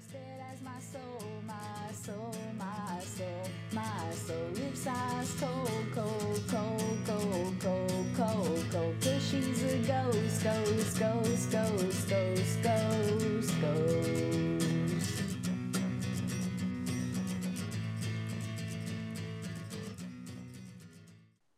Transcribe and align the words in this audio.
As 0.00 0.62
my 0.62 0.80
soul, 0.80 1.28
my 1.46 1.92
soul, 1.92 2.34
my 2.58 3.00
soul, 3.00 3.26
my 3.70 4.10
soul. 4.14 4.54
Size 4.72 5.36
cold, 5.38 5.68
cold, 5.94 6.42
cold, 6.48 6.98
cold, 7.04 7.60
cold, 7.60 8.06
cold, 8.16 8.64
cold. 8.72 8.94
Cause 9.02 9.28
she's 9.30 9.62
a 9.62 9.76
ghost, 9.86 10.42
ghost, 10.42 10.98
ghost, 10.98 11.50
ghost, 11.52 12.08
ghost, 12.08 12.62
ghost, 12.62 13.60
ghost. 13.60 14.40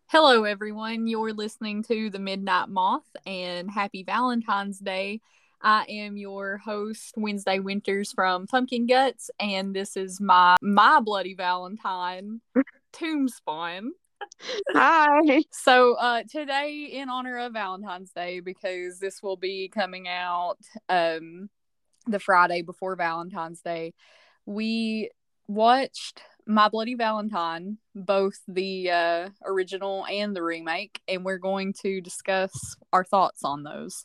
Hello, 0.08 0.42
everyone. 0.42 1.06
You're 1.06 1.32
listening 1.32 1.84
to 1.84 2.10
The 2.10 2.18
Midnight 2.18 2.68
Moth 2.68 3.08
and 3.24 3.70
happy 3.70 4.02
Valentine's 4.02 4.80
Day. 4.80 5.20
I 5.64 5.84
am 5.88 6.16
your 6.16 6.58
host, 6.58 7.14
Wednesday 7.16 7.60
Winters 7.60 8.12
from 8.12 8.48
Pumpkin 8.48 8.86
Guts, 8.86 9.30
and 9.38 9.74
this 9.74 9.96
is 9.96 10.20
my 10.20 10.56
my 10.60 10.98
bloody 11.00 11.34
Valentine, 11.34 12.40
Tombspawn. 12.92 13.90
Hi. 14.70 15.44
So 15.52 15.94
uh, 15.94 16.24
today, 16.28 16.90
in 16.92 17.08
honor 17.08 17.38
of 17.38 17.52
Valentine's 17.52 18.10
Day, 18.10 18.40
because 18.40 18.98
this 18.98 19.22
will 19.22 19.36
be 19.36 19.68
coming 19.68 20.08
out 20.08 20.58
um, 20.88 21.48
the 22.08 22.18
Friday 22.18 22.62
before 22.62 22.96
Valentine's 22.96 23.60
Day, 23.60 23.94
we 24.46 25.10
watched 25.46 26.22
My 26.44 26.68
Bloody 26.70 26.96
Valentine, 26.96 27.78
both 27.94 28.38
the 28.48 28.90
uh, 28.90 29.28
original 29.44 30.06
and 30.06 30.34
the 30.34 30.42
remake, 30.42 31.00
and 31.06 31.24
we're 31.24 31.38
going 31.38 31.72
to 31.82 32.00
discuss 32.00 32.50
our 32.92 33.04
thoughts 33.04 33.44
on 33.44 33.62
those. 33.62 34.04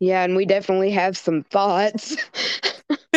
Yeah, 0.00 0.24
and 0.24 0.34
we 0.34 0.46
definitely 0.46 0.90
have 0.92 1.16
some 1.16 1.44
thoughts. 1.44 2.16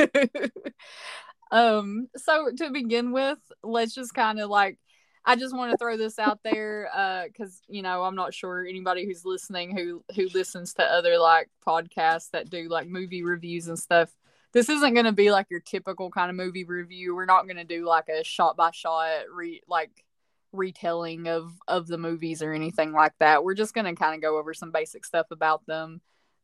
um 1.51 2.07
so 2.15 2.49
to 2.57 2.71
begin 2.71 3.11
with 3.11 3.37
let's 3.63 3.93
just 3.93 4.13
kind 4.13 4.39
of 4.39 4.49
like 4.49 4.77
i 5.23 5.35
just 5.35 5.55
want 5.55 5.71
to 5.71 5.77
throw 5.77 5.95
this 5.95 6.17
out 6.17 6.39
there 6.43 6.89
uh 6.93 7.23
because 7.25 7.61
you 7.67 7.83
know 7.83 8.03
i'm 8.03 8.15
not 8.15 8.33
sure 8.33 8.65
anybody 8.67 9.05
who's 9.05 9.23
listening 9.23 9.75
who 9.75 10.03
who 10.15 10.27
listens 10.33 10.73
to 10.73 10.83
other 10.83 11.17
like 11.19 11.49
podcasts 11.65 12.31
that 12.31 12.49
do 12.49 12.67
like 12.69 12.87
movie 12.87 13.23
reviews 13.23 13.67
and 13.67 13.79
stuff. 13.79 14.11
This 14.51 14.69
isn't 14.69 14.93
going 14.93 15.07
to 15.07 15.11
be 15.11 15.31
like 15.31 15.47
your 15.49 15.61
typical 15.61 16.11
kind 16.11 16.29
of 16.29 16.35
movie 16.35 16.63
review. 16.63 17.15
We're 17.15 17.25
not 17.25 17.45
going 17.45 17.57
to 17.57 17.63
do 17.63 17.87
like 17.87 18.07
a 18.07 18.23
shot 18.23 18.55
by 18.55 18.69
shot 18.71 19.23
re 19.33 19.61
like 19.67 20.05
retelling 20.51 21.27
of 21.27 21.53
of 21.67 21.87
the 21.87 21.97
movies 21.97 22.43
or 22.43 22.53
anything 22.53 22.91
like 22.91 23.13
that. 23.19 23.43
We're 23.43 23.55
just 23.55 23.73
going 23.73 23.85
to 23.85 23.95
kind 23.95 24.13
of 24.13 24.21
go 24.21 24.37
over 24.37 24.53
some 24.53 24.69
basic 24.71 25.05
stuff 25.05 25.27
about 25.31 25.65
them 25.65 26.01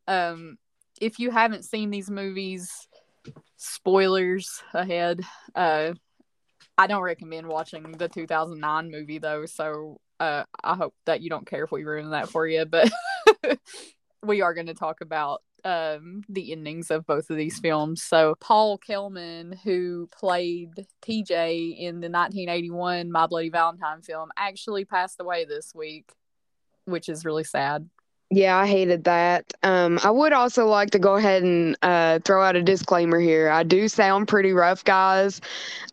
um 0.09 0.57
if 0.99 1.19
you 1.19 1.31
haven't 1.31 1.63
seen 1.63 1.89
these 1.89 2.09
movies 2.09 2.89
spoilers 3.55 4.61
ahead. 4.73 5.21
Uh 5.55 5.93
i 6.77 6.87
don't 6.87 7.03
recommend 7.03 7.47
watching 7.47 7.91
the 7.93 8.07
2009 8.07 8.91
movie 8.91 9.19
though 9.19 9.45
so 9.45 9.97
uh 10.19 10.43
i 10.63 10.75
hope 10.75 10.93
that 11.05 11.21
you 11.21 11.29
don't 11.29 11.45
care 11.45 11.63
if 11.63 11.71
we 11.71 11.83
ruin 11.83 12.11
that 12.11 12.29
for 12.29 12.47
you 12.47 12.65
but 12.65 12.89
we 14.23 14.41
are 14.41 14.53
going 14.53 14.67
to 14.67 14.73
talk 14.73 15.01
about 15.01 15.41
um 15.65 16.23
the 16.29 16.51
endings 16.53 16.89
of 16.89 17.05
both 17.05 17.29
of 17.29 17.35
these 17.35 17.59
films. 17.59 18.01
So 18.01 18.35
paul 18.39 18.77
kelman 18.77 19.57
who 19.63 20.07
played 20.17 20.87
tj 21.05 21.77
in 21.77 21.99
the 21.99 22.09
1981 22.09 23.11
my 23.11 23.27
bloody 23.27 23.49
valentine 23.49 24.01
film 24.01 24.29
actually 24.37 24.85
passed 24.85 25.19
away 25.19 25.45
this 25.45 25.73
week 25.75 26.13
which 26.85 27.09
is 27.09 27.25
really 27.25 27.43
sad 27.43 27.89
yeah, 28.31 28.57
I 28.57 28.67
hated 28.67 29.05
that. 29.05 29.51
Um, 29.63 29.99
I 30.03 30.11
would 30.11 30.33
also 30.33 30.67
like 30.67 30.91
to 30.91 30.99
go 30.99 31.15
ahead 31.15 31.41
and 31.41 31.75
uh, 31.81 32.19
throw 32.23 32.43
out 32.43 32.55
a 32.55 32.61
disclaimer 32.61 33.19
here. 33.19 33.49
I 33.49 33.63
do 33.63 33.87
sound 33.87 34.27
pretty 34.27 34.53
rough, 34.53 34.83
guys. 34.83 35.41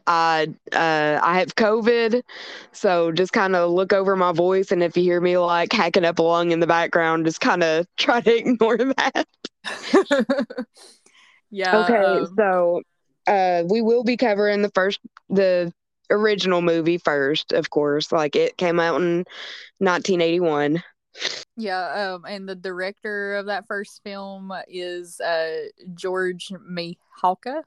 I 0.07 0.49
uh, 0.73 1.19
I 1.23 1.39
have 1.39 1.57
COVID, 1.57 2.23
so 2.73 3.11
just 3.11 3.33
kind 3.33 3.57
of 3.57 3.71
look 3.71 3.95
over 3.95 4.17
my 4.17 4.33
voice, 4.33 4.71
and 4.71 4.83
if 4.83 4.97
you 4.97 5.03
hear 5.03 5.21
me 5.21 5.39
like 5.39 5.73
hacking 5.73 6.05
up 6.05 6.19
a 6.19 6.23
lung 6.23 6.51
in 6.51 6.61
the 6.61 6.67
background, 6.67 7.25
just 7.25 7.41
kind 7.41 7.63
of 7.63 7.87
try 7.97 8.21
to 8.21 8.37
ignore 8.37 8.77
that. 8.77 9.27
yeah 11.51 11.85
Okay, 11.85 11.97
um, 11.97 12.35
so 12.37 12.83
uh, 13.27 13.65
we 13.69 13.81
will 13.81 14.05
be 14.05 14.17
covering 14.19 14.61
the 14.61 14.71
first 14.75 15.01
the 15.31 15.73
original 16.11 16.61
movie 16.61 16.99
first, 16.99 17.53
of 17.53 17.71
course. 17.71 18.13
Like 18.13 18.37
it 18.37 18.59
came 18.59 18.79
out 18.79 19.01
in 19.01 19.25
1981. 19.79 20.83
Yeah, 21.57 22.15
um, 22.15 22.25
and 22.27 22.49
the 22.49 22.55
director 22.55 23.37
of 23.37 23.47
that 23.47 23.67
first 23.67 24.03
film 24.05 24.53
is 24.69 25.21
uh, 25.21 25.69
George 25.95 26.49
Mihalka, 26.51 27.63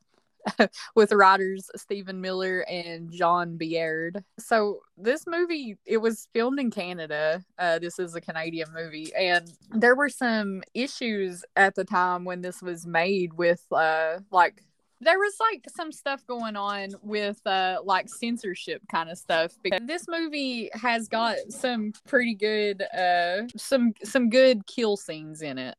with 0.95 1.11
writers 1.11 1.69
Stephen 1.75 2.21
Miller 2.21 2.61
and 2.69 3.11
John 3.11 3.57
Beaird. 3.57 4.23
So 4.37 4.81
this 4.97 5.25
movie, 5.27 5.77
it 5.85 5.97
was 5.97 6.27
filmed 6.33 6.59
in 6.59 6.71
Canada. 6.71 7.43
Uh, 7.57 7.79
this 7.79 7.99
is 7.99 8.15
a 8.15 8.21
Canadian 8.21 8.69
movie, 8.73 9.11
and 9.15 9.51
there 9.71 9.95
were 9.95 10.09
some 10.09 10.61
issues 10.73 11.43
at 11.55 11.75
the 11.75 11.83
time 11.83 12.25
when 12.25 12.41
this 12.41 12.61
was 12.61 12.85
made 12.85 13.33
with 13.33 13.65
uh, 13.71 14.19
like 14.31 14.63
there 15.01 15.17
was 15.17 15.33
like 15.39 15.65
some 15.75 15.91
stuff 15.91 16.25
going 16.27 16.55
on 16.55 16.89
with 17.01 17.39
uh 17.45 17.77
like 17.83 18.09
censorship 18.09 18.81
kind 18.91 19.09
of 19.09 19.17
stuff 19.17 19.53
because 19.63 19.81
this 19.85 20.05
movie 20.07 20.69
has 20.73 21.07
got 21.07 21.37
some 21.49 21.93
pretty 22.07 22.35
good 22.35 22.81
uh 22.97 23.47
some 23.55 23.93
some 24.03 24.29
good 24.29 24.65
kill 24.67 24.97
scenes 24.97 25.41
in 25.41 25.57
it 25.57 25.75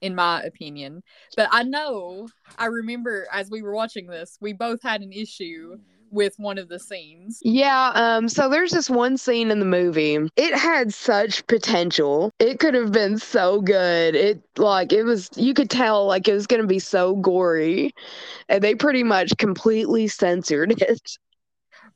in 0.00 0.14
my 0.14 0.40
opinion. 0.42 1.02
But 1.36 1.48
i 1.50 1.62
know 1.62 2.28
i 2.56 2.66
remember 2.66 3.26
as 3.32 3.50
we 3.50 3.62
were 3.62 3.74
watching 3.74 4.06
this 4.06 4.38
we 4.40 4.52
both 4.52 4.82
had 4.82 5.02
an 5.02 5.12
issue 5.12 5.78
with 6.10 6.34
one 6.38 6.58
of 6.58 6.68
the 6.68 6.78
scenes 6.78 7.40
Yeah, 7.42 7.92
um, 7.94 8.28
so 8.28 8.48
there's 8.48 8.70
this 8.70 8.90
one 8.90 9.16
scene 9.16 9.50
in 9.50 9.60
the 9.60 9.66
movie. 9.66 10.18
It 10.36 10.54
had 10.54 10.92
such 10.92 11.46
potential. 11.46 12.32
It 12.38 12.58
could 12.58 12.74
have 12.74 12.92
been 12.92 13.18
so 13.18 13.60
good. 13.60 14.14
It 14.14 14.42
like 14.56 14.92
it 14.92 15.04
was 15.04 15.30
you 15.36 15.54
could 15.54 15.70
tell 15.70 16.06
like 16.06 16.28
it 16.28 16.34
was 16.34 16.46
gonna 16.46 16.66
be 16.66 16.78
so 16.78 17.16
gory. 17.16 17.92
And 18.48 18.62
they 18.62 18.74
pretty 18.74 19.02
much 19.02 19.36
completely 19.38 20.08
censored 20.08 20.72
it. 20.82 21.18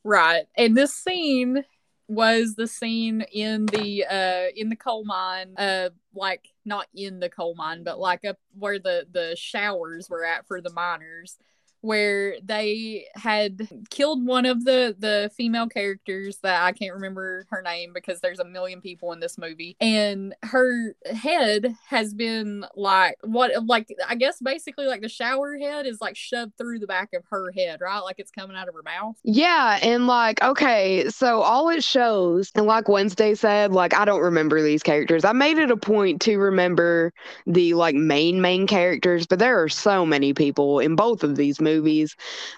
Right. 0.03 0.45
And 0.57 0.75
this 0.75 0.93
scene 0.93 1.63
was 2.07 2.55
the 2.55 2.67
scene 2.67 3.25
in 3.31 3.65
the 3.67 4.05
uh 4.05 4.51
in 4.55 4.69
the 4.69 4.75
coal 4.75 5.05
mine 5.05 5.53
uh 5.57 5.89
like 6.13 6.49
not 6.65 6.85
in 6.93 7.19
the 7.19 7.29
coal 7.29 7.55
mine 7.55 7.83
but 7.83 7.97
like 7.97 8.25
up 8.25 8.37
where 8.59 8.77
the 8.77 9.07
the 9.11 9.33
showers 9.37 10.09
were 10.09 10.25
at 10.25 10.45
for 10.45 10.59
the 10.59 10.69
miners 10.71 11.37
where 11.83 12.35
they 12.41 13.05
had 13.15 13.67
killed 13.89 14.25
one 14.25 14.45
of 14.45 14.63
the 14.63 14.95
the 14.97 15.29
female 15.35 15.67
characters 15.67 16.37
that 16.43 16.63
I 16.63 16.71
can't 16.71 16.93
remember 16.93 17.45
her 17.49 17.61
name 17.61 17.91
because 17.93 18.21
there's 18.21 18.39
a 18.39 18.45
million 18.45 18.81
people 18.81 19.11
in 19.11 19.19
this 19.19 19.37
movie 19.37 19.75
and 19.81 20.33
her 20.43 20.95
head 21.13 21.75
has 21.87 22.13
been 22.13 22.65
like 22.75 23.17
what 23.23 23.51
like 23.65 23.89
I 24.07 24.15
guess 24.15 24.39
basically 24.39 24.85
like 24.87 25.01
the 25.01 25.09
shower 25.09 25.57
head 25.57 25.85
is 25.85 25.99
like 25.99 26.15
shoved 26.15 26.57
through 26.57 26.79
the 26.79 26.87
back 26.87 27.13
of 27.13 27.23
her 27.29 27.51
head 27.51 27.81
right 27.81 27.99
like 27.99 28.15
it's 28.17 28.31
coming 28.31 28.55
out 28.55 28.69
of 28.69 28.75
her 28.75 28.83
mouth 28.83 29.17
Yeah, 29.25 29.79
and 29.81 30.05
like, 30.05 30.43
okay, 30.43 31.09
so 31.09 31.41
all 31.41 31.69
it 31.69 31.81
shows, 31.83 32.51
and 32.55 32.65
like 32.65 32.89
Wednesday 32.89 33.35
said, 33.35 33.71
like, 33.71 33.93
I 33.93 34.03
don't 34.03 34.19
remember 34.21 34.61
these 34.61 34.83
characters. 34.83 35.23
I 35.23 35.31
made 35.31 35.57
it 35.57 35.71
a 35.71 35.77
point 35.77 36.21
to 36.23 36.37
remember 36.37 37.13
the 37.45 37.73
like 37.73 37.95
main, 37.95 38.41
main 38.41 38.67
characters, 38.67 39.25
but 39.25 39.39
there 39.39 39.61
are 39.63 39.69
so 39.69 40.05
many 40.05 40.33
people 40.33 40.79
in 40.79 40.97
both 40.97 41.23
of 41.23 41.37
these 41.37 41.61
movies. 41.61 41.72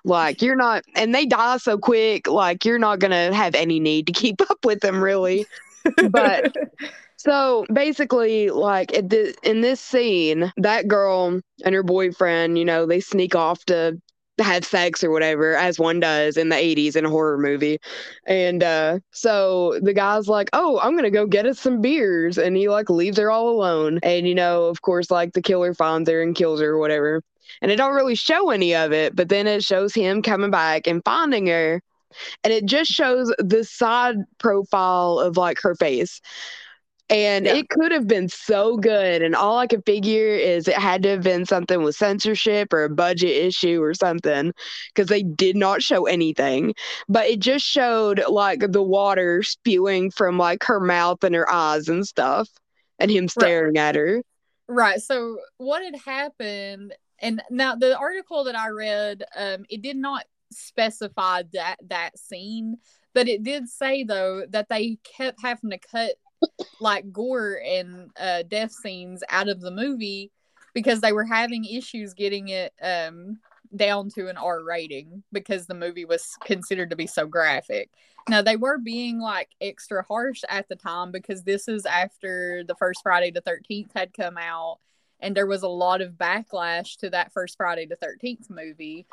Like, 0.03 0.41
you're 0.41 0.55
not, 0.55 0.83
and 0.95 1.13
they 1.13 1.25
die 1.25 1.57
so 1.57 1.77
quick, 1.77 2.27
like, 2.27 2.65
you're 2.65 2.79
not 2.79 2.99
gonna 2.99 3.33
have 3.33 3.55
any 3.55 3.79
need 3.79 4.07
to 4.07 4.13
keep 4.13 4.41
up 4.49 4.63
with 4.63 4.81
them, 4.81 5.03
really. 5.03 5.45
But 6.09 6.55
so 7.17 7.65
basically, 7.71 8.49
like 8.49 8.93
at 8.95 9.09
the, 9.09 9.35
in 9.43 9.61
this 9.61 9.79
scene, 9.81 10.51
that 10.57 10.87
girl 10.87 11.41
and 11.63 11.75
her 11.75 11.83
boyfriend, 11.83 12.57
you 12.57 12.65
know, 12.65 12.85
they 12.85 12.99
sneak 12.99 13.35
off 13.35 13.63
to 13.65 13.99
have 14.39 14.65
sex 14.65 15.03
or 15.03 15.11
whatever, 15.11 15.55
as 15.55 15.79
one 15.79 15.99
does 15.99 16.37
in 16.37 16.49
the 16.49 16.55
80s 16.55 16.95
in 16.95 17.05
a 17.05 17.09
horror 17.09 17.37
movie. 17.37 17.79
And 18.27 18.63
uh, 18.63 18.99
so 19.11 19.79
the 19.81 19.93
guy's 19.93 20.27
like, 20.27 20.49
Oh, 20.53 20.79
I'm 20.79 20.95
gonna 20.95 21.11
go 21.11 21.25
get 21.25 21.45
us 21.45 21.59
some 21.59 21.81
beers. 21.81 22.37
And 22.37 22.57
he 22.57 22.67
like 22.69 22.89
leaves 22.89 23.17
her 23.17 23.31
all 23.31 23.49
alone. 23.49 23.99
And 24.03 24.27
you 24.27 24.35
know, 24.35 24.65
of 24.65 24.81
course, 24.81 25.09
like 25.11 25.33
the 25.33 25.41
killer 25.41 25.73
finds 25.73 26.09
her 26.09 26.21
and 26.21 26.35
kills 26.35 26.59
her 26.61 26.71
or 26.71 26.79
whatever. 26.79 27.21
And 27.61 27.71
it 27.71 27.75
don't 27.75 27.95
really 27.95 28.15
show 28.15 28.49
any 28.49 28.75
of 28.75 28.91
it, 28.91 29.15
but 29.15 29.29
then 29.29 29.47
it 29.47 29.63
shows 29.63 29.93
him 29.93 30.21
coming 30.21 30.51
back 30.51 30.87
and 30.87 31.03
finding 31.03 31.47
her. 31.47 31.81
And 32.43 32.53
it 32.53 32.65
just 32.65 32.91
shows 32.91 33.33
the 33.39 33.63
side 33.63 34.15
profile 34.39 35.19
of 35.19 35.37
like 35.37 35.59
her 35.61 35.75
face. 35.75 36.21
And 37.07 37.45
Yeah. 37.45 37.53
it 37.55 37.69
could 37.69 37.91
have 37.91 38.07
been 38.07 38.29
so 38.29 38.77
good. 38.77 39.21
And 39.21 39.35
all 39.35 39.59
I 39.59 39.67
could 39.67 39.85
figure 39.85 40.33
is 40.33 40.67
it 40.67 40.75
had 40.75 41.03
to 41.03 41.09
have 41.09 41.21
been 41.23 41.45
something 41.45 41.83
with 41.83 41.95
censorship 41.95 42.73
or 42.73 42.83
a 42.83 42.89
budget 42.89 43.29
issue 43.29 43.81
or 43.81 43.93
something 43.93 44.53
because 44.93 45.07
they 45.09 45.21
did 45.21 45.55
not 45.55 45.83
show 45.83 46.05
anything. 46.07 46.73
But 47.07 47.27
it 47.27 47.39
just 47.39 47.65
showed 47.65 48.23
like 48.27 48.71
the 48.71 48.81
water 48.81 49.43
spewing 49.43 50.09
from 50.09 50.39
like 50.39 50.63
her 50.63 50.79
mouth 50.79 51.23
and 51.23 51.35
her 51.35 51.49
eyes 51.51 51.89
and 51.89 52.07
stuff 52.07 52.49
and 52.97 53.11
him 53.11 53.27
staring 53.27 53.77
at 53.77 53.95
her. 53.95 54.23
Right. 54.67 54.99
So 54.99 55.37
what 55.57 55.83
had 55.83 55.95
happened, 55.95 56.93
and 57.25 57.41
now 57.49 57.75
the 57.75 57.97
article 57.97 58.43
that 58.43 58.55
I 58.55 58.69
read, 58.69 59.23
um, 59.35 59.65
it 59.67 59.81
did 59.81 59.97
not 59.97 60.25
specify 60.51 61.41
that 61.53 61.77
that 61.87 62.19
scene, 62.19 62.77
but 63.15 63.27
it 63.27 63.41
did 63.41 63.67
say 63.67 64.03
though 64.03 64.45
that 64.49 64.69
they 64.69 64.99
kept 65.03 65.41
having 65.41 65.71
to 65.71 65.79
cut 65.79 66.11
like 66.79 67.11
gore 67.11 67.59
and 67.65 68.11
uh, 68.19 68.43
death 68.43 68.71
scenes 68.71 69.23
out 69.29 69.49
of 69.49 69.59
the 69.59 69.71
movie 69.71 70.31
because 70.75 71.01
they 71.01 71.13
were 71.13 71.25
having 71.25 71.65
issues 71.65 72.13
getting 72.13 72.49
it 72.49 72.73
um 72.83 73.39
down 73.75 74.09
to 74.09 74.27
an 74.29 74.37
R 74.37 74.63
rating 74.63 75.23
because 75.33 75.65
the 75.65 75.73
movie 75.73 76.05
was 76.05 76.37
considered 76.45 76.91
to 76.91 76.95
be 76.95 77.07
so 77.07 77.25
graphic. 77.25 77.89
Now 78.29 78.43
they 78.43 78.55
were 78.55 78.77
being 78.77 79.19
like 79.19 79.49
extra 79.59 80.03
harsh 80.03 80.43
at 80.47 80.69
the 80.69 80.75
time 80.75 81.11
because 81.11 81.43
this 81.43 81.67
is 81.67 81.87
after 81.87 82.63
the 82.67 82.75
first 82.75 83.01
Friday 83.01 83.31
the 83.31 83.41
13th 83.41 83.89
had 83.95 84.13
come 84.13 84.37
out 84.37 84.77
and 85.25 85.35
there 85.35 85.47
was 85.47 85.63
a 85.63 85.67
lot 85.67 86.01
of 86.01 86.13
backlash 86.13 86.97
to 86.97 87.09
that 87.09 87.33
first 87.33 87.57
Friday 87.57 87.87
the 87.87 87.97
13th 87.97 88.47
movie. 88.49 89.07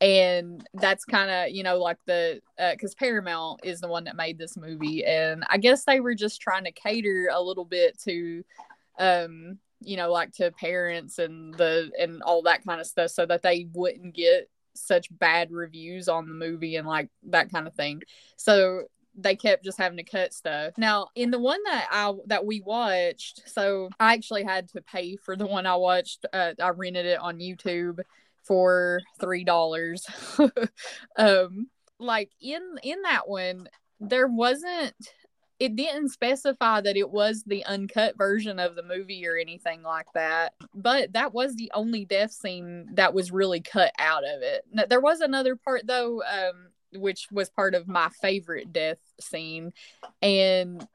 And 0.00 0.64
that's 0.74 1.04
kind 1.04 1.30
of 1.30 1.54
you 1.54 1.64
know 1.64 1.78
like 1.78 1.98
the 2.06 2.40
because 2.56 2.92
uh, 2.92 2.98
paramount 2.98 3.60
is 3.64 3.80
the 3.80 3.88
one 3.88 4.04
that 4.04 4.14
made 4.14 4.38
this 4.38 4.56
movie. 4.56 5.04
And 5.04 5.42
i 5.48 5.56
guess 5.56 5.84
they 5.84 6.00
were 6.00 6.14
just 6.14 6.40
trying 6.40 6.64
to 6.64 6.72
cater 6.72 7.30
a 7.32 7.40
little 7.40 7.64
bit 7.64 7.98
to 8.02 8.44
um 8.98 9.58
you 9.80 9.96
know 9.96 10.10
like 10.10 10.32
to 10.32 10.50
parents 10.52 11.18
and 11.18 11.54
the 11.54 11.90
and 11.98 12.22
all 12.22 12.42
that 12.42 12.64
kind 12.64 12.80
of 12.80 12.86
stuff 12.86 13.10
so 13.10 13.26
that 13.26 13.42
they 13.42 13.68
wouldn't 13.72 14.14
get 14.14 14.48
such 14.74 15.08
bad 15.18 15.50
reviews 15.50 16.08
on 16.08 16.28
the 16.28 16.34
movie 16.34 16.76
and 16.76 16.86
like 16.86 17.08
that 17.24 17.50
kind 17.50 17.66
of 17.66 17.74
thing. 17.74 18.02
So 18.36 18.84
they 19.16 19.34
kept 19.34 19.64
just 19.64 19.78
having 19.78 19.96
to 19.96 20.02
cut 20.02 20.32
stuff. 20.32 20.74
Now, 20.76 21.08
in 21.14 21.30
the 21.30 21.38
one 21.38 21.60
that 21.64 21.88
I 21.90 22.12
that 22.26 22.44
we 22.44 22.60
watched, 22.60 23.48
so 23.48 23.88
I 23.98 24.14
actually 24.14 24.44
had 24.44 24.68
to 24.70 24.82
pay 24.82 25.16
for 25.16 25.36
the 25.36 25.46
one 25.46 25.66
I 25.66 25.76
watched. 25.76 26.26
Uh, 26.32 26.52
I 26.60 26.68
rented 26.70 27.06
it 27.06 27.18
on 27.18 27.38
YouTube 27.38 28.00
for 28.44 29.00
three 29.18 29.44
dollars. 29.44 30.06
um, 31.16 31.68
like 31.98 32.30
in 32.40 32.62
in 32.82 33.02
that 33.02 33.28
one, 33.28 33.68
there 34.00 34.28
wasn't. 34.28 34.94
It 35.58 35.74
didn't 35.74 36.10
specify 36.10 36.82
that 36.82 36.98
it 36.98 37.08
was 37.08 37.42
the 37.46 37.64
uncut 37.64 38.18
version 38.18 38.58
of 38.58 38.74
the 38.74 38.82
movie 38.82 39.26
or 39.26 39.38
anything 39.38 39.82
like 39.82 40.12
that, 40.12 40.52
but 40.74 41.14
that 41.14 41.32
was 41.32 41.56
the 41.56 41.72
only 41.72 42.04
death 42.04 42.32
scene 42.32 42.90
that 42.92 43.14
was 43.14 43.32
really 43.32 43.62
cut 43.62 43.90
out 43.98 44.22
of 44.22 44.42
it. 44.42 44.66
There 44.90 45.00
was 45.00 45.20
another 45.20 45.56
part 45.56 45.86
though, 45.86 46.22
um, 46.22 46.68
which 46.92 47.28
was 47.30 47.48
part 47.50 47.74
of 47.74 47.88
my 47.88 48.08
favorite 48.20 48.72
death 48.72 48.98
scene, 49.20 49.72
and 50.22 50.86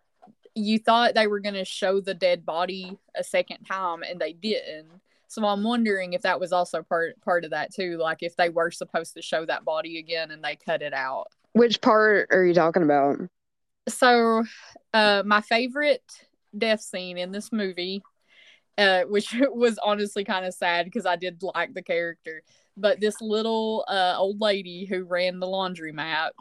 you 0.55 0.79
thought 0.79 1.15
they 1.15 1.27
were 1.27 1.39
going 1.39 1.55
to 1.55 1.65
show 1.65 2.01
the 2.01 2.13
dead 2.13 2.45
body 2.45 2.97
a 3.15 3.23
second 3.23 3.63
time, 3.63 4.03
and 4.03 4.19
they 4.19 4.33
didn't 4.33 5.01
so 5.31 5.45
I'm 5.45 5.63
wondering 5.63 6.11
if 6.11 6.23
that 6.23 6.41
was 6.41 6.51
also 6.51 6.83
part 6.83 7.19
part 7.21 7.45
of 7.45 7.51
that 7.51 7.73
too, 7.73 7.97
like 7.97 8.17
if 8.19 8.35
they 8.35 8.49
were 8.49 8.69
supposed 8.69 9.13
to 9.13 9.21
show 9.21 9.45
that 9.45 9.63
body 9.63 9.97
again 9.97 10.29
and 10.29 10.43
they 10.43 10.57
cut 10.57 10.81
it 10.81 10.93
out. 10.93 11.27
Which 11.53 11.79
part 11.79 12.27
are 12.31 12.43
you 12.43 12.53
talking 12.53 12.83
about? 12.83 13.17
So, 13.87 14.43
uh, 14.93 15.23
my 15.25 15.39
favorite 15.39 16.03
death 16.57 16.81
scene 16.81 17.17
in 17.17 17.31
this 17.31 17.53
movie, 17.53 18.03
uh, 18.77 19.03
which 19.03 19.33
was 19.39 19.79
honestly 19.81 20.25
kind 20.25 20.45
of 20.45 20.53
sad 20.53 20.83
because 20.83 21.05
I 21.05 21.15
did 21.15 21.41
like 21.41 21.73
the 21.73 21.81
character, 21.81 22.43
but 22.77 22.99
this 22.99 23.21
little 23.21 23.85
uh, 23.87 24.15
old 24.17 24.41
lady 24.41 24.85
who 24.85 25.03
ran 25.03 25.39
the 25.39 25.47
laundromat, 25.47 26.31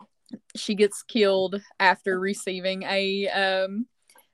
she 0.56 0.74
gets 0.74 1.02
killed 1.02 1.60
after 1.78 2.18
receiving 2.18 2.82
a 2.84 3.28
um, 3.28 3.86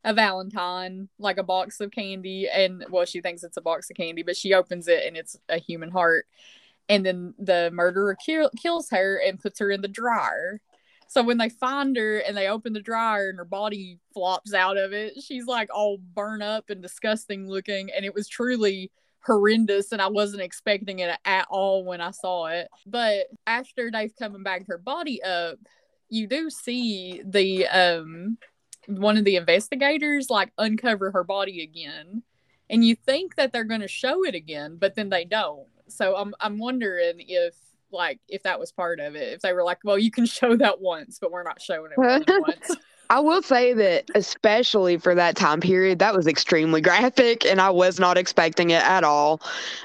a 0.05 0.15
Valentine, 0.15 1.09
like 1.19 1.37
a 1.37 1.43
box 1.43 1.81
of 1.81 1.91
candy, 1.91 2.49
and 2.49 2.85
well, 2.91 3.05
she 3.05 3.21
thinks 3.21 3.43
it's 3.43 3.57
a 3.57 3.63
box 3.63 3.91
of 3.91 3.97
candy, 3.97 4.23
but 4.23 4.37
she 4.37 4.55
opens 4.55 4.87
it 4.87 5.05
and 5.05 5.17
it's 5.17 5.37
a 5.49 5.59
human 5.59 5.91
heart. 5.91 6.27
And 6.89 7.05
then 7.05 7.35
the 7.39 7.71
murderer 7.73 8.17
kill- 8.25 8.53
kills 8.57 8.89
her 8.91 9.21
and 9.27 9.41
puts 9.41 9.59
her 9.59 9.71
in 9.73 9.81
the 9.81 9.89
dryer. 9.89 10.61
So 11.09 11.23
when 11.23 11.39
they 11.39 11.49
find 11.49 11.97
her 11.97 12.19
and 12.19 12.37
they 12.37 12.49
open 12.49 12.73
the 12.73 12.81
dryer 12.81 13.29
and 13.29 13.39
her 13.39 13.45
body 13.45 13.99
flops 14.15 14.55
out 14.55 14.77
of 14.77 14.93
it, 14.93 15.21
she's 15.21 15.47
like 15.47 15.71
all 15.75 15.99
burnt 15.99 16.43
up 16.43 16.71
and 16.71 16.81
disgusting 16.81 17.49
looking. 17.49 17.91
And 17.95 18.05
it 18.05 18.15
was 18.15 18.29
truly 18.29 18.93
horrendous 19.27 19.93
and 19.93 20.01
I 20.01 20.09
wasn't 20.09 20.43
expecting 20.43 21.01
it 21.01 21.19
at 21.25 21.47
all 21.51 21.85
when 21.85 22.01
I 22.01 22.11
saw 22.11 22.47
it. 22.47 22.69
But 22.87 23.27
after 23.47 23.91
they've 23.91 24.15
come 24.19 24.35
and 24.35 24.45
bagged 24.45 24.69
her 24.69 24.79
body 24.79 25.23
up, 25.23 25.59
you 26.09 26.27
do 26.27 26.51
see 26.51 27.23
the 27.25 27.67
um 27.67 28.39
one 28.87 29.17
of 29.17 29.25
the 29.25 29.37
investigators 29.37 30.31
like 30.31 30.53
uncover 30.59 31.11
her 31.11 31.25
body 31.25 31.63
again. 31.63 32.23
And 32.69 32.85
you 32.85 32.97
think 32.97 33.37
that 33.37 33.53
they're 33.53 33.65
going 33.65 33.81
to 33.81 33.89
show 33.89 34.25
it 34.25 34.35
again 34.35 34.77
but 34.81 34.95
then 34.95 35.09
they 35.09 35.25
don't. 35.25 35.69
So 35.89 36.17
i'm 36.17 36.35
i'm 36.41 36.59
wondering 36.59 37.17
if 37.19 37.55
like 37.93 38.21
if 38.29 38.43
that 38.43 38.59
was 38.61 38.73
part 38.73 39.01
of 39.01 39.15
it. 39.15 39.35
If 39.35 39.41
they 39.41 39.53
were 39.53 39.65
like 39.65 39.79
well 39.85 39.99
you 39.99 40.11
can 40.11 40.27
show 40.27 40.57
that 40.57 40.81
once 40.81 41.19
but 41.21 41.31
we're 41.31 41.43
not 41.43 41.61
showing 41.61 41.91
it 41.97 41.99
once 42.41 42.77
I 43.09 43.21
will 43.21 43.43
say 43.43 43.73
that, 43.75 44.11
especially 44.15 44.97
for 44.99 45.15
that 45.15 45.37
time 45.37 45.61
period, 45.61 45.99
that 46.01 46.15
was 46.15 46.27
extremely 46.27 46.81
graphic, 46.83 47.45
and 47.45 47.61
I 47.61 47.71
was 47.71 48.01
not 48.01 48.19
expecting 48.19 48.71
it 48.71 48.83
at 48.83 49.05
all. 49.05 49.41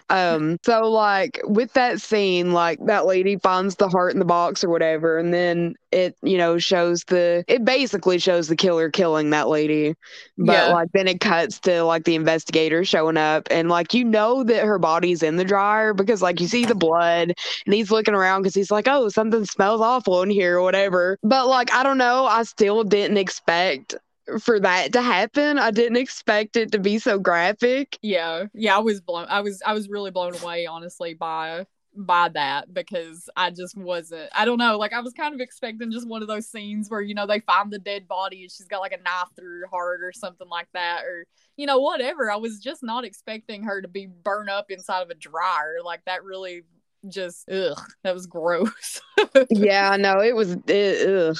Um, 0.10 0.58
so, 0.64 0.90
like 0.90 1.40
with 1.44 1.74
that 1.74 2.02
scene, 2.02 2.54
like 2.54 2.80
that 2.86 3.06
lady 3.06 3.38
finds 3.38 3.76
the 3.76 3.90
heart 3.90 4.14
in 4.14 4.20
the 4.20 4.26
box 4.26 4.64
or 4.64 4.70
whatever, 4.70 5.18
and 5.18 5.34
then 5.34 5.76
it, 5.92 6.16
you 6.24 6.38
know, 6.38 6.58
shows 6.58 7.04
the 7.06 7.44
it 7.48 7.64
basically 7.66 8.18
shows 8.18 8.48
the 8.48 8.56
killer 8.56 8.90
killing 8.90 9.30
that 9.32 9.48
lady, 9.48 9.96
but 10.38 10.54
yeah. 10.54 10.74
like 10.74 10.90
then 10.94 11.08
it 11.08 11.20
cuts 11.20 11.60
to 11.62 11.84
like 11.84 12.06
the 12.06 12.16
investigator 12.16 12.84
showing 12.84 13.18
up, 13.18 13.48
and 13.52 13.70
like 13.70 13.94
you 13.94 14.04
know 14.04 14.44
that 14.44 14.64
her 14.66 14.80
body's 14.80 15.22
in 15.22 15.36
the 15.36 15.46
dryer 15.46 15.94
because 15.94 16.22
like 16.22 16.40
you 16.40 16.48
see 16.48 16.66
the 16.66 16.76
blood, 16.76 17.34
and 17.66 17.74
he's 17.74 17.92
looking 17.92 18.16
around 18.16 18.42
because 18.42 18.56
he's 18.56 18.72
like, 18.72 18.88
oh, 18.88 19.10
something 19.10 19.46
smells 19.46 19.82
awful 19.82 20.22
in 20.22 20.30
here 20.30 20.58
or 20.58 20.64
whatever. 20.64 21.18
But 21.22 21.48
like 21.48 21.72
I 21.72 21.84
don't 21.84 21.98
know, 21.98 22.26
I 22.26 22.44
still 22.44 22.84
didn't 22.84 23.12
didn't 23.12 23.22
expect 23.22 23.96
for 24.40 24.60
that 24.60 24.94
to 24.94 25.02
happen. 25.02 25.58
I 25.58 25.72
didn't 25.72 25.98
expect 25.98 26.56
it 26.56 26.72
to 26.72 26.80
be 26.80 27.00
so 27.00 27.20
graphic. 27.20 27.98
Yeah. 28.02 28.46
Yeah, 28.54 28.78
I 28.78 28.80
was 28.80 29.02
blown 29.02 29.28
I 29.30 29.42
was 29.42 29.62
I 29.66 29.74
was 29.74 29.90
really 29.90 30.12
blown 30.12 30.36
away 30.36 30.66
honestly 30.66 31.14
by 31.14 31.66
by 31.96 32.30
that 32.30 32.74
because 32.74 33.30
I 33.36 33.50
just 33.50 33.78
wasn't 33.78 34.30
I 34.34 34.46
don't 34.46 34.58
know, 34.58 34.78
like 34.78 34.94
I 34.94 35.02
was 35.02 35.14
kind 35.14 35.34
of 35.34 35.42
expecting 35.42 35.92
just 35.92 36.08
one 36.08 36.22
of 36.22 36.28
those 36.28 36.48
scenes 36.50 36.90
where, 36.90 37.02
you 37.02 37.14
know, 37.14 37.28
they 37.28 37.42
find 37.42 37.72
the 37.72 37.80
dead 37.80 38.08
body 38.08 38.44
and 38.44 38.52
she's 38.52 38.68
got 38.68 38.80
like 38.80 38.94
a 38.94 39.02
knife 39.04 39.30
through 39.36 39.62
her 39.62 39.68
heart 39.68 40.02
or 40.04 40.12
something 40.14 40.48
like 40.48 40.68
that 40.74 41.04
or 41.04 41.26
you 41.58 41.66
know, 41.68 41.80
whatever. 41.80 42.32
I 42.32 42.38
was 42.38 42.60
just 42.60 42.82
not 42.82 43.06
expecting 43.06 43.64
her 43.64 43.82
to 43.82 43.88
be 43.88 44.08
burned 44.08 44.50
up 44.50 44.68
inside 44.70 45.02
of 45.02 45.10
a 45.10 45.16
dryer. 45.16 45.78
Like 45.84 46.04
that 46.06 46.24
really 46.24 46.64
just 47.08 47.50
ugh, 47.50 47.80
that 48.04 48.14
was 48.14 48.28
gross. 48.28 49.02
yeah, 49.50 49.96
no, 49.98 50.22
it 50.22 50.36
was 50.36 50.56
it, 50.68 51.10
ugh. 51.10 51.38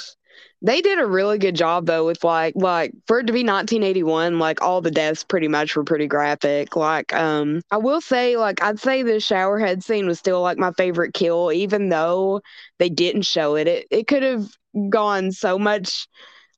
They 0.64 0.80
did 0.80 1.00
a 1.00 1.06
really 1.06 1.38
good 1.38 1.56
job 1.56 1.86
though 1.86 2.06
with 2.06 2.22
like 2.22 2.54
like 2.56 2.92
for 3.08 3.18
it 3.18 3.26
to 3.26 3.32
be 3.32 3.42
1981, 3.42 4.38
like 4.38 4.62
all 4.62 4.80
the 4.80 4.92
deaths 4.92 5.24
pretty 5.24 5.48
much 5.48 5.74
were 5.74 5.82
pretty 5.82 6.06
graphic. 6.06 6.76
Like 6.76 7.12
um 7.12 7.62
I 7.72 7.78
will 7.78 8.00
say 8.00 8.36
like 8.36 8.62
I'd 8.62 8.78
say 8.78 9.02
the 9.02 9.18
shower 9.18 9.58
head 9.58 9.82
scene 9.82 10.06
was 10.06 10.20
still 10.20 10.40
like 10.40 10.58
my 10.58 10.70
favorite 10.72 11.14
kill, 11.14 11.50
even 11.52 11.88
though 11.88 12.40
they 12.78 12.88
didn't 12.88 13.22
show 13.22 13.56
it. 13.56 13.66
It 13.66 13.86
it 13.90 14.06
could 14.06 14.22
have 14.22 14.46
gone 14.88 15.32
so 15.32 15.58
much 15.58 16.06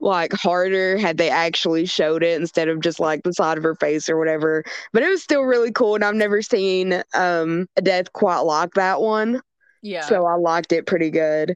like 0.01 0.33
harder 0.35 0.99
had 0.99 1.17
they 1.17 1.31
actually 1.31 1.87
showed 1.87 2.23
it 2.23 2.39
instead 2.39 2.69
of 2.69 2.81
just 2.81 3.01
like 3.01 3.23
the 3.23 3.33
side 3.33 3.57
of 3.57 3.65
her 3.65 3.75
face 3.77 4.11
or 4.11 4.19
whatever. 4.19 4.65
But 4.93 5.03
it 5.03 5.09
was 5.09 5.23
still 5.23 5.43
really 5.43 5.73
cool 5.73 5.95
and 5.95 6.05
I've 6.05 6.15
never 6.15 6.43
seen 6.43 7.03
um 7.15 7.69
a 7.77 7.81
death 7.81 8.13
quite 8.13 8.41
like 8.41 8.75
that 8.75 9.01
one. 9.01 9.41
Yeah. 9.81 10.03
So 10.03 10.27
I 10.27 10.35
liked 10.35 10.73
it 10.73 10.87
pretty 10.87 11.11
good. 11.11 11.55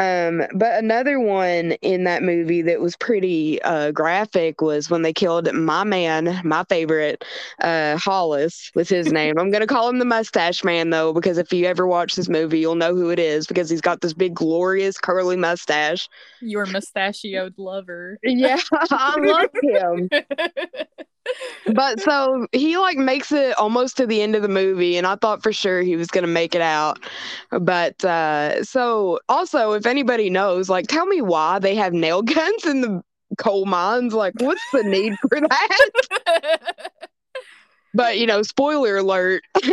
Um, 0.00 0.42
but 0.54 0.78
another 0.82 1.20
one 1.20 1.72
in 1.82 2.04
that 2.04 2.22
movie 2.22 2.62
that 2.62 2.80
was 2.80 2.96
pretty 2.96 3.60
uh, 3.60 3.90
graphic 3.90 4.62
was 4.62 4.88
when 4.88 5.02
they 5.02 5.12
killed 5.12 5.52
my 5.52 5.84
man, 5.84 6.40
my 6.42 6.64
favorite, 6.70 7.22
uh, 7.60 7.98
Hollis 7.98 8.70
was 8.74 8.88
his 8.88 9.12
name. 9.12 9.38
I'm 9.38 9.50
gonna 9.50 9.66
call 9.66 9.90
him 9.90 9.98
the 9.98 10.06
Mustache 10.06 10.64
Man 10.64 10.88
though, 10.88 11.12
because 11.12 11.36
if 11.36 11.52
you 11.52 11.66
ever 11.66 11.86
watch 11.86 12.14
this 12.14 12.30
movie, 12.30 12.60
you'll 12.60 12.76
know 12.76 12.94
who 12.94 13.10
it 13.10 13.18
is 13.18 13.46
because 13.46 13.68
he's 13.68 13.82
got 13.82 14.00
this 14.00 14.14
big, 14.14 14.32
glorious, 14.32 14.96
curly 14.96 15.36
mustache. 15.36 16.08
Your 16.40 16.64
mustachioed 16.64 17.58
lover. 17.58 18.18
Yeah, 18.22 18.58
I 18.72 19.16
love 19.20 19.50
him. 19.62 20.08
but 21.74 22.00
so 22.00 22.46
he 22.52 22.78
like 22.78 22.96
makes 22.96 23.30
it 23.30 23.56
almost 23.58 23.96
to 23.96 24.06
the 24.06 24.22
end 24.22 24.34
of 24.34 24.42
the 24.42 24.48
movie 24.48 24.96
and 24.96 25.06
i 25.06 25.14
thought 25.16 25.42
for 25.42 25.52
sure 25.52 25.82
he 25.82 25.96
was 25.96 26.08
going 26.08 26.24
to 26.24 26.28
make 26.28 26.54
it 26.54 26.62
out. 26.62 26.98
But 27.50 28.04
uh 28.04 28.64
so 28.64 29.20
also 29.28 29.72
if 29.72 29.86
anybody 29.86 30.30
knows 30.30 30.68
like 30.68 30.86
tell 30.86 31.06
me 31.06 31.20
why 31.20 31.58
they 31.58 31.74
have 31.74 31.92
nail 31.92 32.22
guns 32.22 32.66
in 32.66 32.80
the 32.80 33.02
coal 33.38 33.66
mines. 33.66 34.14
Like 34.14 34.34
what's 34.40 34.60
the 34.72 34.84
need 34.84 35.16
for 35.28 35.40
that? 35.40 36.90
But 37.92 38.18
you 38.18 38.26
know 38.26 38.42
spoiler 38.42 38.98
alert 38.98 39.42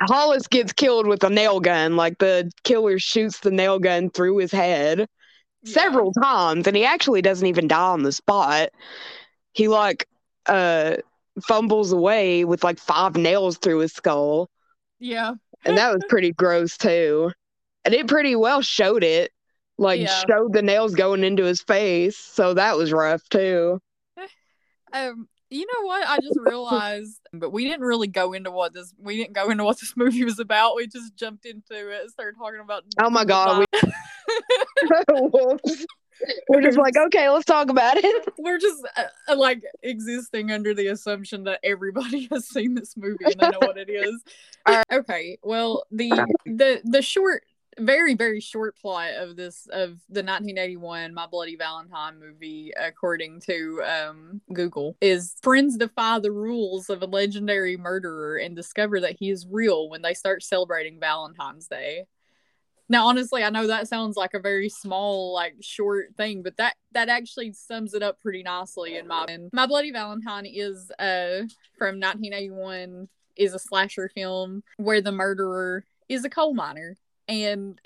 hollis 0.00 0.46
gets 0.46 0.72
killed 0.72 1.06
with 1.06 1.22
a 1.22 1.28
nail 1.28 1.60
gun. 1.60 1.96
Like 1.96 2.16
the 2.16 2.50
killer 2.64 2.98
shoots 2.98 3.40
the 3.40 3.50
nail 3.50 3.78
gun 3.78 4.08
through 4.08 4.38
his 4.38 4.50
head 4.50 5.00
yeah. 5.00 5.72
several 5.72 6.14
times 6.14 6.66
and 6.66 6.74
he 6.74 6.86
actually 6.86 7.20
doesn't 7.20 7.46
even 7.46 7.68
die 7.68 7.78
on 7.78 8.04
the 8.04 8.12
spot 8.12 8.70
he 9.52 9.68
like 9.68 10.06
uh 10.46 10.96
fumbles 11.42 11.92
away 11.92 12.44
with 12.44 12.64
like 12.64 12.78
five 12.78 13.16
nails 13.16 13.58
through 13.58 13.78
his 13.78 13.92
skull. 13.92 14.48
Yeah. 14.98 15.34
And 15.64 15.76
that 15.78 15.92
was 15.94 16.02
pretty 16.08 16.32
gross 16.32 16.76
too. 16.76 17.30
And 17.84 17.94
it 17.94 18.08
pretty 18.08 18.34
well 18.36 18.60
showed 18.62 19.04
it. 19.04 19.30
Like 19.78 20.00
Yeah. 20.00 20.22
showed 20.28 20.52
the 20.52 20.62
nails 20.62 20.94
going 20.94 21.22
into 21.24 21.44
his 21.44 21.62
face. 21.62 22.16
So 22.16 22.54
that 22.54 22.76
was 22.76 22.92
rough 22.92 23.22
too. 23.28 23.80
Um, 24.90 25.28
you 25.50 25.66
know 25.66 25.86
what? 25.86 26.06
I 26.08 26.16
just 26.18 26.38
realized, 26.40 27.20
but 27.34 27.50
we 27.50 27.64
didn't 27.64 27.82
really 27.82 28.06
go 28.08 28.32
into 28.32 28.50
what 28.50 28.72
this. 28.72 28.94
We 28.98 29.18
didn't 29.18 29.34
go 29.34 29.50
into 29.50 29.64
what 29.64 29.78
this 29.78 29.92
movie 29.96 30.24
was 30.24 30.38
about. 30.38 30.76
We 30.76 30.86
just 30.86 31.14
jumped 31.14 31.44
into 31.44 31.90
it, 31.90 32.00
and 32.02 32.10
started 32.10 32.36
talking 32.38 32.60
about. 32.60 32.84
Oh 32.98 33.10
my 33.10 33.24
God, 33.26 33.64
we- 33.72 33.90
Whoops. 35.10 35.86
We're 36.48 36.62
just 36.62 36.78
like, 36.78 36.96
okay, 36.96 37.28
let's 37.28 37.44
talk 37.44 37.70
about 37.70 37.96
it. 37.96 38.28
We're 38.38 38.58
just 38.58 38.86
uh, 38.96 39.02
uh, 39.28 39.36
like 39.36 39.62
existing 39.82 40.50
under 40.50 40.74
the 40.74 40.88
assumption 40.88 41.44
that 41.44 41.60
everybody 41.62 42.28
has 42.32 42.48
seen 42.48 42.74
this 42.74 42.96
movie 42.96 43.24
and 43.24 43.34
they 43.38 43.50
know 43.50 43.58
what 43.60 43.78
it 43.78 43.90
is. 43.90 44.22
Uh, 44.66 44.82
okay, 44.92 45.38
well 45.42 45.84
the 45.90 46.10
the 46.44 46.82
the 46.84 47.00
short, 47.00 47.42
very 47.78 48.14
very 48.14 48.38
short 48.38 48.76
plot 48.76 49.14
of 49.14 49.34
this 49.34 49.66
of 49.72 49.92
the 50.10 50.22
1981 50.22 51.14
My 51.14 51.26
Bloody 51.26 51.56
Valentine 51.56 52.20
movie, 52.20 52.72
according 52.78 53.40
to 53.42 53.82
um, 53.86 54.42
Google, 54.52 54.94
is 55.00 55.36
friends 55.42 55.78
defy 55.78 56.18
the 56.18 56.32
rules 56.32 56.90
of 56.90 57.00
a 57.00 57.06
legendary 57.06 57.78
murderer 57.78 58.36
and 58.36 58.54
discover 58.54 59.00
that 59.00 59.16
he 59.18 59.30
is 59.30 59.46
real 59.48 59.88
when 59.88 60.02
they 60.02 60.12
start 60.12 60.42
celebrating 60.42 61.00
Valentine's 61.00 61.66
Day. 61.66 62.04
Now, 62.88 63.06
honestly, 63.06 63.42
I 63.42 63.50
know 63.50 63.66
that 63.66 63.88
sounds 63.88 64.16
like 64.16 64.34
a 64.34 64.40
very 64.40 64.68
small, 64.68 65.34
like 65.34 65.56
short 65.60 66.14
thing, 66.16 66.42
but 66.42 66.56
that 66.56 66.74
that 66.92 67.08
actually 67.08 67.52
sums 67.52 67.94
it 67.94 68.02
up 68.02 68.20
pretty 68.20 68.42
nicely 68.42 68.96
in 68.96 69.06
my 69.06 69.24
opinion. 69.24 69.50
My 69.52 69.66
Bloody 69.66 69.92
Valentine 69.92 70.46
is 70.46 70.90
uh 70.98 71.44
from 71.76 72.00
1981 72.00 73.08
is 73.36 73.54
a 73.54 73.58
slasher 73.58 74.08
film 74.08 74.62
where 74.76 75.00
the 75.00 75.12
murderer 75.12 75.84
is 76.08 76.24
a 76.24 76.30
coal 76.30 76.54
miner 76.54 76.96
and 77.28 77.80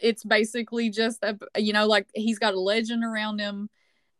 it's 0.00 0.24
basically 0.24 0.90
just 0.90 1.22
a 1.22 1.38
you 1.58 1.72
know 1.72 1.86
like 1.86 2.06
he's 2.14 2.38
got 2.38 2.54
a 2.54 2.60
legend 2.60 3.04
around 3.04 3.38
him 3.38 3.68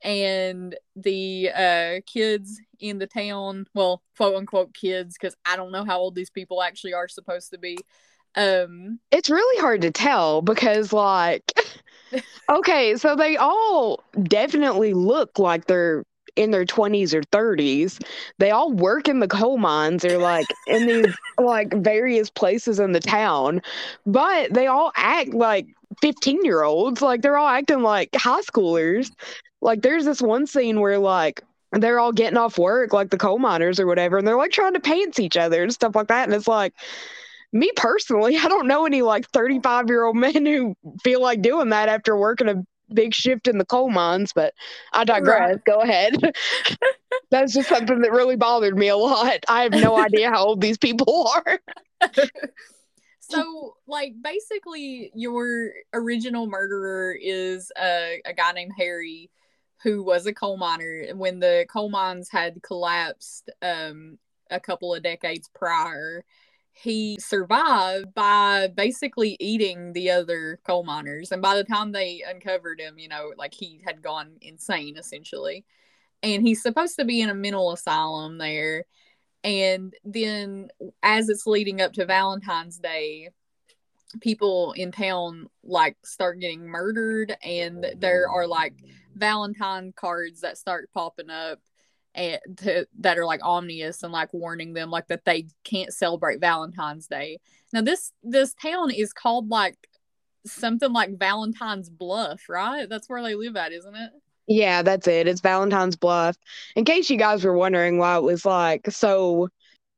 and 0.03 0.77
the 0.95 1.51
uh 1.55 2.01
kids 2.07 2.61
in 2.79 2.99
the 2.99 3.07
town 3.07 3.67
well 3.75 4.03
quote 4.17 4.37
unquote 4.37 4.73
kids 4.75 5.17
because 5.19 5.35
i 5.45 5.57
don't 5.57 5.73
know 5.73 5.85
how 5.85 5.99
old 5.99 6.15
these 6.15 6.31
people 6.31 6.63
actually 6.63 6.95
are 6.95 7.09
supposed 7.09 7.51
to 7.51 7.59
be 7.59 7.77
um 8.37 8.99
It's 9.11 9.31
really 9.31 9.61
hard 9.61 9.83
to 9.83 9.91
tell 9.91 10.43
because, 10.43 10.93
like, 10.93 11.53
okay, 12.51 12.97
so 12.97 13.17
they 13.17 13.37
all 13.37 14.03
definitely 14.25 14.95
look 14.95 15.39
like 15.39 15.67
they're 15.67 16.05
in 16.37 16.51
their 16.51 16.65
20s 16.67 17.15
or 17.15 17.23
30s. 17.25 17.99
They 18.39 18.51
all 18.51 18.73
work 18.73 19.09
in 19.09 19.21
the 19.21 19.29
coal 19.29 19.59
mines 19.59 20.05
or, 20.05 20.19
like, 20.19 20.55
in 20.67 20.87
these, 20.87 21.15
like, 21.39 21.73
various 21.75 22.31
places 22.31 22.79
in 22.79 22.93
the 22.93 23.01
town, 23.01 23.63
but 24.07 24.53
they 24.53 24.67
all 24.67 24.93
act 24.97 25.33
like 25.35 25.67
15 26.03 26.45
year 26.45 26.63
olds. 26.63 27.01
Like, 27.03 27.23
they're 27.23 27.39
all 27.39 27.49
acting 27.49 27.83
like 27.83 28.11
high 28.15 28.43
schoolers. 28.43 29.11
Like, 29.63 29.83
there's 29.83 30.05
this 30.05 30.21
one 30.23 30.47
scene 30.47 30.81
where, 30.81 30.99
like, 30.99 31.43
they're 31.73 31.99
all 31.99 32.13
getting 32.13 32.37
off 32.39 32.59
work, 32.59 32.93
like 32.93 33.11
the 33.11 33.19
coal 33.19 33.39
miners 33.39 33.81
or 33.81 33.87
whatever, 33.87 34.19
and 34.19 34.27
they're 34.27 34.37
like 34.37 34.53
trying 34.53 34.75
to 34.75 34.81
pants 34.81 35.19
each 35.19 35.37
other 35.37 35.63
and 35.63 35.73
stuff 35.73 35.95
like 35.97 36.07
that. 36.09 36.25
And 36.25 36.33
it's 36.35 36.49
like, 36.49 36.73
me 37.53 37.71
personally, 37.77 38.37
I 38.37 38.49
don't 38.49 38.67
know 38.67 38.87
any 38.87 39.03
like 39.03 39.29
35 39.31 39.89
year 39.89 40.05
old 40.05 40.17
men 40.17 40.47
who 40.47 40.75
feel 41.03 41.21
like 41.21 41.43
doing 41.43 41.71
that 41.71 41.89
after 41.89 42.17
working 42.17 42.49
a 42.49 42.65
big 42.93 43.15
shift 43.15 43.49
in 43.49 43.59
the 43.59 43.65
coal 43.65 43.91
mines, 43.91 44.33
but 44.35 44.55
I 44.93 45.05
digress. 45.05 45.59
Go 45.67 45.81
ahead. 45.81 46.15
That's 47.31 47.53
just 47.53 47.69
something 47.69 48.01
that 48.03 48.13
really 48.13 48.37
bothered 48.37 48.77
me 48.77 48.89
a 48.89 48.97
lot. 48.97 49.45
I 49.49 49.63
have 49.63 49.73
no 49.73 49.97
idea 49.99 50.31
how 50.31 50.45
old 50.45 50.61
these 50.61 50.79
people 50.79 51.31
are. 51.47 51.61
so 53.21 53.75
like 53.87 54.15
basically 54.23 55.11
your 55.15 55.71
original 55.93 56.47
murderer 56.47 57.17
is 57.21 57.73
a, 57.81 58.21
a 58.25 58.33
guy 58.33 58.53
named 58.53 58.73
harry 58.77 59.31
who 59.83 60.03
was 60.03 60.27
a 60.27 60.35
coal 60.35 60.57
miner 60.57 61.07
when 61.15 61.41
the 61.41 61.67
coal 61.71 61.89
mines 61.89 62.29
had 62.31 62.63
collapsed 62.63 63.51
um 63.63 64.19
a 64.51 64.61
couple 64.61 64.95
of 64.95 65.03
decades 65.03 65.51
prior 65.55 66.25
he 66.79 67.17
survived 67.19 68.13
by 68.13 68.69
basically 68.75 69.37
eating 69.41 69.95
the 69.95 70.11
other 70.11 70.61
coal 70.67 70.85
miners. 70.85 71.33
And 71.33 71.41
by 71.41 71.57
the 71.57 71.65
time 71.65 71.93
they 71.93 72.23
uncovered 72.27 72.81
him 72.81 72.99
you 72.99 73.09
know 73.09 73.33
like 73.39 73.55
he 73.55 73.81
had 73.85 74.03
gone 74.03 74.33
insane 74.43 74.97
essentially. 74.99 75.65
And 76.23 76.43
he's 76.43 76.63
supposed 76.63 76.97
to 76.97 77.05
be 77.05 77.21
in 77.21 77.31
a 77.31 77.35
mental 77.35 77.73
asylum 77.73 78.39
there. 78.39 78.85
And 79.43 79.95
then 80.05 80.69
as 81.03 81.29
it's 81.29 81.47
leading 81.47 81.81
up 81.81 81.93
to 81.95 82.05
valentine's 82.05 82.79
day 82.79 83.31
people 84.21 84.73
in 84.73 84.93
town 84.93 85.49
like 85.65 85.97
start 86.05 86.41
getting 86.41 86.67
murdered. 86.67 87.35
And 87.43 87.87
there 87.99 88.29
are 88.29 88.47
like 88.47 88.75
valentine 89.15 89.93
cards 89.97 90.43
that 90.43 90.59
start 90.59 90.91
popping 90.93 91.31
up 91.31 91.59
and 92.17 92.41
to, 92.59 92.87
that 92.99 93.19
are 93.19 93.27
like 93.27 93.41
ominous 93.43 94.03
and 94.03 94.13
like 94.13 94.33
warning 94.33 94.73
them 94.73 94.91
like 94.91 95.07
that 95.09 95.25
they 95.25 95.47
can't 95.65 95.93
celebrate 95.93 96.41
valentine's 96.41 97.07
day 97.07 97.39
now 97.73 97.81
this 97.83 98.13
this 98.23 98.55
town 98.55 98.91
is 98.91 99.13
called 99.13 99.49
like 99.49 99.77
something 100.45 100.93
like 100.93 101.19
valentine's 101.19 101.89
bluff 101.89 102.49
right 102.49 102.89
that's 102.89 103.09
where 103.09 103.23
they 103.23 103.35
live 103.35 103.57
at 103.57 103.73
isn't 103.73 103.97
it 103.97 104.11
Yeah, 104.49 104.83
that's 104.83 105.09
it. 105.09 105.27
It's 105.27 105.41
Valentine's 105.41 105.97
Bluff. 105.97 106.37
In 106.77 106.85
case 106.85 107.11
you 107.11 107.17
guys 107.19 107.45
were 107.45 107.57
wondering 107.57 107.99
why 107.99 108.17
it 108.17 108.23
was 108.23 108.45
like 108.45 108.89
so 108.91 109.49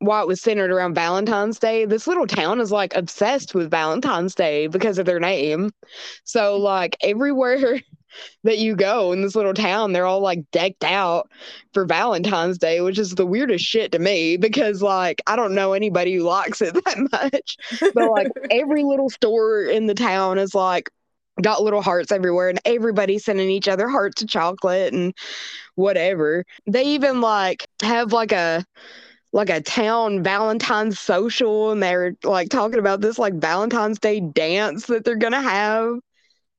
why 0.00 0.22
it 0.22 0.28
was 0.28 0.40
centered 0.40 0.70
around 0.70 0.94
Valentine's 0.94 1.58
Day, 1.58 1.84
this 1.84 2.06
little 2.06 2.26
town 2.26 2.60
is 2.60 2.70
like 2.70 2.94
obsessed 2.94 3.54
with 3.54 3.70
Valentine's 3.70 4.34
Day 4.34 4.66
because 4.66 4.98
of 4.98 5.06
their 5.06 5.20
name. 5.20 5.70
So 6.24 6.54
mm-hmm. 6.54 6.64
like 6.64 6.96
everywhere 7.02 7.80
that 8.44 8.58
you 8.58 8.76
go 8.76 9.12
in 9.12 9.22
this 9.22 9.34
little 9.34 9.54
town, 9.54 9.92
they're 9.92 10.06
all 10.06 10.20
like 10.20 10.40
decked 10.52 10.84
out 10.84 11.30
for 11.72 11.84
Valentine's 11.84 12.58
Day, 12.58 12.80
which 12.80 12.98
is 12.98 13.14
the 13.14 13.26
weirdest 13.26 13.64
shit 13.64 13.92
to 13.92 13.98
me 13.98 14.36
because 14.36 14.82
like 14.82 15.20
I 15.26 15.36
don't 15.36 15.54
know 15.54 15.72
anybody 15.72 16.14
who 16.14 16.22
likes 16.22 16.60
it 16.60 16.74
that 16.84 17.08
much. 17.12 17.56
But 17.94 18.10
like 18.10 18.28
every 18.50 18.84
little 18.84 19.10
store 19.10 19.62
in 19.62 19.86
the 19.86 19.94
town 19.94 20.38
is 20.38 20.54
like 20.54 20.90
got 21.42 21.62
little 21.62 21.82
hearts 21.82 22.10
everywhere 22.10 22.48
and 22.48 22.60
everybody's 22.64 23.24
sending 23.24 23.50
each 23.50 23.68
other 23.68 23.88
hearts 23.88 24.22
of 24.22 24.28
chocolate 24.28 24.92
and 24.92 25.14
whatever. 25.76 26.44
They 26.66 26.84
even 26.84 27.20
like 27.20 27.66
have 27.82 28.12
like 28.12 28.32
a 28.32 28.64
like 29.32 29.50
a 29.50 29.60
town 29.60 30.22
Valentine's 30.22 30.98
social 30.98 31.70
and 31.70 31.82
they're 31.82 32.14
like 32.24 32.48
talking 32.48 32.78
about 32.78 33.00
this 33.00 33.18
like 33.18 33.34
Valentine's 33.34 33.98
Day 33.98 34.20
dance 34.20 34.86
that 34.86 35.04
they're 35.04 35.16
gonna 35.16 35.42
have. 35.42 35.98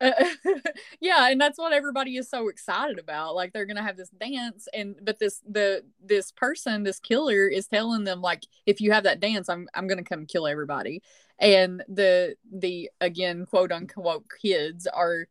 yeah 1.02 1.30
and 1.30 1.42
that's 1.42 1.58
what 1.58 1.74
everybody 1.74 2.16
is 2.16 2.30
so 2.30 2.48
excited 2.48 3.00
about 3.00 3.36
like 3.36 3.52
they're 3.52 3.66
gonna 3.66 3.84
have 3.84 3.98
this 3.98 4.10
dance 4.10 4.68
and 4.74 4.96
but 5.04 5.20
this 5.20 5.42
the 5.50 5.84
this 6.02 6.32
person 6.32 6.84
this 6.84 7.00
killer 7.00 7.48
is 7.48 7.68
telling 7.68 8.06
them 8.06 8.22
like 8.22 8.44
if 8.66 8.80
you 8.80 8.92
have 8.92 9.04
that 9.04 9.20
dance 9.20 9.50
i'm 9.50 9.68
i'm 9.74 9.88
gonna 9.88 10.04
come 10.04 10.26
kill 10.26 10.48
everybody 10.48 11.02
and 11.38 11.84
the 11.90 12.36
the 12.52 12.90
again 13.02 13.46
quote 13.46 13.72
unquote 13.72 14.24
kids 14.42 14.88
are 14.88 15.28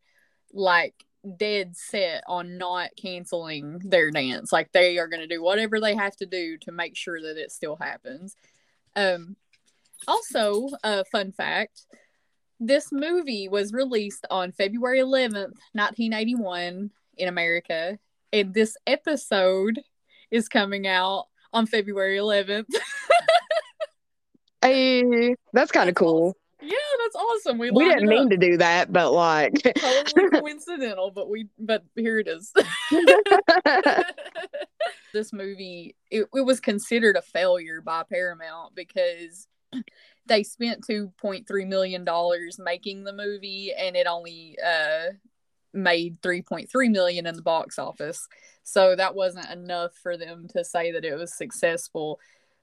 like 0.53 1.05
dead 1.37 1.75
set 1.75 2.23
on 2.27 2.57
not 2.57 2.89
canceling 2.95 3.79
their 3.83 4.09
dance 4.09 4.53
like 4.53 4.71
they 4.71 4.97
are 4.97 5.07
gonna 5.07 5.27
do 5.27 5.43
whatever 5.43 5.79
they 5.79 5.95
have 5.95 6.15
to 6.15 6.25
do 6.25 6.57
to 6.57 6.71
make 6.71 6.95
sure 6.95 7.21
that 7.21 7.37
it 7.37 7.51
still 7.51 7.75
happens. 7.75 8.35
Um 8.95 9.35
also 10.07 10.69
a 10.83 11.03
fun 11.05 11.31
fact 11.31 11.85
this 12.59 12.91
movie 12.91 13.47
was 13.47 13.73
released 13.73 14.25
on 14.29 14.51
February 14.51 14.99
11th, 14.99 15.53
1981 15.73 16.91
in 17.17 17.27
America, 17.27 17.97
and 18.33 18.53
this 18.53 18.75
episode 18.85 19.81
is 20.31 20.49
coming 20.49 20.87
out 20.87 21.25
on 21.53 21.65
February 21.65 22.17
11th. 22.17 22.65
Hey, 24.61 25.35
that's 25.53 25.71
kind 25.71 25.89
of 25.89 25.95
cool. 25.95 26.35
yeah, 26.61 26.75
that's 27.03 27.15
awesome. 27.15 27.57
We, 27.57 27.71
We 27.71 27.85
didn't 27.85 28.09
mean 28.09 28.29
to 28.29 28.37
do 28.37 28.57
that, 28.57 28.91
but 28.91 29.13
like 29.13 29.53
totally 29.77 30.29
coincidental, 30.33 31.11
but 31.11 31.29
we 31.29 31.47
but 31.57 31.83
here 31.95 32.19
it 32.19 32.27
is. 32.27 32.51
this 35.13 35.31
movie 35.31 35.95
it, 36.11 36.27
it 36.35 36.41
was 36.41 36.59
considered 36.59 37.15
a 37.15 37.21
failure 37.21 37.81
by 37.81 38.03
Paramount 38.03 38.75
because 38.75 39.47
they 40.25 40.43
spent 40.43 40.85
2.3 40.87 41.67
million 41.67 42.03
dollars 42.03 42.59
making 42.59 43.03
the 43.03 43.13
movie 43.13 43.73
and 43.77 43.95
it 43.95 44.07
only 44.07 44.57
uh 44.65 45.11
made 45.73 46.21
3.3 46.21 46.67
million 46.91 47.27
in 47.27 47.35
the 47.35 47.43
box 47.43 47.77
office. 47.77 48.27
So 48.63 48.95
that 48.95 49.13
wasn't 49.13 49.51
enough 49.51 49.91
for 50.01 50.17
them 50.17 50.47
to 50.55 50.63
say 50.63 50.91
that 50.91 51.05
it 51.05 51.13
was 51.13 51.37
successful. 51.37 52.19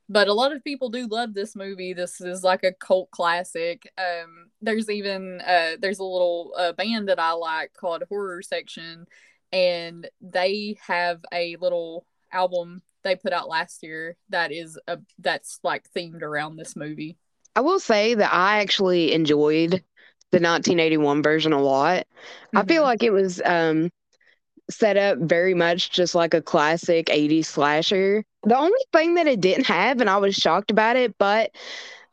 But 0.08 0.26
a 0.28 0.34
lot 0.34 0.52
of 0.52 0.64
people 0.64 0.88
do 0.88 1.06
love 1.06 1.32
this 1.34 1.54
movie. 1.54 1.92
This 1.92 2.20
is 2.20 2.42
like 2.42 2.64
a 2.64 2.72
cult 2.72 3.10
classic. 3.10 3.90
Um 3.98 4.50
there's 4.60 4.88
even 4.90 5.40
uh 5.40 5.76
there's 5.80 5.98
a 5.98 6.04
little 6.04 6.52
uh, 6.56 6.72
band 6.72 7.08
that 7.08 7.18
i 7.20 7.32
like 7.32 7.72
called 7.74 8.02
horror 8.08 8.42
section 8.42 9.06
and 9.52 10.08
they 10.20 10.76
have 10.86 11.20
a 11.32 11.56
little 11.56 12.04
album 12.32 12.82
they 13.06 13.16
put 13.16 13.32
out 13.32 13.48
last 13.48 13.82
year 13.82 14.16
that 14.30 14.52
is 14.52 14.78
a 14.88 14.98
that's 15.18 15.60
like 15.62 15.90
themed 15.92 16.22
around 16.22 16.56
this 16.56 16.76
movie. 16.76 17.16
I 17.54 17.60
will 17.60 17.80
say 17.80 18.14
that 18.14 18.32
I 18.32 18.58
actually 18.60 19.12
enjoyed 19.12 19.82
the 20.32 20.40
1981 20.40 21.22
version 21.22 21.52
a 21.52 21.62
lot. 21.62 22.06
I 22.54 22.64
feel 22.64 22.82
Mhm. 22.82 22.86
like 22.86 23.02
it 23.02 23.12
was 23.12 23.40
um 23.44 23.90
set 24.68 24.96
up 24.96 25.18
very 25.18 25.54
much 25.54 25.90
just 25.90 26.14
like 26.14 26.34
a 26.34 26.42
classic 26.42 27.08
80s 27.10 27.48
slasher. 27.48 28.24
The 28.42 28.58
only 28.58 28.80
thing 28.92 29.14
that 29.14 29.26
it 29.26 29.40
didn't 29.40 29.66
have 29.66 30.00
and 30.00 30.10
I 30.10 30.16
was 30.18 30.34
shocked 30.34 30.70
about 30.70 30.96
it, 30.96 31.16
but 31.18 31.50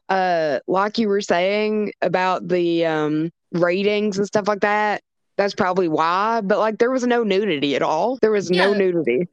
uh 0.09 0.59
like 0.67 0.97
you 0.97 1.07
were 1.07 1.21
saying 1.21 1.93
about 2.01 2.47
the 2.47 2.85
um 2.85 3.31
ratings 3.53 4.17
and 4.17 4.27
stuff 4.27 4.47
like 4.47 4.61
that, 4.61 5.01
that's 5.37 5.55
probably 5.55 5.87
why, 5.87 6.41
but 6.41 6.59
like 6.59 6.77
there 6.77 6.91
was 6.91 7.05
no 7.05 7.23
nudity 7.23 7.75
at 7.75 7.81
all. 7.81 8.17
There 8.21 8.31
was 8.31 8.51
no 8.51 8.73
nudity. 8.73 9.27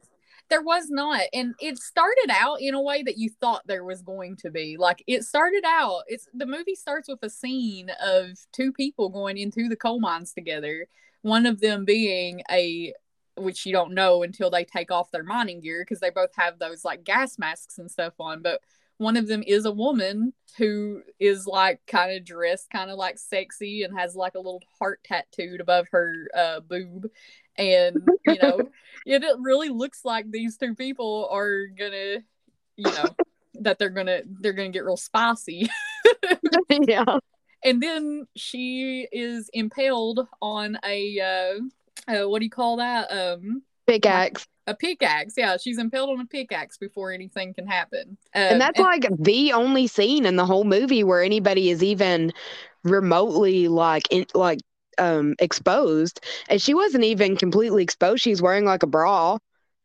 There 0.51 0.61
was 0.61 0.89
not 0.89 1.21
and 1.33 1.55
it 1.61 1.77
started 1.77 2.29
out 2.29 2.61
in 2.61 2.75
a 2.75 2.81
way 2.81 3.01
that 3.01 3.17
you 3.17 3.29
thought 3.29 3.65
there 3.65 3.85
was 3.85 4.01
going 4.01 4.35
to 4.35 4.51
be 4.51 4.75
like 4.77 5.01
it 5.07 5.23
started 5.23 5.63
out 5.65 6.01
it's 6.07 6.27
the 6.33 6.45
movie 6.45 6.75
starts 6.75 7.07
with 7.07 7.23
a 7.23 7.29
scene 7.29 7.89
of 8.05 8.37
two 8.51 8.73
people 8.73 9.07
going 9.07 9.37
into 9.37 9.69
the 9.69 9.77
coal 9.77 10.01
mines 10.01 10.33
together 10.33 10.85
one 11.21 11.45
of 11.45 11.61
them 11.61 11.85
being 11.85 12.43
a 12.51 12.93
which 13.37 13.65
you 13.65 13.71
don't 13.71 13.93
know 13.93 14.23
until 14.23 14.49
they 14.49 14.65
take 14.65 14.91
off 14.91 15.09
their 15.11 15.23
mining 15.23 15.61
gear 15.61 15.83
because 15.83 16.01
they 16.01 16.09
both 16.09 16.35
have 16.35 16.59
those 16.59 16.83
like 16.83 17.05
gas 17.05 17.39
masks 17.39 17.77
and 17.77 17.89
stuff 17.89 18.13
on 18.19 18.41
but 18.41 18.59
one 19.01 19.17
of 19.17 19.27
them 19.27 19.43
is 19.47 19.65
a 19.65 19.71
woman 19.71 20.31
who 20.59 21.01
is 21.19 21.47
like 21.47 21.81
kind 21.87 22.15
of 22.15 22.23
dressed 22.23 22.69
kind 22.69 22.91
of 22.91 22.97
like 22.99 23.17
sexy 23.17 23.81
and 23.81 23.97
has 23.97 24.15
like 24.15 24.35
a 24.35 24.39
little 24.39 24.61
heart 24.77 24.99
tattooed 25.03 25.59
above 25.59 25.87
her 25.91 26.27
uh 26.37 26.59
boob 26.59 27.09
and 27.57 27.97
you 28.27 28.37
know 28.39 28.59
it, 29.07 29.23
it 29.23 29.37
really 29.39 29.69
looks 29.69 30.05
like 30.05 30.29
these 30.29 30.55
two 30.55 30.75
people 30.75 31.27
are 31.31 31.65
gonna 31.65 32.17
you 32.77 32.91
know 32.91 33.05
that 33.55 33.79
they're 33.79 33.89
gonna 33.89 34.21
they're 34.39 34.53
gonna 34.53 34.69
get 34.69 34.85
real 34.85 34.97
spicy 34.97 35.67
yeah. 36.87 37.17
and 37.63 37.81
then 37.81 38.27
she 38.35 39.07
is 39.11 39.49
impaled 39.51 40.27
on 40.43 40.77
a 40.85 41.19
uh, 41.19 42.13
uh 42.13 42.29
what 42.29 42.37
do 42.37 42.45
you 42.45 42.51
call 42.51 42.77
that 42.77 43.11
um 43.11 43.63
Pickaxe. 43.87 44.45
A 44.67 44.75
pickaxe 44.75 45.33
yeah 45.37 45.57
she's 45.57 45.79
impaled 45.79 46.09
on 46.11 46.19
a 46.19 46.25
pickaxe 46.25 46.77
before 46.77 47.11
anything 47.11 47.53
can 47.53 47.67
happen 47.67 48.17
um, 48.35 48.41
And 48.49 48.61
that's 48.61 48.79
like 48.79 49.07
the 49.19 49.53
only 49.53 49.87
scene 49.87 50.25
in 50.25 50.35
the 50.35 50.45
whole 50.45 50.63
movie 50.63 51.03
where 51.03 51.23
anybody 51.23 51.69
is 51.69 51.83
even 51.83 52.31
remotely 52.83 53.67
like 53.67 54.07
in, 54.11 54.25
like 54.33 54.59
um 54.97 55.35
exposed. 55.39 56.19
And 56.49 56.61
she 56.61 56.73
wasn't 56.73 57.03
even 57.03 57.37
completely 57.37 57.83
exposed. 57.83 58.21
She's 58.23 58.41
wearing 58.41 58.65
like 58.65 58.83
a 58.83 58.87
bra, 58.87 59.37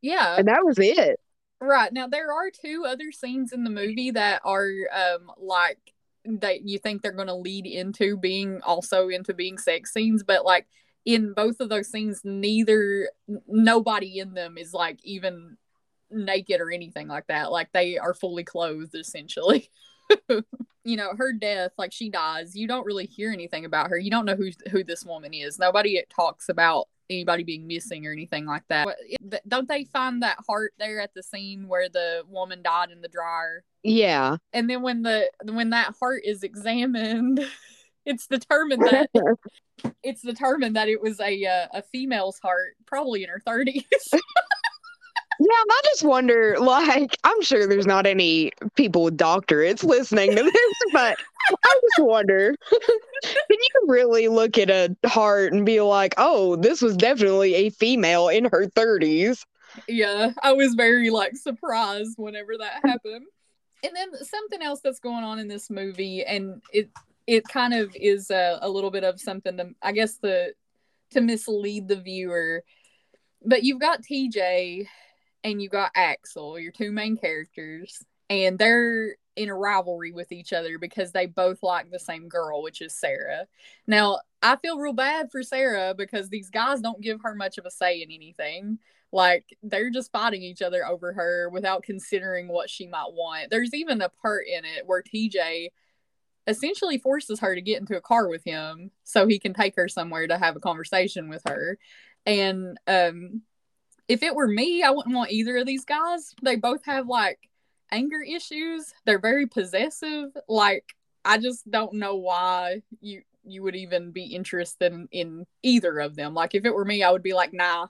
yeah 0.02 0.36
and 0.36 0.48
that 0.48 0.64
was 0.64 0.78
it. 0.78 1.18
Right. 1.60 1.92
Now 1.92 2.06
there 2.06 2.32
are 2.32 2.50
two 2.50 2.84
other 2.86 3.12
scenes 3.12 3.52
in 3.52 3.64
the 3.64 3.70
movie 3.70 4.10
that 4.12 4.42
are 4.44 4.70
um 4.92 5.30
like 5.38 5.78
that 6.24 6.68
you 6.68 6.78
think 6.78 7.02
they're 7.02 7.12
going 7.12 7.28
to 7.28 7.34
lead 7.34 7.66
into 7.66 8.16
being 8.16 8.60
also 8.62 9.08
into 9.08 9.32
being 9.32 9.58
sex 9.58 9.92
scenes, 9.92 10.22
but 10.22 10.44
like 10.44 10.66
in 11.06 11.32
both 11.32 11.60
of 11.60 11.68
those 11.68 11.88
scenes 11.88 12.20
neither 12.24 13.08
nobody 13.46 14.18
in 14.18 14.34
them 14.34 14.58
is 14.58 14.74
like 14.74 14.98
even 15.04 15.56
naked 16.10 16.60
or 16.60 16.70
anything 16.70 17.08
like 17.08 17.28
that. 17.28 17.50
Like 17.50 17.72
they 17.72 17.96
are 17.96 18.12
fully 18.12 18.44
clothed 18.44 18.94
essentially. 18.94 19.70
you 20.28 20.96
know, 20.96 21.12
her 21.16 21.32
death, 21.32 21.72
like 21.78 21.92
she 21.92 22.10
dies, 22.10 22.56
you 22.56 22.66
don't 22.68 22.84
really 22.84 23.06
hear 23.06 23.30
anything 23.30 23.64
about 23.64 23.88
her. 23.88 23.98
You 23.98 24.10
don't 24.10 24.26
know 24.26 24.34
who 24.34 24.50
who 24.70 24.84
this 24.84 25.04
woman 25.04 25.32
is. 25.32 25.58
Nobody 25.58 26.02
talks 26.14 26.48
about 26.48 26.88
anybody 27.08 27.44
being 27.44 27.68
missing 27.68 28.04
or 28.04 28.12
anything 28.12 28.44
like 28.44 28.64
that. 28.68 28.88
Don't 29.46 29.68
they 29.68 29.84
find 29.84 30.22
that 30.22 30.38
heart 30.46 30.74
there 30.78 31.00
at 31.00 31.14
the 31.14 31.22
scene 31.22 31.68
where 31.68 31.88
the 31.88 32.22
woman 32.28 32.62
died 32.62 32.90
in 32.90 33.00
the 33.00 33.08
dryer? 33.08 33.64
Yeah. 33.84 34.38
And 34.52 34.68
then 34.68 34.82
when 34.82 35.02
the 35.02 35.30
when 35.44 35.70
that 35.70 35.94
heart 36.00 36.22
is 36.24 36.42
examined, 36.42 37.44
it's 38.04 38.26
determined 38.26 38.82
that 38.82 39.10
it's 40.02 40.22
determined 40.22 40.76
that 40.76 40.88
it 40.88 41.00
was 41.00 41.20
a 41.20 41.44
uh, 41.44 41.78
a 41.78 41.82
female's 41.82 42.38
heart, 42.38 42.76
probably 42.86 43.22
in 43.22 43.28
her 43.28 43.40
thirties. 43.44 43.84
Yeah, 45.38 45.48
I 45.50 45.80
just 45.84 46.02
wonder, 46.02 46.56
like, 46.58 47.18
I'm 47.22 47.42
sure 47.42 47.66
there's 47.66 47.86
not 47.86 48.06
any 48.06 48.52
people 48.74 49.04
with 49.04 49.18
doctorates 49.18 49.84
listening 49.84 50.34
to 50.34 50.42
this, 50.42 50.72
but 50.94 51.18
I 51.50 51.80
just 51.82 52.06
wonder, 52.06 52.54
can 53.22 53.30
you 53.50 53.84
really 53.86 54.28
look 54.28 54.56
at 54.56 54.70
a 54.70 54.96
heart 55.06 55.52
and 55.52 55.66
be 55.66 55.82
like, 55.82 56.14
oh, 56.16 56.56
this 56.56 56.80
was 56.80 56.96
definitely 56.96 57.54
a 57.54 57.68
female 57.68 58.28
in 58.28 58.46
her 58.46 58.64
30s? 58.64 59.44
yeah, 59.88 60.32
I 60.42 60.52
was 60.52 60.74
very 60.74 61.10
like 61.10 61.36
surprised 61.36 62.14
whenever 62.16 62.56
that 62.58 62.80
happened. 62.84 63.26
And 63.84 63.94
then 63.94 64.24
something 64.24 64.62
else 64.62 64.80
that's 64.82 65.00
going 65.00 65.22
on 65.22 65.38
in 65.38 65.48
this 65.48 65.70
movie, 65.70 66.24
and 66.24 66.62
it 66.72 66.88
it 67.26 67.44
kind 67.48 67.74
of 67.74 67.94
is 67.94 68.30
a, 68.30 68.58
a 68.62 68.68
little 68.68 68.90
bit 68.90 69.04
of 69.04 69.20
something 69.20 69.56
to 69.56 69.70
I 69.82 69.92
guess 69.92 70.18
the 70.18 70.54
to 71.10 71.20
mislead 71.20 71.88
the 71.88 71.96
viewer. 71.96 72.64
But 73.44 73.62
you've 73.62 73.80
got 73.80 74.02
TJ 74.02 74.86
and 75.44 75.62
you've 75.62 75.72
got 75.72 75.92
Axel, 75.94 76.58
your 76.58 76.72
two 76.72 76.90
main 76.90 77.16
characters, 77.16 78.02
and 78.28 78.58
they're 78.58 79.16
in 79.36 79.48
a 79.48 79.54
rivalry 79.54 80.12
with 80.12 80.32
each 80.32 80.52
other 80.52 80.78
because 80.78 81.12
they 81.12 81.26
both 81.26 81.62
like 81.62 81.90
the 81.90 81.98
same 81.98 82.28
girl, 82.28 82.62
which 82.62 82.80
is 82.80 82.94
Sarah. 82.94 83.46
Now, 83.86 84.20
I 84.42 84.56
feel 84.56 84.78
real 84.78 84.94
bad 84.94 85.30
for 85.30 85.42
Sarah 85.42 85.94
because 85.96 86.28
these 86.28 86.50
guys 86.50 86.80
don't 86.80 87.02
give 87.02 87.20
her 87.22 87.34
much 87.34 87.58
of 87.58 87.66
a 87.66 87.70
say 87.70 88.02
in 88.02 88.10
anything. 88.10 88.78
Like 89.12 89.44
they're 89.62 89.90
just 89.90 90.10
fighting 90.10 90.42
each 90.42 90.62
other 90.62 90.84
over 90.86 91.12
her 91.12 91.48
without 91.50 91.82
considering 91.82 92.48
what 92.48 92.68
she 92.68 92.86
might 92.86 93.12
want. 93.12 93.50
There's 93.50 93.74
even 93.74 94.00
a 94.00 94.08
part 94.08 94.46
in 94.48 94.64
it 94.64 94.86
where 94.86 95.02
TJ 95.02 95.68
essentially 96.46 96.98
forces 96.98 97.40
her 97.40 97.54
to 97.54 97.60
get 97.60 97.80
into 97.80 97.96
a 97.96 98.00
car 98.00 98.28
with 98.28 98.44
him 98.44 98.90
so 99.04 99.26
he 99.26 99.38
can 99.38 99.52
take 99.52 99.74
her 99.76 99.88
somewhere 99.88 100.26
to 100.26 100.38
have 100.38 100.56
a 100.56 100.60
conversation 100.60 101.28
with 101.28 101.42
her. 101.46 101.78
And 102.24 102.78
um 102.86 103.42
if 104.08 104.22
it 104.22 104.34
were 104.34 104.46
me, 104.46 104.82
I 104.82 104.90
wouldn't 104.90 105.14
want 105.14 105.32
either 105.32 105.56
of 105.56 105.66
these 105.66 105.84
guys. 105.84 106.34
They 106.42 106.56
both 106.56 106.84
have 106.84 107.08
like 107.08 107.40
anger 107.90 108.22
issues. 108.22 108.92
They're 109.04 109.18
very 109.18 109.46
possessive. 109.46 110.30
Like 110.48 110.94
I 111.24 111.38
just 111.38 111.68
don't 111.70 111.94
know 111.94 112.16
why 112.16 112.82
you 113.00 113.22
you 113.44 113.62
would 113.62 113.76
even 113.76 114.10
be 114.10 114.24
interested 114.24 114.92
in, 114.92 115.08
in 115.12 115.46
either 115.62 115.98
of 116.00 116.16
them. 116.16 116.34
Like 116.34 116.54
if 116.54 116.64
it 116.64 116.74
were 116.74 116.84
me, 116.84 117.02
I 117.02 117.10
would 117.10 117.22
be 117.22 117.32
like, 117.32 117.52
nah. 117.52 117.86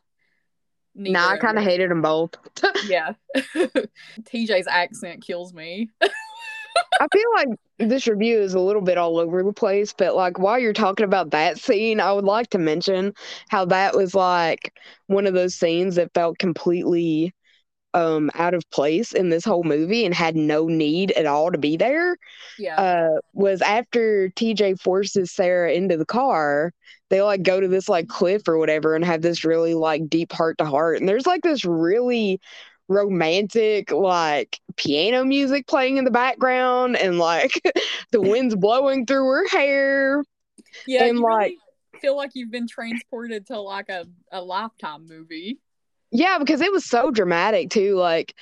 Nah, 0.94 1.30
I 1.30 1.36
kind 1.36 1.58
of 1.58 1.64
hated 1.64 1.90
them 1.90 2.02
both. 2.02 2.30
Yeah. 2.86 3.12
TJ's 3.36 4.66
accent 4.66 5.22
kills 5.22 5.52
me. 5.52 5.90
I 7.00 7.06
feel 7.12 7.30
like 7.36 7.48
this 7.78 8.06
review 8.06 8.40
is 8.40 8.54
a 8.54 8.60
little 8.60 8.82
bit 8.82 8.98
all 8.98 9.18
over 9.18 9.42
the 9.42 9.52
place, 9.52 9.92
but 9.92 10.14
like 10.14 10.38
while 10.38 10.58
you're 10.58 10.72
talking 10.72 11.04
about 11.04 11.30
that 11.32 11.58
scene, 11.58 12.00
I 12.00 12.12
would 12.12 12.24
like 12.24 12.48
to 12.50 12.58
mention 12.58 13.12
how 13.50 13.66
that 13.66 13.94
was 13.94 14.14
like 14.14 14.72
one 15.06 15.26
of 15.26 15.34
those 15.34 15.54
scenes 15.54 15.96
that 15.96 16.14
felt 16.14 16.38
completely 16.38 17.34
um 17.94 18.30
out 18.34 18.54
of 18.54 18.62
place 18.70 19.12
in 19.12 19.30
this 19.30 19.44
whole 19.44 19.64
movie 19.64 20.04
and 20.04 20.14
had 20.14 20.36
no 20.36 20.66
need 20.66 21.12
at 21.12 21.26
all 21.26 21.50
to 21.52 21.58
be 21.58 21.76
there. 21.76 22.16
Yeah. 22.58 22.76
Uh 22.76 23.20
was 23.34 23.62
after 23.62 24.30
TJ 24.30 24.74
forces 24.74 25.32
Sarah 25.32 25.72
into 25.72 25.96
the 25.96 26.06
car, 26.06 26.72
they 27.10 27.22
like 27.22 27.42
go 27.42 27.60
to 27.60 27.68
this 27.68 27.88
like 27.88 28.08
cliff 28.08 28.42
or 28.48 28.58
whatever 28.58 28.94
and 28.94 29.04
have 29.04 29.22
this 29.22 29.44
really 29.44 29.74
like 29.74 30.08
deep 30.08 30.32
heart 30.32 30.58
to 30.58 30.64
heart. 30.66 30.98
And 31.00 31.08
there's 31.08 31.26
like 31.26 31.42
this 31.42 31.64
really 31.64 32.40
romantic 32.88 33.90
like 33.90 34.60
piano 34.76 35.24
music 35.24 35.66
playing 35.66 35.96
in 35.96 36.04
the 36.04 36.10
background 36.10 36.96
and 36.96 37.18
like 37.18 37.50
the 38.12 38.20
wind's 38.20 38.54
blowing 38.54 39.06
through 39.06 39.24
her 39.26 39.48
hair. 39.48 40.24
yeah. 40.86 41.04
and, 41.04 41.18
you 41.18 41.24
like- 41.24 41.42
really 41.42 41.58
feel 42.00 42.16
like 42.16 42.30
you've 42.34 42.50
been 42.50 42.68
transported 42.68 43.46
to 43.46 43.58
like 43.60 43.88
a, 43.88 44.06
a 44.30 44.40
lifetime 44.40 45.06
movie. 45.06 45.58
Yeah, 46.12 46.38
because 46.38 46.60
it 46.60 46.70
was 46.70 46.84
so 46.84 47.10
dramatic 47.10 47.70
too. 47.70 47.96
Like 47.96 48.34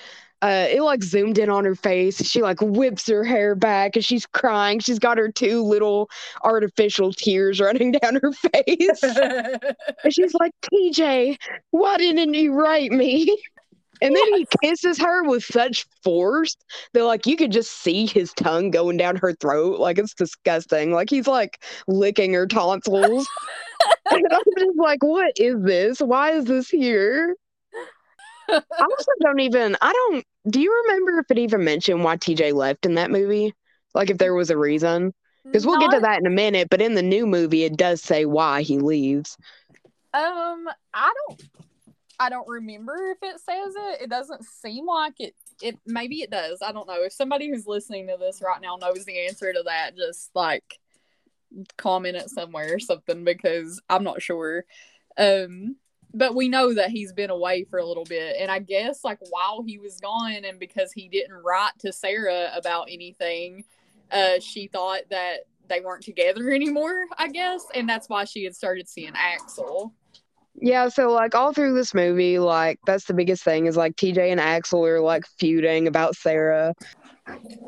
uh 0.42 0.66
it 0.68 0.82
like 0.82 1.02
zoomed 1.02 1.38
in 1.38 1.48
on 1.48 1.64
her 1.64 1.74
face. 1.74 2.22
She 2.28 2.42
like 2.42 2.60
whips 2.60 3.08
her 3.08 3.24
hair 3.24 3.54
back 3.54 3.96
and 3.96 4.04
she's 4.04 4.26
crying. 4.26 4.80
She's 4.80 4.98
got 4.98 5.16
her 5.16 5.32
two 5.32 5.62
little 5.62 6.10
artificial 6.42 7.12
tears 7.12 7.60
running 7.62 7.92
down 7.92 8.16
her 8.16 8.32
face. 8.32 9.02
and 9.02 10.12
she's 10.12 10.34
like, 10.34 10.52
TJ, 10.62 11.38
why 11.70 11.96
didn't 11.96 12.34
you 12.34 12.52
write 12.52 12.92
me? 12.92 13.40
And 14.04 14.14
then 14.14 14.34
he 14.34 14.46
kisses 14.62 14.98
her 14.98 15.24
with 15.24 15.42
such 15.42 15.86
force 16.02 16.56
that 16.92 17.04
like 17.04 17.26
you 17.26 17.36
could 17.36 17.50
just 17.50 17.72
see 17.72 18.04
his 18.04 18.34
tongue 18.34 18.70
going 18.70 18.98
down 18.98 19.16
her 19.16 19.32
throat. 19.32 19.80
Like 19.80 19.96
it's 19.96 20.12
disgusting. 20.12 20.92
Like 20.92 21.08
he's 21.08 21.26
like 21.26 21.64
licking 21.88 22.34
her 22.34 22.46
tonsils. 22.46 23.26
and 24.10 24.22
I'm 24.30 24.42
just 24.58 24.76
like, 24.76 25.02
what 25.02 25.32
is 25.36 25.62
this? 25.62 26.00
Why 26.00 26.32
is 26.32 26.44
this 26.44 26.68
here? 26.68 27.34
I 28.50 28.60
also 28.78 29.12
don't 29.22 29.40
even 29.40 29.74
I 29.80 29.90
don't 29.90 30.24
do 30.50 30.60
you 30.60 30.84
remember 30.84 31.20
if 31.20 31.30
it 31.30 31.38
even 31.38 31.64
mentioned 31.64 32.04
why 32.04 32.18
TJ 32.18 32.52
left 32.52 32.84
in 32.84 32.96
that 32.96 33.10
movie? 33.10 33.54
Like 33.94 34.10
if 34.10 34.18
there 34.18 34.34
was 34.34 34.50
a 34.50 34.58
reason? 34.58 35.14
Because 35.46 35.66
we'll 35.66 35.78
get 35.78 35.92
to 35.92 36.00
that 36.00 36.20
in 36.20 36.26
a 36.26 36.30
minute, 36.30 36.68
but 36.70 36.82
in 36.82 36.94
the 36.94 37.02
new 37.02 37.26
movie 37.26 37.64
it 37.64 37.78
does 37.78 38.02
say 38.02 38.26
why 38.26 38.60
he 38.60 38.78
leaves. 38.78 39.38
Um, 40.12 40.68
I 40.92 41.12
don't, 41.28 41.42
I 42.18 42.28
don't 42.28 42.48
remember 42.48 42.96
if 43.10 43.18
it 43.22 43.40
says 43.40 43.74
it. 43.76 44.02
It 44.02 44.10
doesn't 44.10 44.44
seem 44.44 44.86
like 44.86 45.14
it 45.18 45.34
it 45.62 45.78
maybe 45.86 46.22
it 46.22 46.30
does. 46.30 46.58
I 46.62 46.72
don't 46.72 46.86
know. 46.86 47.02
If 47.02 47.12
somebody 47.12 47.50
who's 47.50 47.66
listening 47.66 48.06
to 48.08 48.16
this 48.18 48.42
right 48.42 48.60
now 48.60 48.76
knows 48.76 49.04
the 49.04 49.26
answer 49.26 49.52
to 49.52 49.62
that, 49.64 49.96
just 49.96 50.30
like 50.34 50.78
comment 51.76 52.16
it 52.16 52.30
somewhere 52.30 52.74
or 52.74 52.78
something 52.78 53.24
because 53.24 53.80
I'm 53.88 54.04
not 54.04 54.22
sure. 54.22 54.64
Um 55.16 55.76
but 56.14 56.36
we 56.36 56.48
know 56.48 56.72
that 56.72 56.90
he's 56.90 57.12
been 57.12 57.30
away 57.30 57.64
for 57.64 57.80
a 57.80 57.84
little 57.84 58.04
bit 58.04 58.36
and 58.38 58.50
i 58.50 58.58
guess 58.58 59.04
like 59.04 59.18
while 59.30 59.62
he 59.62 59.78
was 59.78 59.98
gone 60.00 60.44
and 60.44 60.60
because 60.60 60.92
he 60.92 61.08
didn't 61.08 61.42
write 61.42 61.72
to 61.78 61.92
sarah 61.92 62.50
about 62.56 62.86
anything 62.88 63.64
uh 64.12 64.38
she 64.38 64.68
thought 64.68 65.00
that 65.10 65.38
they 65.68 65.80
weren't 65.80 66.04
together 66.04 66.52
anymore 66.52 67.04
i 67.18 67.28
guess 67.28 67.66
and 67.74 67.88
that's 67.88 68.08
why 68.08 68.24
she 68.24 68.44
had 68.44 68.54
started 68.54 68.88
seeing 68.88 69.12
axel 69.14 69.92
Yeah, 70.56 70.88
so 70.88 71.10
like 71.10 71.34
all 71.34 71.52
through 71.52 71.74
this 71.74 71.94
movie, 71.94 72.38
like 72.38 72.78
that's 72.86 73.04
the 73.04 73.14
biggest 73.14 73.42
thing 73.42 73.66
is 73.66 73.76
like 73.76 73.96
TJ 73.96 74.30
and 74.30 74.40
Axel 74.40 74.84
are 74.86 75.00
like 75.00 75.24
feuding 75.38 75.86
about 75.88 76.16
Sarah. 76.16 76.74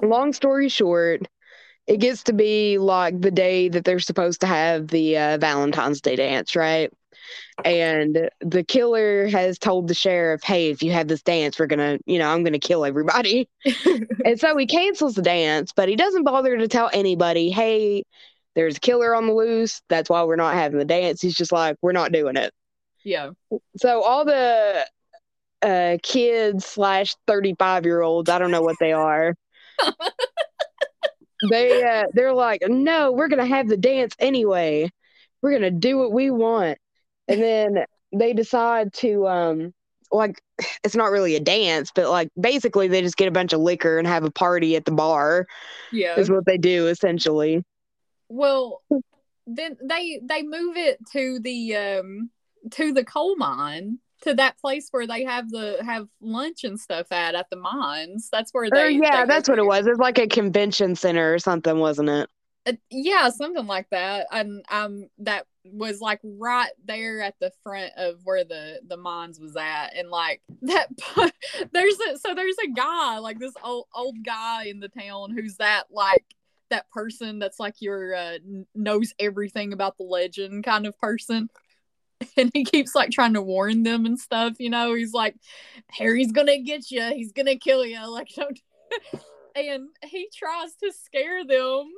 Long 0.02 0.32
story 0.32 0.68
short, 0.68 1.26
it 1.86 1.98
gets 1.98 2.22
to 2.24 2.32
be 2.32 2.78
like 2.78 3.20
the 3.20 3.30
day 3.30 3.68
that 3.68 3.84
they're 3.84 3.98
supposed 3.98 4.40
to 4.42 4.46
have 4.46 4.88
the 4.88 5.18
uh, 5.18 5.38
Valentine's 5.38 6.00
Day 6.00 6.16
dance, 6.16 6.54
right? 6.54 6.92
And 7.64 8.30
the 8.40 8.62
killer 8.62 9.26
has 9.28 9.58
told 9.58 9.88
the 9.88 9.94
sheriff, 9.94 10.42
"Hey, 10.44 10.70
if 10.70 10.82
you 10.82 10.92
have 10.92 11.08
this 11.08 11.22
dance, 11.22 11.58
we're 11.58 11.66
gonna, 11.66 11.98
you 12.06 12.18
know, 12.18 12.30
I'm 12.30 12.44
gonna 12.44 12.58
kill 12.58 12.84
everybody." 12.84 13.48
and 14.24 14.38
so 14.38 14.56
he 14.56 14.66
cancels 14.66 15.14
the 15.14 15.22
dance, 15.22 15.72
but 15.74 15.88
he 15.88 15.96
doesn't 15.96 16.24
bother 16.24 16.56
to 16.56 16.68
tell 16.68 16.90
anybody, 16.92 17.50
"Hey, 17.50 18.04
there's 18.54 18.76
a 18.76 18.80
killer 18.80 19.14
on 19.14 19.26
the 19.26 19.34
loose. 19.34 19.82
That's 19.88 20.10
why 20.10 20.22
we're 20.24 20.36
not 20.36 20.54
having 20.54 20.78
the 20.78 20.84
dance." 20.84 21.20
He's 21.20 21.36
just 21.36 21.52
like, 21.52 21.76
"We're 21.82 21.92
not 21.92 22.12
doing 22.12 22.36
it." 22.36 22.52
Yeah 23.06 23.30
So 23.76 24.02
all 24.02 24.24
the 24.24 24.84
uh 25.62 25.96
kids 26.02 26.66
slash 26.66 27.14
35 27.26 27.84
year 27.86 28.02
olds, 28.02 28.28
I 28.28 28.38
don't 28.38 28.50
know 28.50 28.62
what 28.62 28.76
they 28.80 28.92
are. 28.92 29.34
they 31.50 31.84
uh 31.84 32.04
they're 32.12 32.34
like, 32.34 32.62
no, 32.66 33.12
we're 33.12 33.28
gonna 33.28 33.46
have 33.46 33.68
the 33.68 33.76
dance 33.76 34.14
anyway. 34.18 34.90
We're 35.40 35.52
gonna 35.52 35.70
do 35.70 35.96
what 35.96 36.12
we 36.12 36.30
want. 36.30 36.78
And 37.28 37.40
then 37.40 37.84
they 38.12 38.32
decide 38.32 38.92
to 38.94 39.26
um 39.28 39.72
like 40.10 40.42
it's 40.82 40.96
not 40.96 41.10
really 41.12 41.36
a 41.36 41.40
dance, 41.40 41.92
but 41.94 42.10
like 42.10 42.28
basically 42.38 42.88
they 42.88 43.02
just 43.02 43.16
get 43.16 43.28
a 43.28 43.32
bunch 43.32 43.52
of 43.52 43.60
liquor 43.60 43.98
and 43.98 44.06
have 44.08 44.24
a 44.24 44.32
party 44.32 44.74
at 44.74 44.84
the 44.84 44.92
bar 44.92 45.46
yeah 45.92 46.18
is 46.18 46.28
what 46.28 46.44
they 46.44 46.58
do 46.58 46.88
essentially. 46.88 47.62
well 48.28 48.82
then 49.46 49.76
they 49.80 50.20
they 50.24 50.42
move 50.42 50.76
it 50.76 50.98
to 51.12 51.38
the 51.38 51.76
um 51.76 52.30
to 52.72 52.92
the 52.92 53.04
coal 53.04 53.36
mine 53.36 53.98
to 54.22 54.34
that 54.34 54.58
place 54.58 54.88
where 54.90 55.06
they 55.06 55.24
have 55.24 55.50
the 55.50 55.78
have 55.84 56.08
lunch 56.20 56.64
and 56.64 56.80
stuff 56.80 57.12
at 57.12 57.34
at 57.34 57.50
the 57.50 57.56
mines 57.56 58.28
that's 58.30 58.52
where 58.52 58.70
Or 58.72 58.88
they 58.88 58.90
yeah, 58.90 59.26
they 59.26 59.26
that's 59.26 59.48
what 59.48 59.58
it 59.58 59.62
to. 59.62 59.66
was. 59.66 59.86
It's 59.86 59.98
like 59.98 60.18
a 60.18 60.26
convention 60.26 60.94
center 60.96 61.32
or 61.34 61.38
something, 61.38 61.78
wasn't 61.78 62.08
it? 62.10 62.28
Uh, 62.66 62.72
yeah 62.90 63.30
something 63.30 63.66
like 63.66 63.88
that 63.90 64.26
and 64.32 64.64
um 64.72 65.06
that 65.18 65.46
was 65.64 66.00
like 66.00 66.18
right 66.24 66.70
there 66.84 67.20
at 67.22 67.34
the 67.40 67.52
front 67.62 67.92
of 67.96 68.16
where 68.24 68.42
the 68.42 68.80
the 68.88 68.96
mines 68.96 69.38
was 69.38 69.54
at 69.54 69.94
and 69.96 70.10
like 70.10 70.42
that 70.62 70.88
there's 71.72 71.96
a 72.12 72.18
so 72.18 72.34
there's 72.34 72.56
a 72.64 72.70
guy 72.72 73.18
like 73.18 73.38
this 73.38 73.54
old 73.62 73.86
old 73.94 74.16
guy 74.24 74.64
in 74.64 74.80
the 74.80 74.88
town 74.88 75.30
who's 75.30 75.56
that 75.58 75.84
like 75.92 76.24
that 76.70 76.90
person 76.90 77.38
that's 77.38 77.60
like 77.60 77.80
your 77.80 78.12
uh, 78.16 78.38
knows 78.74 79.14
everything 79.20 79.72
about 79.72 79.96
the 79.96 80.02
legend 80.02 80.64
kind 80.64 80.86
of 80.86 80.98
person 80.98 81.48
and 82.36 82.50
he 82.54 82.64
keeps 82.64 82.94
like 82.94 83.10
trying 83.10 83.34
to 83.34 83.42
warn 83.42 83.82
them 83.82 84.06
and 84.06 84.18
stuff 84.18 84.54
you 84.58 84.70
know? 84.70 84.94
He's 84.94 85.12
like 85.12 85.36
harry's 85.90 86.32
gonna 86.32 86.58
get 86.58 86.90
you 86.90 87.02
he's 87.14 87.32
gonna 87.32 87.56
kill 87.56 87.84
you 87.84 88.06
like 88.10 88.28
don't 88.34 88.58
and 89.56 89.88
he 90.04 90.28
tries 90.34 90.74
to 90.82 90.92
scare 90.92 91.44
them. 91.44 91.90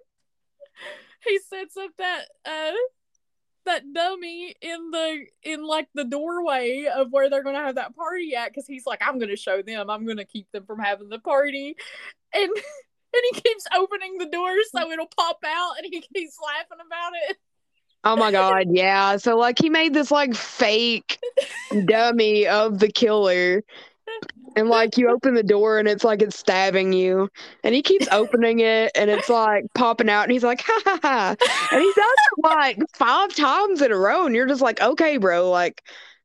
He 1.26 1.38
sets 1.40 1.76
up 1.76 1.90
that 1.98 2.24
uh 2.44 2.72
that 3.64 3.92
dummy 3.92 4.54
in 4.62 4.90
the 4.90 5.26
in 5.42 5.66
like 5.66 5.88
the 5.94 6.04
doorway 6.04 6.88
of 6.94 7.08
where 7.10 7.28
they're 7.28 7.42
gonna 7.42 7.58
have 7.58 7.74
that 7.74 7.94
party 7.94 8.34
at 8.34 8.50
because 8.50 8.66
he's 8.66 8.86
like 8.86 9.00
i'm 9.02 9.18
gonna 9.18 9.36
show 9.36 9.60
them. 9.62 9.90
I'm 9.90 10.06
gonna 10.06 10.24
keep 10.24 10.50
them 10.52 10.64
from 10.64 10.78
having 10.78 11.08
the 11.08 11.18
party. 11.18 11.76
And 12.32 12.50
and 12.50 13.22
he 13.32 13.40
keeps 13.40 13.64
opening 13.74 14.18
the 14.18 14.26
door 14.26 14.54
so 14.70 14.90
it'll 14.90 15.06
pop 15.06 15.38
out 15.44 15.74
and 15.78 15.86
he 15.90 16.00
keeps 16.00 16.38
laughing 16.44 16.84
about 16.86 17.12
it 17.28 17.38
Oh 18.04 18.16
my 18.16 18.30
god, 18.32 18.66
yeah. 18.70 19.16
So 19.16 19.36
like 19.36 19.58
he 19.58 19.70
made 19.70 19.92
this 19.94 20.10
like 20.10 20.34
fake 20.34 21.18
dummy 21.86 22.46
of 22.46 22.78
the 22.78 22.88
killer. 22.90 23.62
And 24.56 24.68
like 24.68 24.98
you 24.98 25.08
open 25.08 25.34
the 25.34 25.44
door 25.44 25.78
and 25.78 25.86
it's 25.88 26.02
like 26.04 26.20
it's 26.22 26.38
stabbing 26.38 26.92
you. 26.92 27.28
And 27.62 27.74
he 27.74 27.82
keeps 27.82 28.08
opening 28.10 28.60
it 28.60 28.90
and 28.96 29.08
it's 29.10 29.28
like 29.28 29.64
popping 29.74 30.10
out 30.10 30.24
and 30.24 30.32
he's 30.32 30.42
like, 30.44 30.62
ha 30.62 30.80
ha 30.84 30.98
ha. 31.02 31.36
And 31.70 31.80
he 31.82 31.92
does 31.94 32.18
it 32.32 32.40
like 32.44 32.78
five 32.94 33.34
times 33.34 33.82
in 33.82 33.92
a 33.92 33.96
row. 33.96 34.26
And 34.26 34.34
you're 34.34 34.46
just 34.48 34.62
like, 34.62 34.80
okay, 34.80 35.16
bro, 35.18 35.48
like 35.50 35.82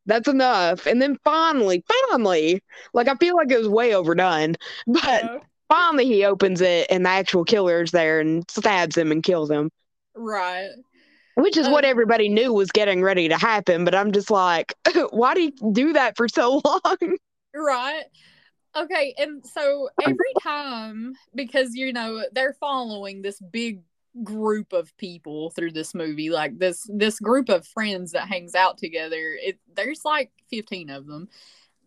that's 0.07 0.27
enough. 0.27 0.87
And 0.87 1.01
then 1.01 1.17
finally, 1.23 1.83
finally, 2.09 2.63
like 2.93 3.07
I 3.07 3.15
feel 3.15 3.35
like 3.35 3.51
it 3.51 3.59
was 3.59 3.69
way 3.69 3.93
overdone. 3.95 4.55
But 4.87 5.25
Yeah. 5.25 5.39
finally 5.69 6.05
he 6.05 6.25
opens 6.25 6.61
it 6.61 6.87
and 6.89 7.05
the 7.05 7.09
actual 7.09 7.45
killer's 7.45 7.91
there 7.91 8.19
and 8.19 8.49
stabs 8.49 8.97
him 8.97 9.11
and 9.11 9.23
kills 9.23 9.51
him. 9.51 9.69
right 10.15 10.69
Which 11.35 11.57
is 11.57 11.67
what 11.67 11.83
Um, 11.83 11.89
everybody 11.89 12.29
knew 12.29 12.53
was 12.53 12.71
getting 12.71 13.01
ready 13.01 13.27
to 13.29 13.37
happen, 13.37 13.85
but 13.85 13.95
I'm 13.95 14.11
just 14.11 14.29
like, 14.29 14.73
why 15.11 15.33
do 15.33 15.41
you 15.41 15.51
do 15.71 15.93
that 15.93 16.15
for 16.17 16.27
so 16.27 16.61
long? 16.65 17.17
Right. 17.55 18.03
Okay, 18.75 19.13
and 19.17 19.45
so 19.45 19.89
every 20.01 20.33
time 20.41 21.13
because 21.35 21.75
you 21.75 21.93
know 21.93 22.23
they're 22.31 22.53
following 22.59 23.21
this 23.21 23.39
big 23.39 23.81
group 24.23 24.73
of 24.73 24.95
people 24.97 25.51
through 25.51 25.71
this 25.71 25.93
movie, 25.93 26.29
like 26.29 26.57
this 26.57 26.89
this 26.91 27.19
group 27.19 27.49
of 27.49 27.67
friends 27.67 28.11
that 28.13 28.27
hangs 28.27 28.55
out 28.55 28.77
together. 28.77 29.37
It 29.41 29.59
there's 29.75 30.01
like 30.05 30.31
15 30.49 30.89
of 30.89 31.07
them. 31.07 31.29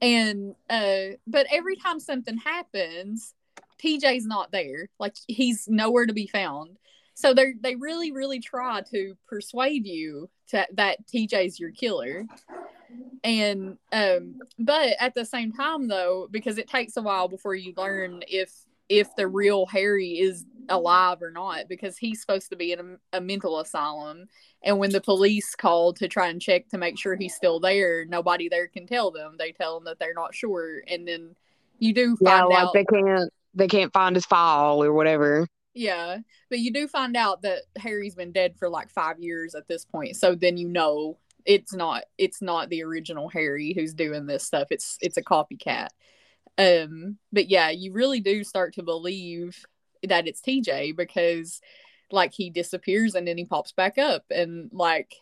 And 0.02 0.54
uh 0.70 1.16
but 1.26 1.46
every 1.50 1.76
time 1.76 2.00
something 2.00 2.36
happens, 2.38 3.34
TJ's 3.82 4.26
not 4.26 4.52
there. 4.52 4.88
Like 4.98 5.16
he's 5.28 5.68
nowhere 5.68 6.06
to 6.06 6.12
be 6.12 6.26
found. 6.26 6.78
So 7.16 7.32
they 7.32 7.54
they 7.58 7.76
really 7.76 8.12
really 8.12 8.40
try 8.40 8.82
to 8.90 9.16
persuade 9.26 9.86
you 9.86 10.28
to, 10.48 10.66
that 10.74 11.06
TJ's 11.06 11.58
your 11.58 11.70
killer. 11.70 12.26
And 13.24 13.78
um 13.90 14.38
but 14.58 14.90
at 15.00 15.14
the 15.14 15.24
same 15.24 15.50
time 15.50 15.88
though 15.88 16.28
because 16.30 16.58
it 16.58 16.68
takes 16.68 16.96
a 16.98 17.02
while 17.02 17.26
before 17.26 17.54
you 17.54 17.72
learn 17.76 18.22
if 18.28 18.52
if 18.90 19.16
the 19.16 19.26
real 19.26 19.64
harry 19.66 20.18
is 20.18 20.44
alive 20.68 21.22
or 21.22 21.30
not 21.30 21.68
because 21.68 21.96
he's 21.96 22.20
supposed 22.20 22.50
to 22.50 22.56
be 22.56 22.72
in 22.72 22.80
a, 22.80 23.16
a 23.16 23.20
mental 23.20 23.60
asylum. 23.60 24.26
And 24.62 24.78
when 24.78 24.90
the 24.90 25.00
police 25.00 25.54
call 25.54 25.94
to 25.94 26.08
try 26.08 26.28
and 26.28 26.40
check 26.40 26.68
to 26.68 26.78
make 26.78 26.98
sure 26.98 27.16
he's 27.16 27.34
still 27.34 27.60
there 27.60 28.04
nobody 28.04 28.50
there 28.50 28.68
can 28.68 28.86
tell 28.86 29.10
them. 29.10 29.36
They 29.38 29.52
tell 29.52 29.76
them 29.76 29.86
that 29.86 29.98
they're 29.98 30.12
not 30.12 30.34
sure. 30.34 30.82
And 30.86 31.08
then 31.08 31.34
you 31.78 31.94
do 31.94 32.18
Yeah, 32.20 32.44
like 32.44 32.58
out 32.58 32.74
they 32.74 32.84
can't 32.84 33.32
they 33.54 33.68
can't 33.68 33.92
find 33.94 34.14
his 34.14 34.26
file 34.26 34.82
or 34.82 34.92
whatever. 34.92 35.46
Yeah, 35.76 36.18
but 36.48 36.58
you 36.58 36.72
do 36.72 36.88
find 36.88 37.16
out 37.16 37.42
that 37.42 37.62
Harry's 37.76 38.14
been 38.14 38.32
dead 38.32 38.56
for 38.58 38.68
like 38.68 38.90
five 38.90 39.20
years 39.20 39.54
at 39.54 39.68
this 39.68 39.84
point. 39.84 40.16
So 40.16 40.34
then 40.34 40.56
you 40.56 40.68
know 40.68 41.18
it's 41.44 41.74
not 41.74 42.04
it's 42.18 42.40
not 42.40 42.70
the 42.70 42.82
original 42.82 43.28
Harry 43.28 43.74
who's 43.74 43.92
doing 43.94 44.26
this 44.26 44.44
stuff. 44.44 44.68
It's 44.70 44.96
it's 45.02 45.18
a 45.18 45.22
copycat. 45.22 45.88
Um, 46.58 47.18
but 47.30 47.50
yeah, 47.50 47.68
you 47.68 47.92
really 47.92 48.20
do 48.20 48.42
start 48.42 48.74
to 48.74 48.82
believe 48.82 49.64
that 50.02 50.26
it's 50.26 50.40
TJ 50.40 50.96
because 50.96 51.60
like 52.10 52.32
he 52.32 52.48
disappears 52.48 53.14
and 53.14 53.28
then 53.28 53.36
he 53.36 53.44
pops 53.44 53.72
back 53.72 53.98
up 53.98 54.24
and 54.30 54.70
like 54.72 55.14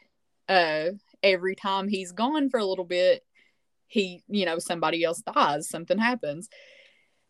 uh 0.48 0.90
every 1.22 1.56
time 1.56 1.88
he's 1.88 2.12
gone 2.12 2.50
for 2.50 2.60
a 2.60 2.64
little 2.64 2.84
bit 2.84 3.24
he 3.86 4.22
you 4.28 4.44
know 4.44 4.58
somebody 4.58 5.02
else 5.02 5.22
dies 5.34 5.68
something 5.68 5.96
happens 5.96 6.50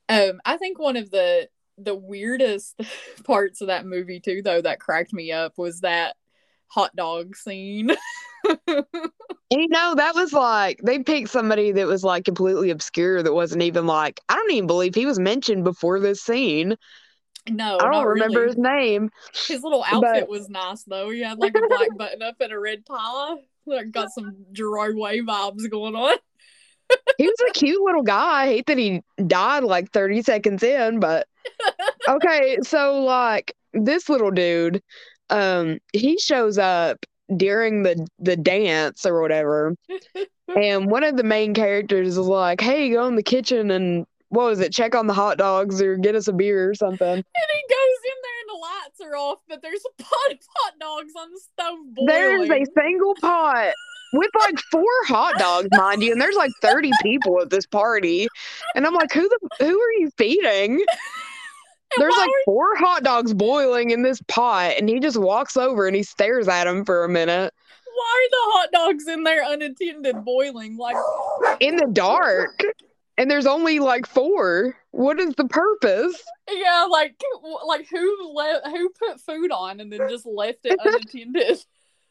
um 0.09 0.41
i 0.45 0.57
think 0.57 0.79
one 0.79 0.97
of 0.97 1.09
the 1.13 1.49
the 1.79 1.95
weirdest 1.95 2.81
parts 3.25 3.61
of 3.61 3.69
that 3.69 3.87
movie 3.87 4.21
too 4.21 4.43
though 4.43 4.61
that 4.61 4.81
cracked 4.81 5.13
me 5.13 5.33
up 5.33 5.53
was 5.59 5.81
that 5.81 6.15
hot 6.69 6.95
dog 6.97 7.37
scene 7.37 7.91
you 8.69 9.69
know, 9.69 9.95
that 9.95 10.15
was 10.15 10.33
like 10.33 10.81
they 10.83 10.99
picked 10.99 11.31
somebody 11.31 11.73
that 11.73 11.87
was 11.87 12.05
like 12.05 12.25
completely 12.25 12.71
obscure 12.71 13.23
that 13.23 13.33
wasn't 13.33 13.63
even 13.63 13.87
like 13.87 14.21
I 14.29 14.35
don't 14.35 14.51
even 14.51 14.67
believe 14.67 14.95
he 14.95 15.07
was 15.07 15.19
mentioned 15.19 15.65
before 15.65 15.99
this 15.99 16.21
scene. 16.23 16.77
no 17.49 17.79
I 17.81 17.91
don't 17.91 18.05
remember 18.07 18.41
really. 18.41 18.49
his 18.49 18.59
name. 18.59 19.11
his 19.49 19.63
little 19.63 19.83
outfit 19.85 20.23
but- 20.25 20.29
was 20.29 20.49
nice 20.51 20.83
though 20.85 21.11
he 21.11 21.21
had 21.23 21.39
like 21.39 21.57
a 21.57 21.67
black 21.69 21.89
button 21.97 22.23
up 22.23 22.37
and 22.41 22.53
a 22.53 22.59
red 22.59 22.85
tie 22.85 23.37
like 23.67 23.91
got 23.93 24.11
some 24.11 24.37
gerard 24.53 24.97
way 24.97 25.21
vibes 25.21 25.71
going 25.71 25.95
on 25.95 26.17
He 27.17 27.27
was 27.27 27.37
a 27.49 27.53
cute 27.53 27.81
little 27.83 28.03
guy. 28.03 28.43
I 28.43 28.47
hate 28.47 28.67
that 28.67 28.77
he 28.77 29.03
died 29.27 29.65
like 29.65 29.91
30 29.91 30.21
seconds 30.21 30.63
in, 30.63 31.01
but 31.01 31.27
okay, 32.09 32.59
so 32.63 33.03
like 33.03 33.55
this 33.73 34.09
little 34.09 34.31
dude, 34.31 34.83
um, 35.31 35.79
he 35.93 36.19
shows 36.19 36.59
up 36.59 37.05
during 37.37 37.83
the 37.83 38.07
the 38.19 38.37
dance 38.37 39.07
or 39.07 39.21
whatever, 39.21 39.75
and 40.57 40.91
one 40.91 41.05
of 41.05 41.17
the 41.17 41.23
main 41.23 41.55
characters 41.55 42.09
is 42.09 42.19
like, 42.19 42.61
"Hey, 42.61 42.91
go 42.91 43.07
in 43.07 43.17
the 43.17 43.23
kitchen 43.23 43.71
and 43.71 44.07
what 44.35 44.47
was 44.47 44.61
it? 44.61 44.73
Check 44.73 44.95
on 44.95 45.07
the 45.07 45.15
hot 45.15 45.39
dogs 45.39 45.81
or 45.81 45.97
get 45.97 46.15
us 46.15 46.29
a 46.29 46.33
beer 46.33 46.69
or 46.69 46.75
something. 46.75 47.07
And 47.45 47.51
he 47.53 47.75
goes 47.75 48.01
in 48.05 48.19
there 48.23 48.41
and 48.41 48.49
the 48.49 48.61
lights 48.61 49.01
are 49.01 49.17
off, 49.17 49.39
but 49.49 49.63
there's 49.63 49.83
a 49.85 50.03
pot 50.03 50.33
of 50.33 50.39
hot 50.57 50.73
dogs 50.81 51.13
on 51.17 51.31
the 51.31 51.41
stove 51.41 51.95
boiling. 51.95 52.49
There's 52.49 52.51
a 52.51 52.81
single 52.81 53.15
pot 53.21 53.73
with 54.13 54.31
like 54.41 54.59
four 54.71 54.85
hot 55.07 55.39
dogs, 55.39 55.69
mind 55.73 56.03
you, 56.03 56.13
and 56.13 56.21
there's 56.21 56.37
like 56.37 56.51
30 56.63 56.91
people 57.03 57.41
at 57.41 57.51
this 57.51 57.67
party. 57.67 58.29
And 58.75 58.87
I'm 58.87 58.95
like, 58.95 59.13
who 59.13 59.29
the 59.29 59.49
who 59.61 59.81
are 59.81 59.93
you 59.99 60.11
feeding? 60.17 60.85
There's 61.99 62.17
like 62.17 62.31
four 62.45 62.77
hot 62.77 63.03
dogs 63.03 63.35
boiling 63.35 63.91
in 63.91 64.03
this 64.03 64.21
pot, 64.29 64.75
and 64.79 64.89
he 64.89 65.01
just 65.01 65.19
walks 65.19 65.57
over 65.57 65.87
and 65.87 65.97
he 65.97 66.03
stares 66.03 66.49
at 66.49 66.67
him 66.67 66.85
for 66.85 67.05
a 67.05 67.09
minute 67.09 67.53
Why 67.87 68.27
are 68.27 68.31
the 68.31 68.53
hot 68.53 68.69
dogs 68.73 69.09
in 69.09 69.23
there 69.25 69.43
unattended 69.45 70.25
boiling? 70.25 70.77
Like, 70.77 70.97
in 71.61 71.77
the 71.77 71.89
dark. 71.93 72.63
And 73.17 73.31
there's 73.31 73.47
only 73.47 73.79
like 73.79 74.07
four. 74.07 74.77
What 74.91 75.21
is 75.21 75.35
the 75.37 75.47
purpose? 75.47 76.21
yeah, 76.51 76.87
like, 76.91 77.15
like 77.67 77.89
who 77.89 78.33
let 78.35 78.67
who 78.67 78.91
put 78.91 79.21
food 79.21 79.51
on 79.53 79.81
and 79.81 79.93
then 79.93 80.01
just 80.09 80.27
left 80.27 80.61
it 80.65 80.79
unattended, 80.85 81.65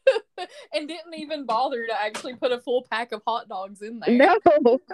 and 0.72 0.88
didn't 0.88 1.14
even 1.14 1.46
bother 1.46 1.86
to 1.86 2.02
actually 2.02 2.34
put 2.34 2.52
a 2.52 2.60
full 2.60 2.86
pack 2.90 3.12
of 3.12 3.22
hot 3.26 3.48
dogs 3.48 3.82
in 3.82 4.00
there. 4.00 4.14
No. 4.14 4.78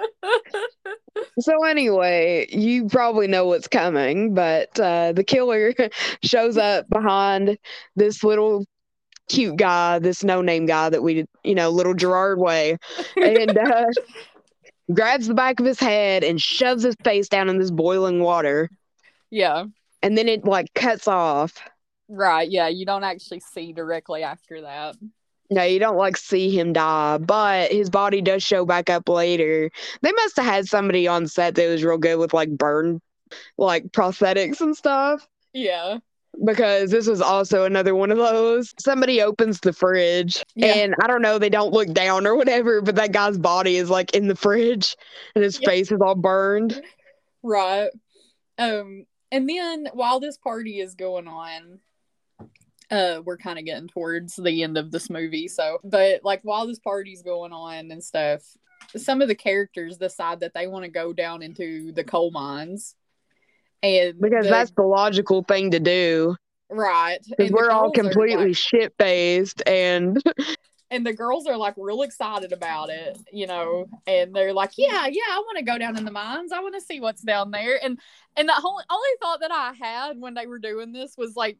So 1.38 1.64
anyway, 1.64 2.46
you 2.50 2.88
probably 2.88 3.26
know 3.26 3.46
what's 3.46 3.68
coming, 3.68 4.34
but 4.34 4.78
uh, 4.78 5.12
the 5.12 5.24
killer 5.24 5.74
shows 6.22 6.56
up 6.56 6.88
behind 6.88 7.58
this 7.96 8.22
little 8.22 8.64
cute 9.28 9.56
guy, 9.56 9.98
this 9.98 10.22
no-name 10.24 10.66
guy 10.66 10.90
that 10.90 11.02
we, 11.02 11.26
you 11.44 11.54
know, 11.54 11.70
little 11.70 11.94
Gerard 11.94 12.38
Way, 12.38 12.78
and 13.16 13.56
uh, 13.56 13.86
grabs 14.92 15.28
the 15.28 15.34
back 15.34 15.60
of 15.60 15.66
his 15.66 15.80
head 15.80 16.24
and 16.24 16.40
shoves 16.40 16.82
his 16.82 16.96
face 17.04 17.28
down 17.28 17.48
in 17.48 17.58
this 17.58 17.70
boiling 17.70 18.20
water, 18.20 18.68
yeah, 19.30 19.64
and 20.02 20.16
then 20.16 20.28
it 20.28 20.44
like 20.44 20.72
cuts 20.74 21.08
off. 21.08 21.54
Right. 22.10 22.50
Yeah, 22.50 22.68
you 22.68 22.84
don't 22.84 23.04
actually 23.04 23.40
see 23.40 23.72
directly 23.72 24.22
after 24.22 24.60
that. 24.62 24.96
No, 25.52 25.62
you 25.64 25.78
don't 25.80 25.96
like 25.96 26.16
see 26.16 26.56
him 26.56 26.72
die, 26.72 27.18
but 27.18 27.72
his 27.72 27.90
body 27.90 28.20
does 28.20 28.42
show 28.42 28.64
back 28.64 28.88
up 28.88 29.08
later. 29.08 29.70
They 30.02 30.12
must 30.12 30.36
have 30.36 30.44
had 30.44 30.68
somebody 30.68 31.08
on 31.08 31.26
set 31.26 31.54
that 31.56 31.68
was 31.68 31.82
real 31.82 31.98
good 31.98 32.18
with 32.18 32.32
like 32.32 32.50
burn, 32.50 33.00
like 33.58 33.86
prosthetics 33.86 34.60
and 34.60 34.76
stuff. 34.76 35.26
Yeah, 35.52 35.98
because 36.44 36.92
this 36.92 37.08
was 37.08 37.20
also 37.20 37.64
another 37.64 37.96
one 37.96 38.12
of 38.12 38.18
those. 38.18 38.72
Somebody 38.78 39.20
opens 39.22 39.58
the 39.58 39.72
fridge 39.72 40.44
Yeah. 40.54 40.74
and 40.74 40.94
I 41.02 41.08
don't 41.08 41.22
know, 41.22 41.38
they 41.38 41.50
don't 41.50 41.72
look 41.72 41.92
down 41.92 42.28
or 42.28 42.36
whatever, 42.36 42.80
but 42.80 42.94
that 42.94 43.10
guy's 43.12 43.36
body 43.36 43.74
is 43.76 43.90
like 43.90 44.14
in 44.14 44.28
the 44.28 44.36
fridge 44.36 44.96
and 45.34 45.42
his 45.42 45.58
Yeah. 45.60 45.68
face 45.68 45.90
is 45.90 46.00
all 46.00 46.14
burned. 46.14 46.80
right. 47.42 47.90
Um, 48.58 49.06
and 49.32 49.48
then 49.48 49.88
while 49.94 50.20
this 50.20 50.36
party 50.36 50.78
is 50.78 50.94
going 50.94 51.26
on, 51.26 51.80
uh, 52.90 53.20
we're 53.24 53.37
kind 53.37 53.59
of 53.59 53.64
getting 53.64 53.88
towards 53.88 54.37
the 54.37 54.62
end 54.62 54.76
of 54.76 54.90
this 54.90 55.09
movie. 55.11 55.48
So, 55.48 55.79
but 55.85 56.20
like 56.24 56.40
while 56.42 56.66
this 56.66 56.79
party's 56.79 57.22
going 57.22 57.53
on 57.53 57.90
and 57.90 58.03
stuff, 58.03 58.42
some 58.96 59.22
of 59.22 59.29
the 59.29 59.35
characters 59.35 59.96
decide 59.96 60.40
that 60.40 60.55
they 60.55 60.66
want 60.66 60.85
to 60.85 60.90
go 60.90 61.12
down 61.12 61.42
into 61.42 61.92
the 61.92 62.03
coal 62.05 62.31
mines, 62.31 62.94
and 63.83 64.20
Because 64.20 64.44
the- 64.44 64.50
that's 64.50 64.72
the 64.72 64.83
logical 64.83 65.42
thing 65.44 65.70
to 65.72 65.81
do. 65.81 66.35
right. 66.68 67.18
Because 67.29 67.53
we're 67.53 67.70
all 67.70 67.90
completely 67.90 68.48
like- 68.48 68.57
shit 68.57 68.92
faced 68.98 69.62
and 69.66 70.22
and 70.92 71.07
the 71.07 71.12
girls 71.12 71.46
are 71.46 71.57
like 71.57 71.74
real 71.76 72.03
excited 72.03 72.53
about 72.53 72.90
it, 72.90 73.16
you 73.33 73.46
know, 73.46 73.87
and 74.09 74.35
they're 74.35 74.53
like, 74.53 74.72
"Yeah, 74.76 75.07
yeah, 75.07 75.22
I 75.31 75.38
want 75.46 75.59
to 75.59 75.64
go 75.64 75.79
down 75.79 75.96
in 75.96 76.05
the 76.05 76.11
mines. 76.11 76.50
I 76.53 76.59
want 76.61 76.74
to 76.74 76.81
see 76.81 76.98
what's 77.00 77.22
down 77.22 77.53
there." 77.53 77.79
And 77.83 77.96
and 78.37 78.48
the 78.48 78.53
whole, 78.55 78.83
only 78.90 79.09
thought 79.20 79.40
that 79.40 79.53
I 79.53 79.72
had 79.81 80.18
when 80.20 80.35
they 80.35 80.46
were 80.46 80.59
doing 80.59 80.92
this 80.92 81.16
was 81.16 81.37
like, 81.37 81.59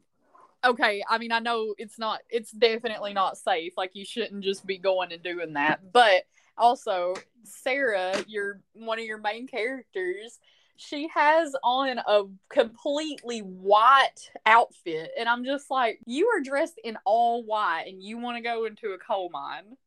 okay, 0.63 1.03
I 1.09 1.17
mean, 1.17 1.31
I 1.31 1.39
know 1.39 1.73
it's 1.77 1.97
not, 1.99 2.19
it's 2.29 2.51
definitely 2.51 3.13
not 3.13 3.37
safe. 3.37 3.73
Like 3.77 3.91
you 3.93 4.05
shouldn't 4.05 4.43
just 4.43 4.65
be 4.65 4.77
going 4.77 5.11
and 5.11 5.23
doing 5.23 5.53
that, 5.53 5.91
but 5.91 6.23
also 6.57 7.15
Sarah, 7.43 8.23
your 8.27 8.61
one 8.73 8.99
of 8.99 9.05
your 9.05 9.17
main 9.17 9.47
characters. 9.47 10.39
She 10.77 11.07
has 11.13 11.55
on 11.63 11.99
a 11.99 12.23
completely 12.49 13.39
white 13.39 14.31
outfit, 14.47 15.11
and 15.17 15.29
I'm 15.29 15.45
just 15.45 15.69
like, 15.69 15.99
you 16.07 16.27
are 16.29 16.41
dressed 16.41 16.79
in 16.83 16.97
all 17.05 17.43
white, 17.43 17.83
and 17.87 18.01
you 18.01 18.17
want 18.17 18.37
to 18.37 18.43
go 18.43 18.65
into 18.65 18.93
a 18.93 18.97
coal 18.97 19.29
mine. 19.31 19.77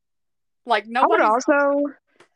Like 0.66 0.86
I 0.94 1.04
would 1.04 1.20
also 1.20 1.82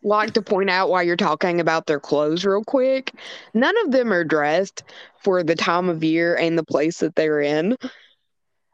like 0.02 0.32
to 0.34 0.42
point 0.42 0.70
out 0.70 0.90
while 0.90 1.02
you're 1.02 1.16
talking 1.16 1.60
about 1.60 1.86
their 1.86 2.00
clothes 2.00 2.44
real 2.44 2.64
quick. 2.64 3.12
None 3.54 3.76
of 3.84 3.92
them 3.92 4.12
are 4.12 4.24
dressed 4.24 4.82
for 5.22 5.42
the 5.42 5.56
time 5.56 5.88
of 5.88 6.04
year 6.04 6.36
and 6.36 6.58
the 6.58 6.64
place 6.64 6.98
that 6.98 7.14
they're 7.14 7.40
in. 7.40 7.76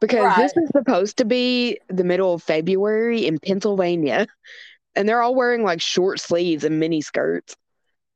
Because 0.07 0.35
this 0.37 0.53
is 0.55 0.69
supposed 0.75 1.17
to 1.17 1.25
be 1.25 1.79
the 1.87 2.03
middle 2.03 2.33
of 2.33 2.43
February 2.43 3.25
in 3.25 3.39
Pennsylvania. 3.39 4.27
And 4.95 5.07
they're 5.07 5.21
all 5.21 5.35
wearing 5.35 5.63
like 5.63 5.81
short 5.81 6.19
sleeves 6.19 6.63
and 6.63 6.79
mini 6.79 7.01
skirts. 7.01 7.55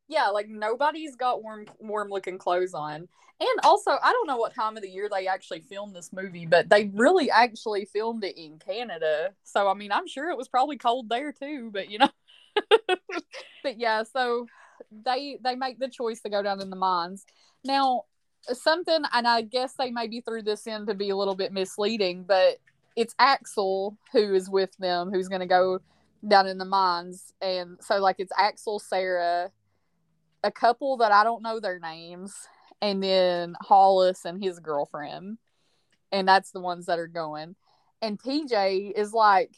Yeah, 0.08 0.28
like 0.28 0.47
nobody's 0.49 1.15
got 1.15 1.43
warm, 1.43 1.65
warm 1.80 2.10
looking 2.10 2.38
clothes 2.38 2.73
on. 2.73 3.08
And 3.41 3.60
also, 3.63 3.91
I 3.91 4.12
don't 4.12 4.28
know 4.28 4.38
what 4.38 4.54
time 4.54 4.75
of 4.75 4.84
the 4.84 4.89
year 4.89 5.08
they 5.10 5.28
actually 5.28 5.62
filmed 5.62 5.95
this 5.95 6.12
movie, 6.12 6.45
but 6.45 6.69
they 6.69 6.91
really 6.93 7.32
actually 7.32 7.86
filmed 7.86 8.25
it 8.25 8.38
in 8.38 8.60
Canada. 8.60 9.34
So, 9.43 9.69
I 9.69 9.75
mean, 9.75 9.93
I'm 9.93 10.08
sure 10.08 10.30
it 10.30 10.38
was 10.38 10.49
probably 10.49 10.78
cold 10.78 11.08
there 11.08 11.32
too, 11.32 11.69
but 11.71 11.89
you 11.89 11.99
know. 11.99 12.10
but 13.63 13.80
yeah, 13.80 14.04
so 14.04 14.47
they 14.91 15.38
they 15.41 15.56
make 15.56 15.80
the 15.80 15.88
choice 15.88 16.19
to 16.21 16.30
go 16.30 16.43
down 16.43 16.60
in 16.60 16.69
the 16.69 16.75
mines. 16.75 17.25
Now, 17.63 18.04
something 18.54 19.02
and 19.13 19.28
I 19.28 19.41
guess 19.41 19.73
they 19.73 19.91
maybe 19.91 20.21
threw 20.21 20.41
this 20.41 20.67
in 20.67 20.86
to 20.88 20.93
be 20.93 21.10
a 21.10 21.15
little 21.15 21.36
bit 21.36 21.52
misleading, 21.52 22.23
but 22.23 22.58
it's 22.95 23.15
Axel 23.19 23.97
who 24.12 24.34
is 24.34 24.49
with 24.49 24.75
them 24.78 25.12
who's 25.12 25.28
going 25.28 25.41
to 25.41 25.47
go 25.47 25.80
down 26.28 26.47
in 26.47 26.58
the 26.58 26.65
mines 26.65 27.32
and 27.41 27.78
so 27.82 27.97
like 27.99 28.17
it's 28.19 28.32
Axel, 28.38 28.80
Sarah, 28.80 29.52
a 30.43 30.52
couple 30.52 30.97
that 30.97 31.12
I 31.12 31.23
don't 31.23 31.43
know 31.43 31.60
their 31.60 31.80
names, 31.80 32.34
and 32.82 33.04
then 33.04 33.56
Hollis 33.62 34.25
and 34.25 34.41
his 34.41 34.60
girlfriend. 34.60 35.38
And 36.12 36.28
that's 36.28 36.52
the 36.52 36.60
ones 36.60 36.88
that 36.88 36.99
are 36.99 37.08
going. 37.08 37.56
And 38.02 38.17
TJ 38.19 38.93
is 38.95 39.13
like, 39.13 39.54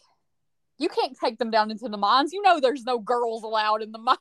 You 0.78 0.90
can't 0.90 1.18
take 1.18 1.38
them 1.38 1.52
down 1.52 1.72
into 1.72 1.88
the 1.88 1.98
mines. 1.98 2.34
You 2.34 2.42
know 2.42 2.60
there's 2.60 2.84
no 2.84 3.00
girls 3.00 3.44
allowed 3.44 3.82
in 3.82 3.92
the 3.92 4.00
mines. 4.00 4.20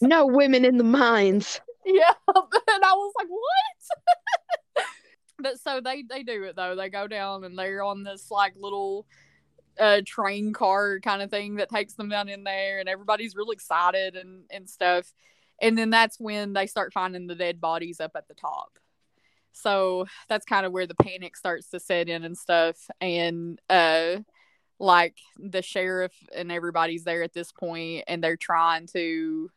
No 0.00 0.26
women 0.26 0.64
in 0.64 0.76
the 0.76 0.84
mines. 0.84 1.60
Yeah. 1.84 2.12
And 2.72 2.84
I 2.84 2.92
was 2.92 3.12
like, 3.16 3.28
What? 3.28 4.86
but 5.42 5.60
so 5.60 5.80
they 5.80 6.02
they 6.02 6.22
do 6.22 6.44
it 6.44 6.56
though. 6.56 6.76
They 6.76 6.88
go 6.88 7.06
down 7.06 7.44
and 7.44 7.58
they're 7.58 7.82
on 7.82 8.02
this 8.02 8.30
like 8.30 8.54
little 8.56 9.06
uh 9.78 10.02
train 10.04 10.52
car 10.52 11.00
kind 11.00 11.22
of 11.22 11.30
thing 11.30 11.56
that 11.56 11.70
takes 11.70 11.94
them 11.94 12.08
down 12.08 12.28
in 12.28 12.44
there 12.44 12.80
and 12.80 12.88
everybody's 12.88 13.36
real 13.36 13.50
excited 13.50 14.16
and 14.16 14.44
and 14.50 14.68
stuff 14.68 15.12
and 15.60 15.76
then 15.76 15.90
that's 15.90 16.18
when 16.18 16.52
they 16.52 16.66
start 16.66 16.92
finding 16.92 17.26
the 17.26 17.34
dead 17.34 17.60
bodies 17.60 18.00
up 18.00 18.12
at 18.16 18.26
the 18.28 18.34
top 18.34 18.78
so 19.52 20.06
that's 20.28 20.44
kind 20.44 20.66
of 20.66 20.72
where 20.72 20.86
the 20.86 20.94
panic 20.94 21.36
starts 21.36 21.68
to 21.68 21.80
set 21.80 22.08
in 22.08 22.24
and 22.24 22.36
stuff 22.36 22.88
and 23.00 23.60
uh 23.70 24.16
like 24.78 25.16
the 25.38 25.62
sheriff 25.62 26.14
and 26.34 26.50
everybody's 26.50 27.04
there 27.04 27.22
at 27.22 27.32
this 27.32 27.52
point 27.52 28.04
and 28.08 28.24
they're 28.24 28.36
trying 28.36 28.86
to 28.86 29.50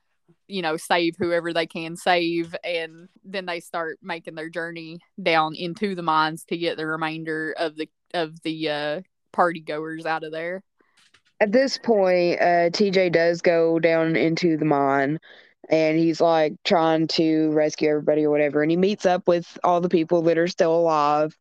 you 0.47 0.61
know 0.61 0.77
save 0.77 1.15
whoever 1.17 1.53
they 1.53 1.65
can 1.65 1.95
save 1.95 2.55
and 2.63 3.09
then 3.23 3.45
they 3.45 3.59
start 3.59 3.97
making 4.01 4.35
their 4.35 4.49
journey 4.49 4.99
down 5.21 5.55
into 5.55 5.95
the 5.95 6.03
mines 6.03 6.45
to 6.45 6.57
get 6.57 6.77
the 6.77 6.85
remainder 6.87 7.53
of 7.57 7.75
the 7.75 7.89
of 8.13 8.41
the 8.43 8.69
uh 8.69 9.01
party 9.31 9.61
goers 9.61 10.05
out 10.05 10.23
of 10.23 10.31
there 10.31 10.61
At 11.39 11.51
this 11.51 11.77
point, 11.77 12.39
uh, 12.41 12.69
TJ 12.71 13.09
does 13.09 13.41
go 13.41 13.79
down 13.79 14.15
into 14.15 14.57
the 14.57 14.65
mine 14.65 15.19
and 15.69 15.97
he's 15.97 16.21
like 16.21 16.53
trying 16.63 17.07
to 17.09 17.51
rescue 17.51 17.89
everybody 17.89 18.23
or 18.25 18.29
whatever. 18.31 18.61
And 18.61 18.71
he 18.71 18.77
meets 18.77 19.05
up 19.05 19.27
with 19.27 19.57
all 19.63 19.81
the 19.81 19.89
people 19.89 20.21
that 20.23 20.37
are 20.37 20.47
still 20.47 20.75
alive, 20.75 21.37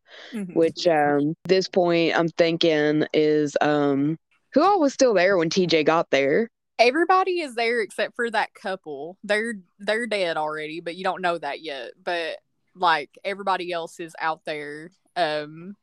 which 0.53 0.87
um 0.87 1.35
this 1.45 1.69
point 1.69 2.17
I'm 2.17 2.29
thinking 2.29 3.05
is 3.13 3.57
um 3.61 4.17
who 4.53 4.63
all 4.63 4.79
was 4.79 4.93
still 4.93 5.13
there 5.13 5.37
when 5.37 5.49
TJ 5.49 5.83
got 5.83 6.09
there? 6.11 6.49
Everybody 6.79 7.39
is 7.41 7.55
there 7.55 7.81
except 7.81 8.15
for 8.15 8.29
that 8.31 8.53
couple. 8.53 9.17
They're 9.23 9.55
they're 9.79 10.07
dead 10.07 10.37
already, 10.37 10.81
but 10.81 10.95
you 10.95 11.03
don't 11.03 11.21
know 11.21 11.37
that 11.37 11.61
yet. 11.61 11.91
But 12.03 12.37
like 12.75 13.09
everybody 13.23 13.71
else 13.71 13.99
is 13.99 14.15
out 14.19 14.41
there. 14.45 14.91
Um 15.15 15.75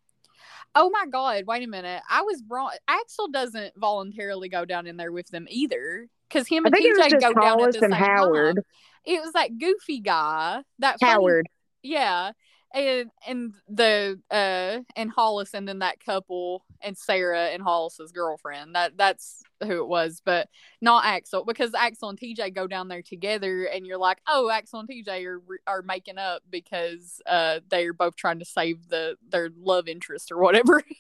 Oh 0.74 0.88
my 0.90 1.07
god, 1.11 1.44
wait 1.46 1.64
a 1.64 1.66
minute. 1.66 2.00
I 2.09 2.22
was 2.22 2.42
wrong. 2.48 2.70
Axel 2.87 3.29
doesn't 3.29 3.74
voluntarily 3.76 4.48
go 4.48 4.64
down 4.64 4.87
in 4.87 4.96
there 4.96 5.11
with 5.12 5.26
them 5.29 5.46
either. 5.50 6.07
Cause 6.31 6.46
him 6.46 6.64
and 6.64 6.72
think 6.72 6.87
it 6.87 6.96
was 6.96 7.07
TJ 7.12 7.20
go 7.20 7.33
down 7.40 7.61
at 7.61 7.72
the 7.72 7.85
and 7.85 7.92
same 7.92 8.03
Howard. 8.03 8.57
time. 8.57 8.64
It 9.05 9.20
was 9.20 9.33
that 9.33 9.59
goofy 9.59 9.98
guy. 10.00 10.62
That 10.79 11.00
funny- 11.00 11.12
Howard. 11.12 11.48
yeah. 11.83 12.33
and 12.72 13.11
and 13.26 13.55
the 13.68 14.20
uh 14.31 14.79
and 14.94 15.11
Hollis 15.11 15.55
and 15.55 15.66
then 15.66 15.81
that 15.81 15.98
couple 15.98 16.64
and 16.81 16.96
Sarah 16.96 17.46
and 17.48 17.62
Hollis's 17.62 18.12
girlfriend. 18.12 18.76
That 18.76 18.96
that's 18.96 19.42
who 19.62 19.79
it 19.83 19.88
was, 19.88 20.23
but 20.25 20.49
not 20.81 21.05
Axel 21.05 21.44
because 21.44 21.73
Axel 21.75 22.09
and 22.09 22.18
TJ 22.18 22.55
go 22.55 22.66
down 22.66 22.88
there 22.88 23.03
together, 23.03 23.64
and 23.64 23.87
you're 23.87 23.99
like, 23.99 24.20
oh, 24.29 24.51
Axel 24.51 24.81
and 24.81 24.88
TJ 24.88 25.25
are 25.27 25.40
are 25.66 25.83
making 25.83 26.18
up 26.18 26.42
because 26.51 27.20
uh 27.27 27.61
they're 27.68 27.92
both 27.92 28.16
trying 28.16 28.38
to 28.40 28.44
save 28.44 28.88
the 28.88 29.16
their 29.29 29.51
love 29.61 29.88
interest 29.88 30.31
or 30.33 30.38
whatever. 30.38 30.83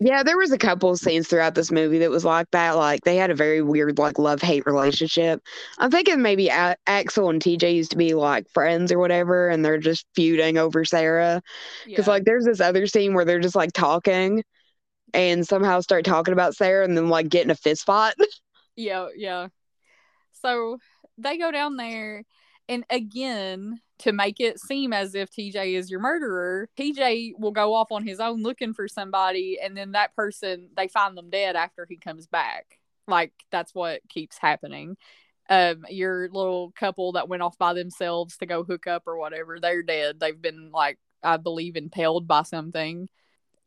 Yeah, 0.00 0.22
there 0.22 0.38
was 0.38 0.52
a 0.52 0.58
couple 0.58 0.90
of 0.90 0.98
scenes 0.98 1.26
throughout 1.28 1.54
this 1.54 1.72
movie 1.72 1.98
that 1.98 2.10
was 2.10 2.24
like 2.24 2.50
that. 2.52 2.76
Like 2.76 3.02
they 3.02 3.16
had 3.16 3.30
a 3.30 3.34
very 3.34 3.62
weird 3.62 3.98
like 3.98 4.18
love 4.18 4.40
hate 4.40 4.64
relationship. 4.64 5.42
I'm 5.78 5.90
thinking 5.90 6.22
maybe 6.22 6.48
a- 6.48 6.76
Axel 6.86 7.28
and 7.30 7.42
TJ 7.42 7.74
used 7.74 7.90
to 7.90 7.96
be 7.96 8.14
like 8.14 8.48
friends 8.50 8.92
or 8.92 8.98
whatever, 8.98 9.48
and 9.48 9.64
they're 9.64 9.78
just 9.78 10.06
feuding 10.14 10.56
over 10.56 10.84
Sarah. 10.84 11.42
Because 11.84 12.06
Yeah. 12.06 12.12
like 12.12 12.24
there's 12.24 12.44
this 12.44 12.60
other 12.60 12.86
scene 12.86 13.12
where 13.12 13.24
they're 13.24 13.40
just 13.40 13.56
like 13.56 13.72
talking, 13.72 14.42
and 15.14 15.46
somehow 15.46 15.80
start 15.80 16.04
talking 16.04 16.32
about 16.32 16.56
Sarah, 16.56 16.84
and 16.84 16.96
then 16.96 17.08
like 17.08 17.28
get 17.28 17.44
in 17.44 17.50
a 17.50 17.54
fist 17.54 17.84
fight. 17.84 18.14
Yeah, 18.80 19.08
yeah. 19.16 19.48
So 20.40 20.78
they 21.16 21.36
go 21.36 21.50
down 21.50 21.76
there, 21.76 22.22
and 22.68 22.84
again, 22.90 23.80
to 24.00 24.12
make 24.12 24.38
it 24.38 24.60
seem 24.60 24.92
as 24.92 25.16
if 25.16 25.30
TJ 25.30 25.76
is 25.76 25.90
your 25.90 25.98
murderer, 25.98 26.68
TJ 26.78 27.32
will 27.38 27.50
go 27.50 27.74
off 27.74 27.90
on 27.90 28.06
his 28.06 28.20
own 28.20 28.42
looking 28.42 28.74
for 28.74 28.86
somebody, 28.86 29.58
and 29.60 29.76
then 29.76 29.92
that 29.92 30.14
person, 30.14 30.68
they 30.76 30.86
find 30.86 31.16
them 31.16 31.28
dead 31.28 31.56
after 31.56 31.86
he 31.88 31.96
comes 31.96 32.28
back. 32.28 32.78
Like, 33.08 33.32
that's 33.50 33.74
what 33.74 34.00
keeps 34.08 34.38
happening. 34.38 34.96
Um, 35.50 35.84
your 35.88 36.28
little 36.30 36.72
couple 36.78 37.12
that 37.12 37.28
went 37.28 37.42
off 37.42 37.58
by 37.58 37.72
themselves 37.72 38.36
to 38.36 38.46
go 38.46 38.62
hook 38.62 38.86
up 38.86 39.04
or 39.06 39.18
whatever, 39.18 39.58
they're 39.58 39.82
dead. 39.82 40.20
They've 40.20 40.40
been, 40.40 40.70
like, 40.70 40.98
I 41.22 41.36
believe, 41.38 41.76
impaled 41.76 42.28
by 42.28 42.42
something 42.42 43.08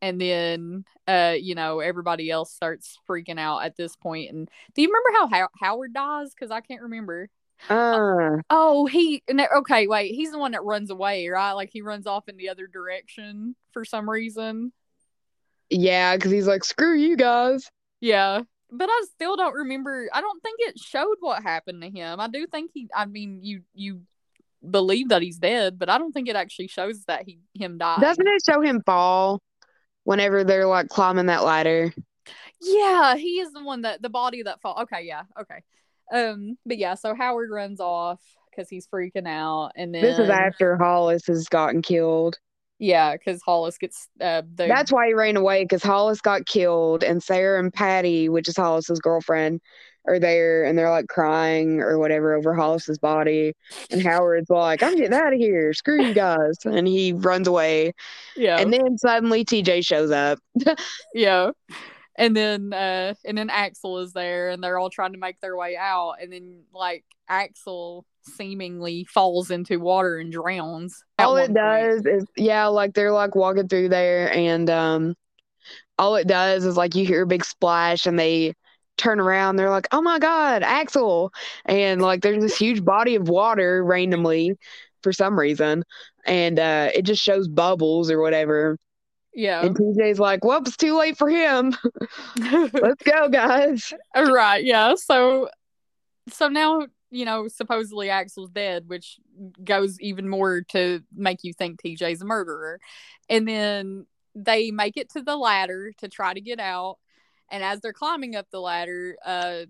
and 0.02 0.20
then 0.20 0.84
uh 1.08 1.34
you 1.40 1.54
know 1.54 1.80
everybody 1.80 2.30
else 2.30 2.52
starts 2.52 2.98
freaking 3.08 3.38
out 3.38 3.60
at 3.64 3.76
this 3.76 3.96
point 3.96 4.30
and 4.30 4.50
do 4.74 4.82
you 4.82 4.88
remember 4.88 5.10
how 5.18 5.28
How- 5.28 5.48
howard 5.58 5.94
dies? 5.94 6.34
Because 6.34 6.50
i 6.50 6.60
can't 6.60 6.82
remember. 6.82 7.30
Uh, 7.70 8.38
oh 8.50 8.86
he 8.86 9.22
okay 9.56 9.86
wait 9.86 10.12
he's 10.14 10.32
the 10.32 10.38
one 10.38 10.50
that 10.52 10.64
runs 10.64 10.90
away 10.90 11.28
right? 11.28 11.52
Like 11.52 11.70
he 11.72 11.80
runs 11.80 12.08
off 12.08 12.28
in 12.28 12.36
the 12.36 12.48
other 12.48 12.66
direction 12.66 13.54
for 13.72 13.84
some 13.84 14.10
reason. 14.10 14.72
Yeah, 15.70 16.16
because 16.16 16.32
he's 16.32 16.46
like, 16.48 16.64
screw 16.64 16.94
you 16.94 17.16
guys. 17.16 17.70
yeah 18.00 18.42
but 18.74 18.88
i 18.90 19.04
still 19.14 19.36
don't 19.36 19.54
remember 19.54 20.08
i 20.12 20.20
don't 20.20 20.42
think 20.42 20.56
it 20.60 20.78
showed 20.78 21.16
what 21.20 21.42
happened 21.42 21.82
to 21.82 21.90
him. 21.90 22.18
I 22.18 22.26
do 22.28 22.46
think 22.46 22.70
he 22.74 22.88
i 22.96 23.04
mean 23.04 23.40
you 23.42 23.60
you 23.74 24.00
believe 24.68 25.10
that 25.10 25.22
he's 25.22 25.38
dead 25.38 25.78
but 25.78 25.88
i 25.90 25.98
don't 25.98 26.12
think 26.12 26.28
it 26.28 26.36
actually 26.36 26.68
shows 26.68 27.04
that 27.04 27.24
he 27.26 27.38
him 27.54 27.78
died 27.78 28.00
Doesn't 28.00 28.26
it 28.26 28.42
show 28.48 28.60
him 28.60 28.80
fall 28.86 29.40
whenever 30.04 30.44
they're 30.44 30.66
like 30.66 30.88
climbing 30.88 31.26
that 31.26 31.44
ladder? 31.44 31.92
Yeah, 32.60 33.16
he 33.16 33.40
is 33.40 33.52
the 33.52 33.62
one 33.62 33.82
that 33.82 34.02
the 34.02 34.08
body 34.08 34.42
that 34.42 34.60
fall. 34.60 34.82
Okay, 34.82 35.02
yeah, 35.04 35.22
okay. 35.40 35.62
Um, 36.12 36.56
but 36.66 36.78
yeah, 36.78 36.94
so 36.94 37.14
Howard 37.14 37.50
runs 37.50 37.80
off 37.80 38.20
because 38.50 38.68
he's 38.68 38.86
freaking 38.86 39.26
out, 39.28 39.72
and 39.76 39.94
then 39.94 40.02
This 40.02 40.18
is 40.18 40.28
after 40.28 40.76
Hollis 40.76 41.26
has 41.28 41.48
gotten 41.48 41.80
killed. 41.82 42.38
yeah, 42.78 43.12
because 43.16 43.40
Hollis 43.42 43.78
gets 43.78 44.08
uh 44.20 44.42
the 44.54 44.66
That's 44.68 44.92
why 44.92 45.08
he 45.08 45.14
ran 45.14 45.36
away 45.36 45.64
because 45.64 45.82
Hollis 45.82 46.20
got 46.20 46.46
killed, 46.46 47.02
and 47.02 47.22
Sarah 47.22 47.58
and 47.58 47.72
Patty, 47.72 48.28
which 48.28 48.48
is 48.48 48.56
Hollis's 48.56 49.00
girlfriend, 49.00 49.60
are 50.06 50.18
there, 50.18 50.64
and 50.64 50.78
they're 50.78 50.90
like 50.90 51.08
crying 51.08 51.80
or 51.80 51.98
whatever 51.98 52.34
over 52.34 52.54
Hollis's 52.54 52.98
body. 52.98 53.54
And 53.90 54.02
Howard's 54.02 54.50
like, 54.50 54.82
"I'm 54.82 54.96
getting 54.96 55.14
out 55.14 55.32
of 55.32 55.38
here. 55.38 55.72
Screw 55.72 56.02
you 56.02 56.14
guys!" 56.14 56.56
And 56.64 56.86
he 56.86 57.12
runs 57.12 57.48
away. 57.48 57.94
yeah 58.36 58.58
And 58.58 58.72
then 58.72 58.98
suddenly 58.98 59.44
TJ 59.44 59.84
shows 59.84 60.10
up. 60.10 60.38
yeah, 61.14 61.50
and 62.16 62.36
then 62.36 62.72
uh 62.72 63.14
and 63.24 63.38
then 63.38 63.50
Axel 63.50 63.98
is 64.00 64.12
there, 64.12 64.50
and 64.50 64.62
they're 64.62 64.78
all 64.78 64.90
trying 64.90 65.12
to 65.12 65.18
make 65.18 65.40
their 65.40 65.56
way 65.56 65.76
out, 65.76 66.14
and 66.20 66.32
then 66.32 66.62
like 66.72 67.04
Axel 67.28 68.04
seemingly 68.22 69.04
falls 69.04 69.50
into 69.50 69.78
water 69.78 70.18
and 70.18 70.32
drowns. 70.32 71.04
all 71.18 71.36
it 71.36 71.46
point. 71.46 71.54
does 71.54 72.06
is, 72.06 72.24
yeah, 72.36 72.66
like 72.66 72.94
they're 72.94 73.12
like 73.12 73.34
walking 73.34 73.68
through 73.68 73.88
there, 73.88 74.32
and 74.32 74.68
um, 74.70 75.14
all 75.98 76.16
it 76.16 76.26
does 76.26 76.64
is 76.64 76.76
like 76.76 76.94
you 76.94 77.06
hear 77.06 77.22
a 77.22 77.26
big 77.26 77.44
splash, 77.44 78.06
and 78.06 78.18
they 78.18 78.54
turn 78.96 79.20
around. 79.20 79.56
They're 79.56 79.70
like, 79.70 79.88
"Oh 79.92 80.02
my 80.02 80.18
God, 80.18 80.62
Axel!" 80.62 81.32
And 81.64 82.00
like 82.02 82.22
there's 82.22 82.42
this 82.42 82.56
huge 82.56 82.84
body 82.84 83.14
of 83.14 83.28
water 83.28 83.84
randomly 83.84 84.56
for 85.02 85.12
some 85.12 85.38
reason, 85.38 85.84
and 86.26 86.58
uh, 86.58 86.90
it 86.94 87.02
just 87.02 87.22
shows 87.22 87.48
bubbles 87.48 88.10
or 88.10 88.20
whatever. 88.20 88.78
Yeah, 89.34 89.64
And 89.64 89.74
TJ's 89.76 90.18
like, 90.20 90.44
"Whoops, 90.44 90.76
too 90.76 90.96
late 90.96 91.16
for 91.16 91.28
him. 91.28 91.74
Let's 92.38 93.02
go, 93.02 93.28
guys." 93.28 93.92
right 94.14 94.64
yeah 94.64 94.94
so 94.94 95.48
so 96.28 96.48
now 96.48 96.86
you 97.10 97.24
know 97.24 97.48
supposedly 97.48 98.10
axel's 98.10 98.50
dead 98.50 98.84
which 98.88 99.18
goes 99.62 100.00
even 100.00 100.28
more 100.28 100.62
to 100.62 101.02
make 101.14 101.38
you 101.42 101.52
think 101.52 101.80
tj's 101.82 102.22
a 102.22 102.24
murderer 102.24 102.80
and 103.28 103.46
then 103.46 104.06
they 104.34 104.70
make 104.70 104.96
it 104.96 105.10
to 105.10 105.22
the 105.22 105.36
ladder 105.36 105.92
to 105.98 106.08
try 106.08 106.32
to 106.32 106.40
get 106.40 106.58
out 106.58 106.98
and 107.52 107.62
as 107.62 107.80
they're 107.80 107.92
climbing 107.92 108.34
up 108.34 108.46
the 108.50 108.58
ladder 108.60 109.16
uh 109.24 109.60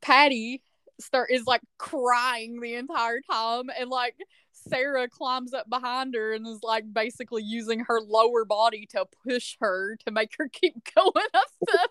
patty 0.00 0.62
start 0.98 1.30
is 1.30 1.44
like 1.46 1.60
crying 1.78 2.60
the 2.60 2.74
entire 2.74 3.20
time 3.30 3.64
and 3.78 3.90
like 3.90 4.14
sarah 4.52 5.08
climbs 5.08 5.52
up 5.52 5.68
behind 5.68 6.14
her 6.14 6.32
and 6.32 6.46
is 6.46 6.60
like 6.62 6.84
basically 6.92 7.42
using 7.42 7.80
her 7.80 8.00
lower 8.00 8.44
body 8.44 8.86
to 8.88 9.04
push 9.26 9.56
her 9.60 9.96
to 10.06 10.12
make 10.12 10.32
her 10.38 10.48
keep 10.52 10.74
going 10.94 11.26
up 11.34 11.46
the, 11.60 11.88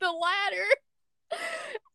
the 0.00 0.12
ladder 0.12 0.68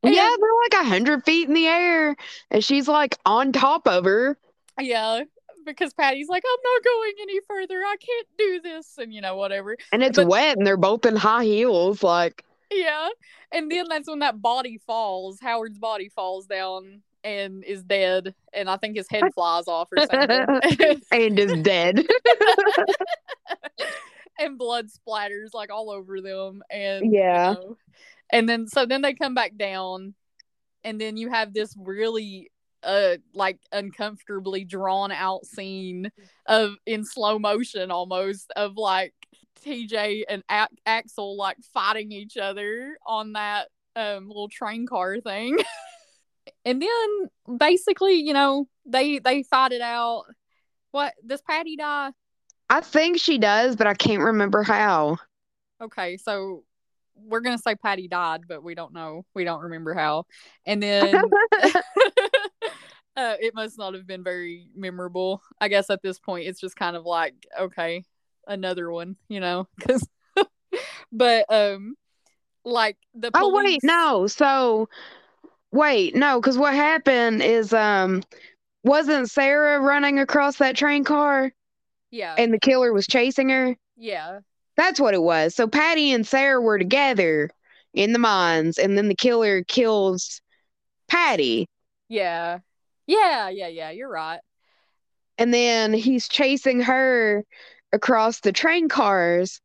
Yeah, 0.04 0.30
they're 0.40 0.80
like 0.80 0.86
a 0.86 0.90
hundred 0.90 1.24
feet 1.26 1.48
in 1.48 1.54
the 1.54 1.68
air, 1.68 2.16
and 2.52 2.64
she's 2.64 2.88
like 2.88 3.18
on 3.26 3.52
top 3.52 3.86
of 3.88 4.06
her. 4.06 4.38
Yeah, 4.80 5.24
because 5.66 5.94
Patty's 5.94 6.30
like, 6.30 6.44
I'm 6.46 6.60
not 6.64 6.84
going 6.84 7.14
any 7.22 7.40
further. 7.48 7.80
I 7.82 7.96
can't 8.00 8.28
do 8.38 8.62
this, 8.62 8.98
and 8.98 9.14
you 9.14 9.20
know, 9.22 9.36
whatever. 9.36 9.76
And 9.92 10.04
it's 10.04 10.18
But- 10.18 10.28
wet, 10.28 10.58
and 10.58 10.66
they're 10.66 10.78
both 10.78 11.06
in 11.06 11.16
high 11.18 11.44
heels. 11.44 12.02
Like, 12.04 12.46
Yeah, 12.72 13.10
and 13.52 13.72
then 13.72 13.86
that's 13.90 14.10
when 14.10 14.20
that 14.20 14.42
body 14.42 14.80
falls. 14.86 15.40
Howard's 15.40 15.80
body 15.80 16.10
falls 16.10 16.46
down 16.48 17.02
and 17.24 17.64
is 17.64 17.84
dead, 17.84 18.36
and 18.54 18.70
I 18.70 18.78
think 18.78 18.98
his 18.98 19.08
head 19.10 19.24
flies 19.34 19.68
off 19.68 19.90
or 19.92 20.06
something, 20.06 21.02
and 21.12 21.40
is 21.40 21.54
dead. 21.62 22.06
and 24.40 24.58
blood 24.58 24.88
splatters 24.88 25.54
like 25.54 25.72
all 25.72 25.90
over 25.90 26.22
them, 26.22 26.62
and 26.70 27.12
Yeah. 27.12 27.50
you 27.50 27.54
know, 27.56 27.78
and 28.32 28.50
then 28.50 28.68
so 28.68 28.86
then 28.86 29.02
they 29.02 29.14
come 29.14 29.36
back 29.36 29.56
down, 29.58 30.14
and 30.84 31.00
then 31.00 31.18
you 31.18 31.30
have 31.30 31.54
this 31.54 31.74
really 31.78 32.52
uh 32.84 33.16
like 33.34 33.58
uncomfortably 33.72 34.64
drawn 34.64 35.12
out 35.12 35.46
scene 35.46 36.12
of 36.46 36.76
in 36.86 37.04
slow 37.04 37.40
motion 37.40 37.90
almost 37.90 38.52
of 38.56 38.78
like 38.78 39.14
TJ 39.64 40.26
and 40.28 40.44
A- 40.50 40.68
Axel 40.86 41.38
like 41.38 41.58
fighting 41.74 42.12
each 42.12 42.38
other 42.38 42.98
on 43.06 43.34
that 43.34 43.70
um 43.96 44.28
little 44.28 44.50
train 44.50 44.88
car 44.88 45.20
thing. 45.20 45.58
and 46.66 46.82
then 46.82 47.58
basically, 47.58 48.16
you 48.16 48.34
know, 48.34 48.68
they 48.86 49.20
they 49.20 49.44
fight 49.44 49.72
it 49.72 49.82
out. 49.82 50.24
What 50.92 51.14
does 51.26 51.42
Patty 51.42 51.76
die? 51.76 52.12
I 52.70 52.82
think 52.82 53.20
she 53.20 53.38
does, 53.38 53.76
but 53.76 53.88
I 53.88 53.94
can't 53.94 54.22
remember 54.22 54.64
how. 54.64 55.18
Okay, 55.82 56.18
so 56.18 56.64
we're 57.16 57.42
gonna 57.42 57.58
say 57.58 57.76
Patty 57.76 58.08
died, 58.08 58.42
but 58.48 58.64
we 58.64 58.76
don't 58.76 58.94
know. 58.94 59.26
We 59.34 59.44
don't 59.44 59.62
remember 59.62 59.94
how. 59.94 60.26
And 60.66 60.82
then 60.82 61.16
uh, 63.16 63.36
it 63.40 63.54
must 63.54 63.78
not 63.78 63.94
have 63.94 64.08
been 64.08 64.24
very 64.24 64.68
memorable. 64.76 65.42
I 65.60 65.68
guess 65.68 65.90
at 65.90 66.02
this 66.02 66.20
point, 66.20 66.48
it's 66.48 66.60
just 66.60 66.76
kind 66.76 66.96
of 66.96 67.06
like, 67.06 67.36
okay, 67.60 68.04
another 68.48 68.92
one, 68.92 69.18
you 69.28 69.40
know? 69.40 69.68
Because, 69.78 70.08
but 71.12 71.46
um, 71.50 71.96
like 72.66 72.98
the 73.14 73.32
oh 73.34 73.52
wait, 73.54 73.80
no. 73.84 74.28
So 74.28 74.90
wait, 75.72 76.16
no, 76.16 76.40
because 76.42 76.58
what 76.58 76.74
happened 76.76 77.44
is 77.44 77.74
um 77.74 78.24
wasn't 78.84 79.32
Sarah 79.32 79.80
running 79.82 80.20
across 80.20 80.58
that 80.58 80.78
train 80.78 81.04
car 81.04 81.54
yeah, 82.12 82.36
and 82.38 82.54
the 82.54 82.60
killer 82.60 82.94
was 82.94 83.08
chasing 83.08 83.50
her? 83.50 83.76
yeah, 83.98 84.40
That's 84.78 85.00
what 85.00 85.14
it 85.14 85.22
was. 85.22 85.56
So 85.56 85.68
Patty 85.68 86.12
and 86.14 86.26
Sarah 86.28 86.62
were 86.62 86.78
together 86.78 87.50
in 87.94 88.14
the 88.14 88.20
mines, 88.20 88.78
and 88.78 88.98
then 88.98 89.08
the 89.10 89.16
killer 89.16 89.64
kills 89.64 90.42
Patty. 91.10 91.68
yeah, 92.10 92.60
yeah, 93.08 93.50
yeah, 93.50 93.68
yeah. 93.68 93.90
You're 93.92 94.10
right. 94.10 94.40
and 95.38 95.54
then 95.54 95.94
he's 95.94 96.28
chasing 96.28 96.82
her 96.82 97.44
across 97.94 98.40
the 98.42 98.52
train 98.52 98.90
cars 98.90 99.62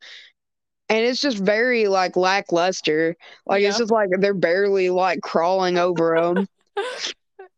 and 0.88 1.04
it's 1.04 1.20
just 1.20 1.38
very 1.38 1.86
like 1.88 2.16
lackluster 2.16 3.16
like 3.46 3.62
it's 3.62 3.78
just 3.78 3.90
like 3.90 4.08
they're 4.18 4.34
barely 4.34 4.90
like 4.90 5.20
crawling 5.22 5.78
over 5.78 6.18
them 6.20 6.48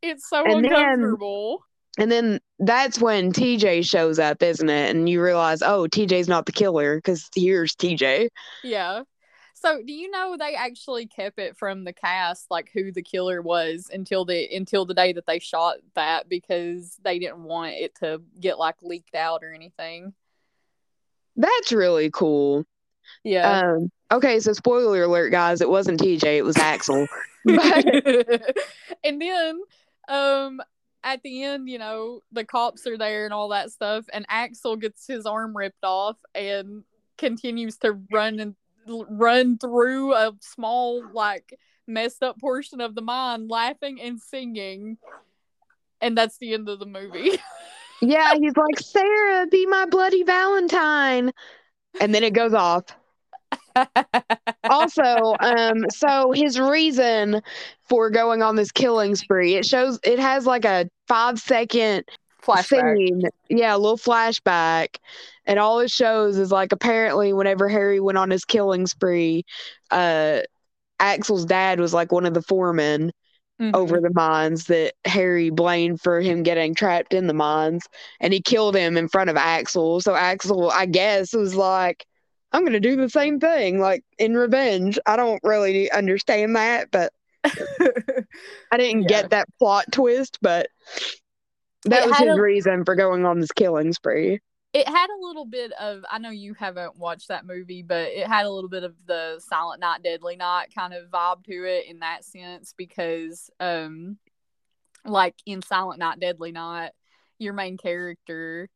It's 0.03 0.29
so 0.29 0.45
And 0.45 0.65
then- 0.65 0.73
uncomfortable. 0.73 1.65
And 1.99 2.11
then 2.11 2.41
that's 2.59 2.99
when 3.01 3.33
TJ 3.33 3.85
shows 3.89 4.19
up, 4.19 4.43
isn't 4.43 4.69
it? 4.69 4.97
And 4.97 5.09
you 5.09 5.23
realize, 5.23 5.63
oh, 5.63 5.87
TJ's 5.89 6.27
not 6.27 6.47
the 6.47 6.53
killer 6.53 6.97
because 6.97 7.29
here's 7.37 7.77
TJ. 7.77 8.29
Yeah. 8.65 9.03
So, 9.55 9.81
do 9.87 9.93
you 9.93 10.11
know 10.11 10.37
they 10.37 10.55
actually 10.57 11.07
kept 11.07 11.39
it 11.39 11.57
from 11.57 11.85
the 11.85 11.93
cast, 11.93 12.51
like 12.51 12.71
who 12.75 12.91
the 12.91 13.03
killer 13.03 13.41
was, 13.43 13.91
until 13.93 14.25
the 14.25 14.49
until 14.57 14.87
the 14.87 14.95
day 14.95 15.13
that 15.13 15.27
they 15.27 15.39
shot 15.39 15.77
that 15.95 16.29
because 16.29 16.97
they 17.05 17.21
didn't 17.21 17.45
want 17.45 17.75
it 17.75 17.95
to 17.97 18.23
get 18.41 18.59
like 18.59 18.77
leaked 18.83 19.15
out 19.15 19.45
or 19.45 19.53
anything. 19.53 20.15
That's 21.37 21.73
really 21.73 22.11
cool. 22.11 22.65
Yeah. 23.25 23.61
Um, 23.61 23.91
okay, 24.11 24.41
so 24.41 24.53
spoiler 24.53 25.05
alert, 25.05 25.31
guys, 25.31 25.61
it 25.61 25.69
wasn't 25.69 26.01
TJ, 26.01 26.39
it 26.39 26.45
was 26.45 26.57
Axel. 26.57 27.07
But 27.45 27.85
and 29.05 29.21
then, 29.21 29.61
um, 30.09 30.61
at 31.05 31.23
the 31.23 31.43
end, 31.43 31.69
you 31.69 31.79
know, 31.79 32.21
the 32.31 32.45
cops 32.45 32.87
are 32.87 32.99
there 32.99 33.25
and 33.25 33.35
all 33.35 33.49
that 33.49 33.71
stuff, 33.71 34.05
and 34.13 34.27
Axel 34.29 34.77
gets 34.77 35.07
his 35.07 35.27
arm 35.27 35.57
ripped 35.57 35.85
off 35.85 36.17
and 36.35 36.85
continues 37.19 37.79
to 37.79 37.99
run 38.11 38.41
and 38.41 38.55
run 38.87 39.59
through 39.59 40.15
a 40.15 40.33
small 40.41 41.05
like 41.13 41.57
messed 41.87 42.23
up 42.23 42.39
portion 42.41 42.81
of 42.81 42.95
the 42.95 43.03
mine 43.03 43.49
laughing 43.49 44.01
and 44.01 44.21
singing 44.21 44.97
and 46.01 46.17
that's 46.17 46.39
the 46.39 46.53
end 46.53 46.69
of 46.69 46.79
the 46.79 46.87
movie 46.87 47.31
yeah, 48.03 48.35
he's 48.35 48.57
like, 48.57 48.81
Sarah, 48.81 49.47
be 49.47 49.65
my 49.67 49.87
bloody 49.87 50.25
Valentine. 50.25 51.31
And 52.01 52.13
then 52.13 52.25
it 52.25 52.35
goes 52.35 52.53
off. 52.53 52.85
also, 54.69 55.37
um, 55.41 55.89
so 55.89 56.33
his 56.33 56.59
reason 56.59 57.41
for 57.89 58.11
going 58.11 58.43
on 58.43 58.57
this 58.57 58.73
killing 58.73 59.15
spree, 59.15 59.55
it 59.55 59.65
shows 59.65 60.01
it 60.03 60.19
has 60.19 60.47
like 60.47 60.65
a 60.65 60.89
five 61.07 61.39
second 61.39 62.05
flashback 62.43 62.97
scene. 62.97 63.23
Yeah, 63.49 63.77
a 63.77 63.79
little 63.79 63.97
flashback. 63.97 64.97
And 65.47 65.59
all 65.59 65.79
it 65.79 65.91
shows 65.91 66.39
is 66.39 66.51
like 66.51 66.73
apparently 66.73 67.33
whenever 67.33 67.69
Harry 67.69 68.01
went 68.01 68.19
on 68.19 68.31
his 68.31 68.45
killing 68.45 68.87
spree, 68.87 69.45
uh 69.91 70.41
Axel's 70.99 71.45
dad 71.45 71.79
was 71.81 71.95
like 71.95 72.13
one 72.13 72.27
of 72.27 72.35
the 72.35 72.43
foremen 72.43 73.13
Mhm. 73.63 73.75
over 73.77 74.01
the 74.01 74.13
mines 74.13 74.65
that 74.67 74.95
Harry 75.05 75.51
blamed 75.51 76.01
for 76.01 76.21
him 76.21 76.43
getting 76.43 76.75
trapped 76.75 77.15
in 77.15 77.27
the 77.29 77.35
mines 77.35 77.87
and 78.21 78.33
he 78.33 78.41
killed 78.41 78.75
him 78.75 78.97
in 78.97 79.09
front 79.09 79.31
of 79.31 79.37
Axel. 79.37 80.01
So 80.01 80.15
Axel, 80.15 80.71
I 80.71 80.87
guess, 80.87 81.33
was 81.33 81.55
like, 81.55 82.05
I'm 82.53 82.65
gonna 82.65 82.81
do 82.81 82.97
the 82.97 83.09
same 83.09 83.39
thing, 83.41 83.79
like 83.81 84.05
in 84.19 84.35
revenge. 84.35 84.99
I 85.07 85.17
don't 85.17 85.41
really 85.45 85.91
understand 85.91 86.57
that, 86.57 86.91
but 86.91 87.13
I 87.45 88.77
didn't 88.77 89.03
Yeah. 89.03 89.09
get 89.09 89.31
that 89.31 89.49
plot 89.59 89.85
twist, 89.93 90.39
but 90.43 90.69
that 91.85 92.05
It 92.05 92.09
was 92.09 92.19
his 92.19 92.37
a- 92.39 92.41
reason 92.41 92.85
for 92.85 92.95
going 92.95 93.25
on 93.25 93.41
this 93.41 93.53
killing 93.53 93.93
spree. 93.93 94.41
It 94.73 94.89
had 94.89 95.09
a 95.11 95.21
little 95.21 95.45
bit 95.45 95.73
of 95.73 96.05
i 96.11 96.19
know 96.19 96.31
you 96.31 96.55
haven't 96.55 96.97
watched 96.97 97.29
that 97.29 97.47
movie 97.47 97.83
but 97.83 98.09
it 98.09 98.27
had 98.27 98.47
a 98.47 98.51
little 98.51 98.71
bit 98.71 98.85
of 98.85 98.95
the 99.07 99.41
silent 99.47 99.81
night 99.81 100.03
deadly 100.03 100.37
night 100.37 100.69
kind 100.75 100.95
of 100.95 101.09
vibe 101.11 101.45
to 101.45 101.65
it 101.65 101.87
in 101.89 102.01
that 102.01 102.25
sense 102.25 102.75
because 102.77 103.51
um 103.61 104.17
like 105.05 105.35
in 105.47 105.63
silent 105.63 105.99
night 105.99 106.21
deadly 106.21 106.53
night 106.53 106.93
your 107.39 107.53
main 107.53 107.77
character 107.77 108.69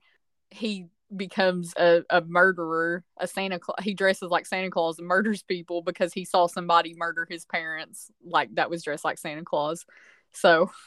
he 0.50 0.86
becomes 1.14 1.72
a, 1.78 2.02
a 2.10 2.20
murderer 2.22 3.04
a 3.18 3.28
santa 3.28 3.60
claus 3.60 3.76
he 3.80 3.94
dresses 3.94 4.28
like 4.28 4.44
santa 4.44 4.70
claus 4.70 4.98
and 4.98 5.06
murders 5.06 5.42
people 5.42 5.80
because 5.80 6.12
he 6.12 6.24
saw 6.24 6.48
somebody 6.48 6.94
murder 6.96 7.26
his 7.30 7.44
parents 7.44 8.10
like 8.24 8.52
that 8.56 8.68
was 8.68 8.82
dressed 8.82 9.04
like 9.04 9.18
santa 9.18 9.44
claus 9.44 9.86
so 10.32 10.70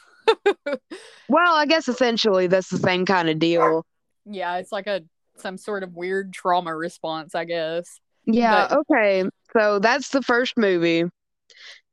Well, 1.28 1.54
I 1.54 1.66
guess 1.66 1.88
essentially 1.88 2.48
that's 2.48 2.70
the 2.70 2.78
same 2.78 3.06
kind 3.06 3.30
of 3.30 3.38
deal. 3.38 3.86
Yeah 4.26 4.56
it's 4.56 4.72
like 4.72 4.86
a 4.86 5.02
some 5.36 5.56
sort 5.56 5.82
of 5.82 5.94
weird 5.94 6.32
trauma 6.32 6.74
response 6.76 7.34
i 7.34 7.44
guess 7.44 8.00
Yeah, 8.26 8.68
But- 8.68 8.78
okay. 8.90 9.24
So 9.56 9.78
that's 9.78 10.10
the 10.10 10.22
first 10.22 10.56
movie. 10.56 11.04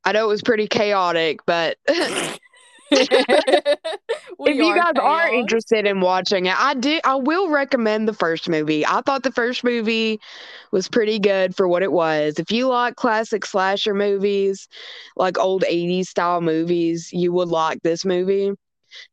I 0.03 0.11
know 0.11 0.25
it 0.25 0.28
was 0.28 0.41
pretty 0.43 0.67
chaotic, 0.67 1.39
but 1.45 1.78
if 2.91 3.09
you 4.41 4.75
guys 4.75 4.93
are 5.01 5.30
interested 5.30 5.86
in 5.86 5.99
watching 5.99 6.45
it, 6.45 6.55
I 6.57 6.73
do 6.73 6.99
I 7.03 7.15
will 7.15 7.49
recommend 7.49 8.07
the 8.07 8.13
first 8.13 8.47
movie. 8.47 8.86
I 8.86 9.01
thought 9.01 9.23
the 9.23 9.32
first 9.32 9.63
movie 9.63 10.19
was 10.71 10.88
pretty 10.88 11.19
good 11.19 11.55
for 11.55 11.67
what 11.67 11.84
it 11.84 11.91
was. 11.91 12.39
If 12.39 12.51
you 12.51 12.67
like 12.67 12.95
classic 12.95 13.45
slasher 13.45 13.93
movies, 13.93 14.67
like 15.15 15.38
old 15.38 15.63
80s 15.63 16.05
style 16.07 16.41
movies, 16.41 17.09
you 17.11 17.34
would 17.34 17.49
like 17.49 17.82
this 17.84 18.05
movie. 18.05 18.51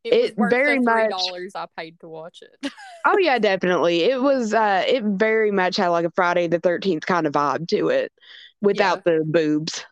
It, 0.03 0.13
it 0.13 0.35
very 0.37 0.79
much- 0.79 1.09
dollars 1.09 1.53
I 1.55 1.65
paid 1.77 1.99
to 2.01 2.07
watch 2.09 2.41
it. 2.41 2.71
Oh 3.07 3.17
yeah, 3.19 3.37
definitely. 3.37 4.01
It 4.03 4.19
was 4.19 4.51
uh 4.53 4.83
it 4.87 5.03
very 5.03 5.51
much 5.51 5.77
had 5.77 5.89
like 5.89 6.05
a 6.05 6.11
Friday 6.11 6.47
the 6.47 6.59
13th 6.59 7.05
kind 7.05 7.27
of 7.27 7.33
vibe 7.33 7.67
to 7.67 7.89
it 7.89 8.11
without 8.61 9.03
the 9.03 9.23
boobs 9.23 9.85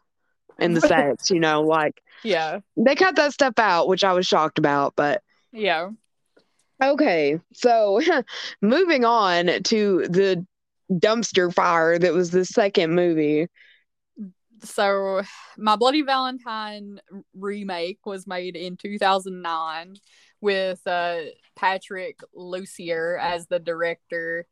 and 0.57 0.75
the 0.75 0.81
sex, 0.81 1.29
you 1.29 1.39
know, 1.39 1.61
like 1.61 2.01
yeah, 2.23 2.61
they 2.75 2.95
cut 2.95 3.15
that 3.17 3.31
stuff 3.33 3.53
out, 3.59 3.87
which 3.87 4.03
I 4.03 4.13
was 4.13 4.25
shocked 4.25 4.57
about, 4.57 4.93
but 4.95 5.21
yeah. 5.51 5.89
Okay, 6.81 7.39
so 7.53 8.01
moving 8.61 9.05
on 9.05 9.45
to 9.45 10.07
the 10.09 10.43
dumpster 10.91 11.53
fire 11.53 11.99
that 11.99 12.13
was 12.13 12.31
the 12.31 12.45
second 12.45 12.95
movie. 12.95 13.47
So, 14.63 15.21
my 15.57 15.75
Bloody 15.75 16.03
Valentine 16.03 17.01
remake 17.33 18.05
was 18.05 18.25
made 18.25 18.55
in 18.55 18.77
2009 18.77 19.95
with 20.41 20.85
uh, 20.87 21.19
Patrick 21.55 22.19
Lussier 22.35 23.19
as 23.19 23.47
the 23.47 23.59
director, 23.59 24.45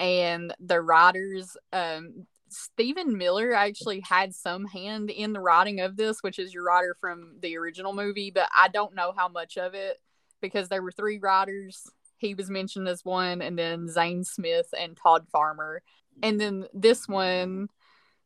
and 0.00 0.54
the 0.60 0.80
writers. 0.80 1.56
Um, 1.72 2.26
Stephen 2.50 3.18
Miller 3.18 3.52
actually 3.52 4.00
had 4.00 4.34
some 4.34 4.66
hand 4.66 5.10
in 5.10 5.32
the 5.32 5.40
writing 5.40 5.80
of 5.80 5.96
this, 5.96 6.22
which 6.22 6.38
is 6.38 6.54
your 6.54 6.64
writer 6.64 6.96
from 7.00 7.36
the 7.40 7.56
original 7.56 7.92
movie, 7.92 8.30
but 8.30 8.48
I 8.56 8.68
don't 8.68 8.94
know 8.94 9.12
how 9.16 9.28
much 9.28 9.58
of 9.58 9.74
it 9.74 9.98
because 10.40 10.68
there 10.68 10.82
were 10.82 10.92
three 10.92 11.18
writers. 11.18 11.90
He 12.16 12.34
was 12.34 12.48
mentioned 12.48 12.88
as 12.88 13.04
one, 13.04 13.42
and 13.42 13.58
then 13.58 13.88
Zane 13.88 14.24
Smith 14.24 14.68
and 14.78 14.96
Todd 14.96 15.26
Farmer. 15.30 15.82
And 16.22 16.40
then 16.40 16.66
this 16.72 17.06
one, 17.06 17.68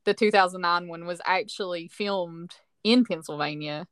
the 0.04 0.14
2009 0.14 0.88
one, 0.88 1.06
was 1.06 1.20
actually 1.24 1.88
filmed 1.88 2.52
in 2.84 3.04
Pennsylvania. 3.04 3.86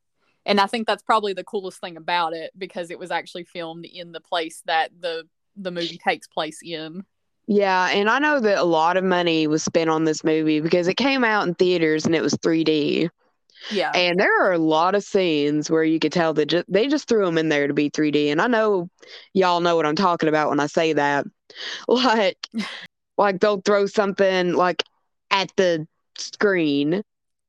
And 0.47 0.61
I 0.61 0.67
think 0.67 0.87
that's 0.87 1.03
probably 1.03 1.33
the 1.33 1.45
coolest 1.45 1.81
thing 1.81 1.97
about 1.97 2.33
it 2.33 2.53
because 2.57 2.91
it 2.91 2.99
was 2.99 3.11
actually 3.11 3.45
filmed 3.45 3.85
in 3.85 4.13
the 4.13 4.21
place 4.21 4.63
that 4.67 4.91
the 4.99 5.25
the 5.57 5.71
movie 5.71 5.99
takes 5.99 6.27
place 6.27 6.61
in. 6.63 7.05
Yeah, 7.47 7.89
and 7.89 8.09
I 8.09 8.21
know 8.21 8.41
that 8.41 8.59
a 8.59 8.65
lot 8.65 8.97
of 8.97 9.05
money 9.05 9.47
was 9.47 9.63
spent 9.63 9.91
on 9.91 10.05
this 10.05 10.23
movie 10.23 10.61
because 10.61 10.89
it 10.89 10.95
came 10.95 11.25
out 11.25 11.47
in 11.47 11.55
theaters 11.55 12.07
and 12.07 12.15
it 12.15 12.23
was 12.23 12.35
3D. 12.35 13.11
Yeah. 13.71 13.91
And 13.91 14.19
there 14.19 14.45
are 14.45 14.53
a 14.53 14.59
lot 14.59 14.95
of 14.95 15.05
scenes 15.05 15.71
where 15.71 15.85
you 15.85 15.99
could 15.99 16.13
tell 16.13 16.33
that 16.35 16.47
ju- 16.47 16.65
they 16.69 16.87
just 16.87 17.09
threw 17.09 17.25
them 17.25 17.37
in 17.37 17.49
there 17.49 17.67
to 17.67 17.75
be 17.75 17.91
3D. 17.91 18.31
And 18.31 18.41
I 18.41 18.47
know 18.47 18.89
y'all 19.35 19.61
know 19.61 19.77
what 19.77 19.85
I'm 19.85 19.97
talking 19.97 20.29
about 20.29 20.49
when 20.49 20.61
I 20.61 20.67
say 20.67 20.93
that. 20.95 21.27
Like, 21.89 22.39
like 23.19 23.41
they'll 23.41 23.61
throw 23.61 23.87
something 23.87 24.55
like 24.55 24.85
at 25.33 25.51
the 25.57 25.87
screen, 26.19 27.03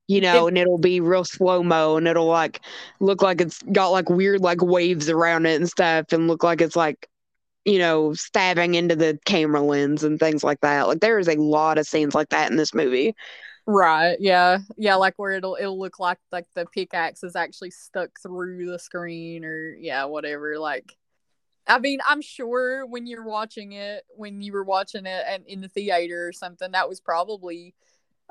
you 0.08 0.22
know, 0.22 0.48
and 0.48 0.58
it'll 0.58 0.78
be 0.78 1.00
real 1.00 1.24
slow 1.24 1.64
mo, 1.64 1.98
and 1.98 2.08
it'll 2.08 2.28
like 2.28 2.62
look 3.00 3.22
like 3.22 3.42
it's 3.42 3.62
got 3.72 3.90
like 3.90 4.10
weird 4.10 4.42
like 4.42 4.62
waves 4.62 5.10
around 5.10 5.46
it 5.46 5.60
and 5.60 5.70
stuff, 5.70 6.12
and 6.12 6.28
look 6.28 6.44
like 6.44 6.62
it's 6.62 6.76
like, 6.76 7.10
you 7.66 7.80
know, 7.80 8.14
stabbing 8.14 8.76
into 8.76 8.96
the 8.96 9.20
camera 9.26 9.62
lens 9.62 10.04
and 10.04 10.20
things 10.20 10.44
like 10.44 10.60
that. 10.62 10.88
Like 10.88 11.00
there 11.00 11.20
is 11.20 11.28
a 11.28 11.36
lot 11.36 11.78
of 11.78 11.88
scenes 11.88 12.16
like 12.16 12.30
that 12.30 12.52
in 12.52 12.58
this 12.58 12.74
movie. 12.74 13.16
Right. 13.68 14.18
Yeah. 14.20 14.60
Yeah. 14.78 14.96
Like 14.96 15.14
where 15.18 15.32
it'll 15.32 15.56
it'll 15.60 15.80
look 15.80 16.00
like 16.00 16.18
like 16.32 16.48
the 16.56 16.66
pickaxe 16.66 17.24
is 17.24 17.36
actually 17.36 17.72
stuck 17.72 18.10
through 18.22 18.70
the 18.70 18.80
screen 18.80 19.46
or 19.46 19.76
yeah, 19.80 20.06
whatever. 20.06 20.58
Like 20.58 20.98
I 21.68 21.80
mean, 21.80 22.00
I'm 22.08 22.22
sure 22.22 22.86
when 22.86 23.06
you're 23.06 23.24
watching 23.24 23.74
it, 23.74 24.04
when 24.10 24.42
you 24.42 24.52
were 24.52 24.64
watching 24.64 25.06
it 25.06 25.24
and 25.28 25.46
in 25.46 25.62
the 25.62 25.68
theater 25.70 26.28
or 26.28 26.34
something, 26.34 26.72
that 26.72 26.90
was 26.90 27.00
probably 27.00 27.76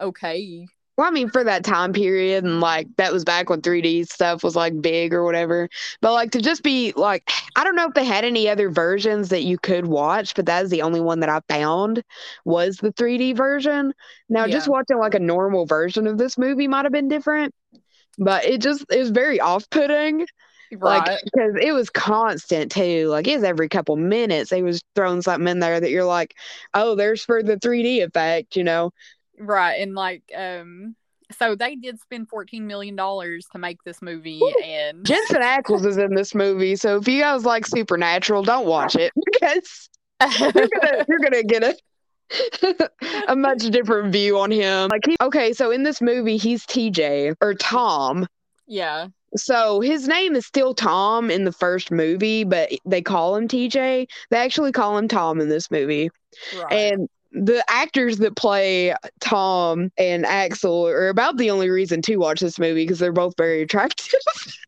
okay. 0.01 0.67
Well, 0.97 1.09
I 1.09 1.13
mean, 1.13 1.31
for 1.31 1.43
that 1.43 1.65
time 1.65 1.95
period, 1.95 2.45
and 2.45 2.61
like 2.61 2.87
that 2.99 3.11
was 3.11 3.25
back 3.25 3.49
when 3.49 3.63
3D 3.63 4.07
stuff 4.07 4.45
was 4.45 4.55
like 4.55 4.83
big 4.83 5.15
or 5.15 5.25
whatever. 5.25 5.71
But 6.03 6.13
like 6.13 6.31
to 6.33 6.43
just 6.43 6.63
be 6.63 6.93
like, 6.95 7.31
I 7.57 7.65
don't 7.65 7.75
know 7.75 7.87
if 7.87 7.95
they 7.95 8.05
had 8.05 8.23
any 8.25 8.51
other 8.51 8.69
versions 8.69 9.31
that 9.31 9.43
you 9.43 9.57
could 9.57 9.87
watch, 9.87 10.35
but 10.35 10.45
that 10.45 10.65
is 10.65 10.71
the 10.71 10.83
only 10.83 11.01
one 11.01 11.21
that 11.21 11.31
I 11.31 11.41
found 11.49 12.03
was 12.45 12.77
the 12.77 12.93
3D 12.93 13.35
version. 13.35 13.95
Now, 14.29 14.47
just 14.47 14.69
watching 14.69 14.99
like 14.99 15.15
a 15.15 15.21
normal 15.21 15.65
version 15.65 16.07
of 16.07 16.19
this 16.19 16.37
movie 16.37 16.69
might 16.69 16.85
have 16.85 16.93
been 16.93 17.09
different, 17.09 17.55
but 18.19 18.45
it 18.45 18.61
just 18.61 18.85
it 18.91 18.99
was 18.99 19.11
very 19.11 19.41
off 19.41 19.71
putting. 19.71 20.27
Right. 20.73 21.09
Like, 21.09 21.21
because 21.25 21.55
it 21.61 21.73
was 21.73 21.89
constant 21.89 22.71
too. 22.71 23.09
Like, 23.09 23.27
it 23.27 23.37
was 23.37 23.45
every 23.45 23.69
couple 23.69 23.97
minutes 23.97 24.51
they 24.51 24.63
was 24.63 24.83
throwing 24.95 25.23
something 25.23 25.49
in 25.49 25.61
there 25.61 25.81
that 25.81 25.91
you're 25.91 26.05
like, 26.05 26.35
oh, 26.75 26.95
there's 26.95 27.25
for 27.25 27.43
the 27.43 27.57
3D 27.57 28.05
effect, 28.05 28.55
you 28.55 28.65
know? 28.65 28.93
Right. 29.41 29.75
And 29.77 29.95
like 29.95 30.23
um 30.37 30.95
so 31.39 31.55
they 31.55 31.77
did 31.77 31.99
spend 32.01 32.29
fourteen 32.29 32.67
million 32.67 32.97
dollars 32.97 33.47
to 33.53 33.59
make 33.59 33.83
this 33.85 34.03
movie, 34.03 34.39
Woo. 34.41 34.53
and 34.65 35.05
Jensen 35.07 35.43
Ackles 35.43 35.87
is 35.87 35.97
in 35.97 36.15
this 36.15 36.35
movie, 36.35 36.77
so 36.77 36.97
if 36.97 37.09
you 37.09 37.21
guys 37.21 37.45
like 37.45 37.67
Supernatural, 37.67 38.43
don't 38.43 38.67
watch 38.67 38.97
it 38.97 39.13
because 39.33 39.89
you're 40.39 40.51
gonna 40.53 41.05
you're 41.09 41.19
gonna 41.21 41.43
get 41.43 41.63
a 41.65 41.77
a 43.29 43.37
much 43.37 43.63
different 43.71 44.13
view 44.13 44.39
on 44.39 44.51
him. 44.51 44.89
Like, 44.91 45.03
he, 45.07 45.17
okay, 45.21 45.53
so 45.53 45.71
in 45.71 45.83
this 45.83 46.01
movie, 46.01 46.37
he's 46.37 46.65
TJ 46.67 47.35
or 47.41 47.55
Tom. 47.55 48.27
yeah, 48.67 49.09
So 49.37 49.81
his 49.81 50.07
name 50.07 50.37
is 50.37 50.47
still 50.47 50.75
Tom 50.75 51.31
in 51.31 51.45
the 51.45 51.53
first 51.53 51.91
movie, 51.91 52.45
but 52.45 52.71
they 52.85 53.03
call 53.03 53.35
him 53.37 53.49
TJ. 53.49 54.07
They 54.31 54.37
actually 54.37 54.73
call 54.73 54.97
him 54.97 55.09
Tom 55.09 55.41
in 55.41 55.49
this 55.49 55.71
movie. 55.71 56.11
right. 56.57 56.73
And 56.73 57.09
the 57.33 57.65
actors 57.69 58.19
that 58.19 58.37
play 58.37 58.95
Tom 59.21 59.91
and 59.97 60.27
Axel 60.27 60.87
are 60.89 61.09
about 61.09 61.37
the 61.37 61.51
only 61.51 61.71
reason 61.71 62.03
to 62.03 62.17
watch 62.17 62.41
this 62.41 62.59
movie 62.59 62.85
because 62.85 62.99
they're 62.99 63.13
both 63.13 63.35
very 63.37 63.63
attractive. 63.63 64.21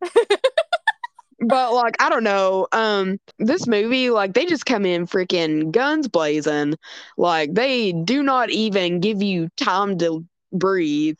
but 1.41 1.73
like 1.75 1.97
I 2.01 2.09
don't 2.09 2.25
know, 2.25 2.69
um 2.73 3.19
this 3.39 3.67
movie 3.67 4.11
like 4.11 4.35
they 4.35 4.47
just 4.47 4.67
come 4.67 4.87
in 4.87 5.07
freaking 5.07 5.73
guns 5.73 6.09
blazing. 6.09 6.75
Like 7.17 7.55
they 7.55 7.93
do 7.93 8.23
not 8.23 8.51
even 8.51 9.01
give 9.01 9.23
you 9.23 9.49
time 9.57 9.99
to 9.99 10.25
breathe 10.53 11.19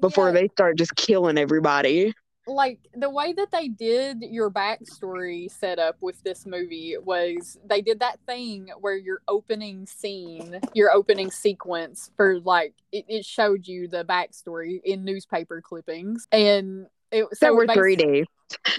before 0.00 0.28
Yeah. 0.28 0.32
they 0.32 0.48
start 0.48 0.78
just 0.78 0.94
killing 0.96 1.38
everybody. 1.38 2.14
Like 2.46 2.78
the 2.94 3.08
way 3.08 3.32
that 3.32 3.50
they 3.50 3.68
did 3.68 4.22
your 4.22 4.50
backstory 4.50 5.50
setup 5.50 5.96
with 6.00 6.22
this 6.22 6.46
movie 6.46 6.96
was 7.02 7.58
they 7.64 7.80
did 7.80 8.00
that 8.00 8.18
thing 8.26 8.70
where 8.80 8.96
your 8.96 9.22
opening 9.28 9.86
scene, 9.86 10.60
your 10.74 10.92
opening 10.92 11.30
sequence 11.30 12.10
for 12.16 12.40
like 12.40 12.74
it, 12.92 13.04
it 13.08 13.24
showed 13.24 13.66
you 13.66 13.88
the 13.88 14.04
backstory 14.04 14.80
in 14.84 15.04
newspaper 15.04 15.62
clippings, 15.62 16.26
and 16.32 16.86
it 17.10 17.26
So 17.32 17.48
so 17.48 17.54
we're 17.54 17.66
3D. 17.66 18.24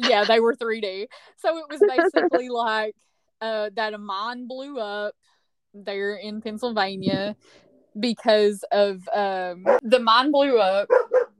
yeah, 0.01 0.25
they 0.25 0.39
were 0.39 0.55
3D. 0.55 1.07
So 1.37 1.57
it 1.57 1.65
was 1.69 1.81
basically 1.87 2.49
like 2.49 2.95
uh, 3.41 3.69
that 3.75 3.93
a 3.93 3.97
mine 3.97 4.47
blew 4.47 4.79
up 4.79 5.15
there 5.73 6.15
in 6.15 6.41
Pennsylvania 6.41 7.35
because 7.99 8.63
of 8.71 9.07
um, 9.13 9.65
the 9.83 9.99
mine 9.99 10.31
blew 10.31 10.59
up 10.59 10.87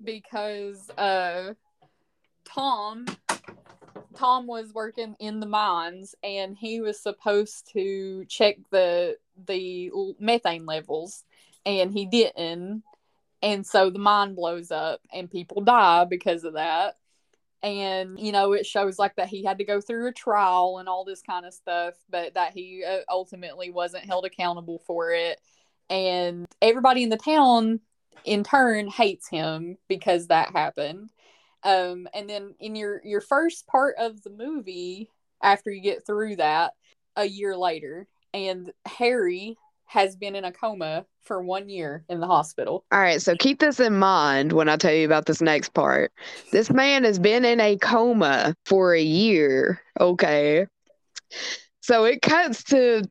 because 0.04 0.90
uh, 0.98 1.54
Tom 2.46 3.06
Tom 4.16 4.48
was 4.48 4.74
working 4.74 5.16
in 5.20 5.40
the 5.40 5.46
mines 5.46 6.16
and 6.24 6.58
he 6.58 6.82
was 6.82 7.00
supposed 7.00 7.70
to 7.74 8.26
check 8.26 8.56
the 8.72 9.18
the 9.46 9.92
methane 10.20 10.66
levels 10.66 11.24
and 11.66 11.92
he 11.92 12.06
didn't. 12.06 12.84
And 13.42 13.66
so 13.66 13.90
the 13.90 14.00
mine 14.00 14.34
blows 14.34 14.72
up 14.72 15.02
and 15.14 15.30
people 15.30 15.62
die 15.62 16.06
because 16.06 16.44
of 16.44 16.54
that. 16.54 16.98
And 17.62 18.20
you 18.20 18.32
know 18.32 18.54
it 18.54 18.66
shows 18.66 18.98
like 18.98 19.16
that 19.16 19.28
he 19.28 19.44
had 19.44 19.58
to 19.58 19.66
go 19.66 19.82
through 19.82 20.08
a 20.08 20.14
trial 20.14 20.78
and 20.80 20.88
all 20.88 21.04
this 21.04 21.22
kind 21.22 21.46
of 21.46 21.54
stuff 21.54 21.96
but 22.10 22.36
that 22.36 22.54
he 22.54 22.84
uh, 22.88 23.00
ultimately 23.10 23.72
wasn't 23.72 24.06
held 24.06 24.26
accountable 24.26 24.82
for 24.88 25.12
it. 25.12 25.40
And 25.90 26.48
everybody 26.62 27.04
in 27.04 27.10
the 27.10 27.18
town 27.18 27.80
in 28.24 28.44
turn 28.44 28.88
hates 28.88 29.28
him 29.28 29.78
because 29.88 30.28
that 30.28 30.52
happened 30.52 31.10
um 31.66 32.08
and 32.14 32.30
then 32.30 32.56
in 32.60 32.76
your 32.76 33.02
your 33.04 33.22
first 33.22 33.68
part 33.68 33.96
of 34.00 34.22
the 34.24 34.30
movie 34.30 35.10
after 35.42 35.70
you 35.70 35.82
get 35.82 36.06
through 36.06 36.38
that 36.38 36.74
a 37.18 37.26
year 37.26 37.58
later 37.58 38.08
and 38.34 38.72
harry 38.86 39.58
has 39.86 40.16
been 40.16 40.36
in 40.36 40.46
a 40.46 40.52
coma 40.52 41.06
for 41.24 41.42
one 41.42 41.70
year 41.70 42.04
in 42.08 42.20
the 42.20 42.28
hospital 42.28 42.86
All 42.92 43.00
right, 43.00 43.22
so 43.22 43.36
keep 43.36 43.60
this 43.60 43.80
in 43.80 43.98
mind 43.98 44.54
when 44.54 44.70
I 44.70 44.78
tell 44.78 44.94
you 44.94 45.06
about 45.06 45.26
this 45.26 45.42
next 45.42 45.74
part. 45.74 46.12
This 46.52 46.70
man 46.70 47.04
has 47.04 47.18
been 47.18 47.44
in 47.44 47.60
a 47.60 47.78
coma 47.78 48.54
for 48.66 48.94
a 48.94 49.02
year. 49.02 49.82
Okay. 50.00 50.68
So 51.82 52.04
it 52.04 52.22
cuts 52.22 52.64
to 52.66 53.04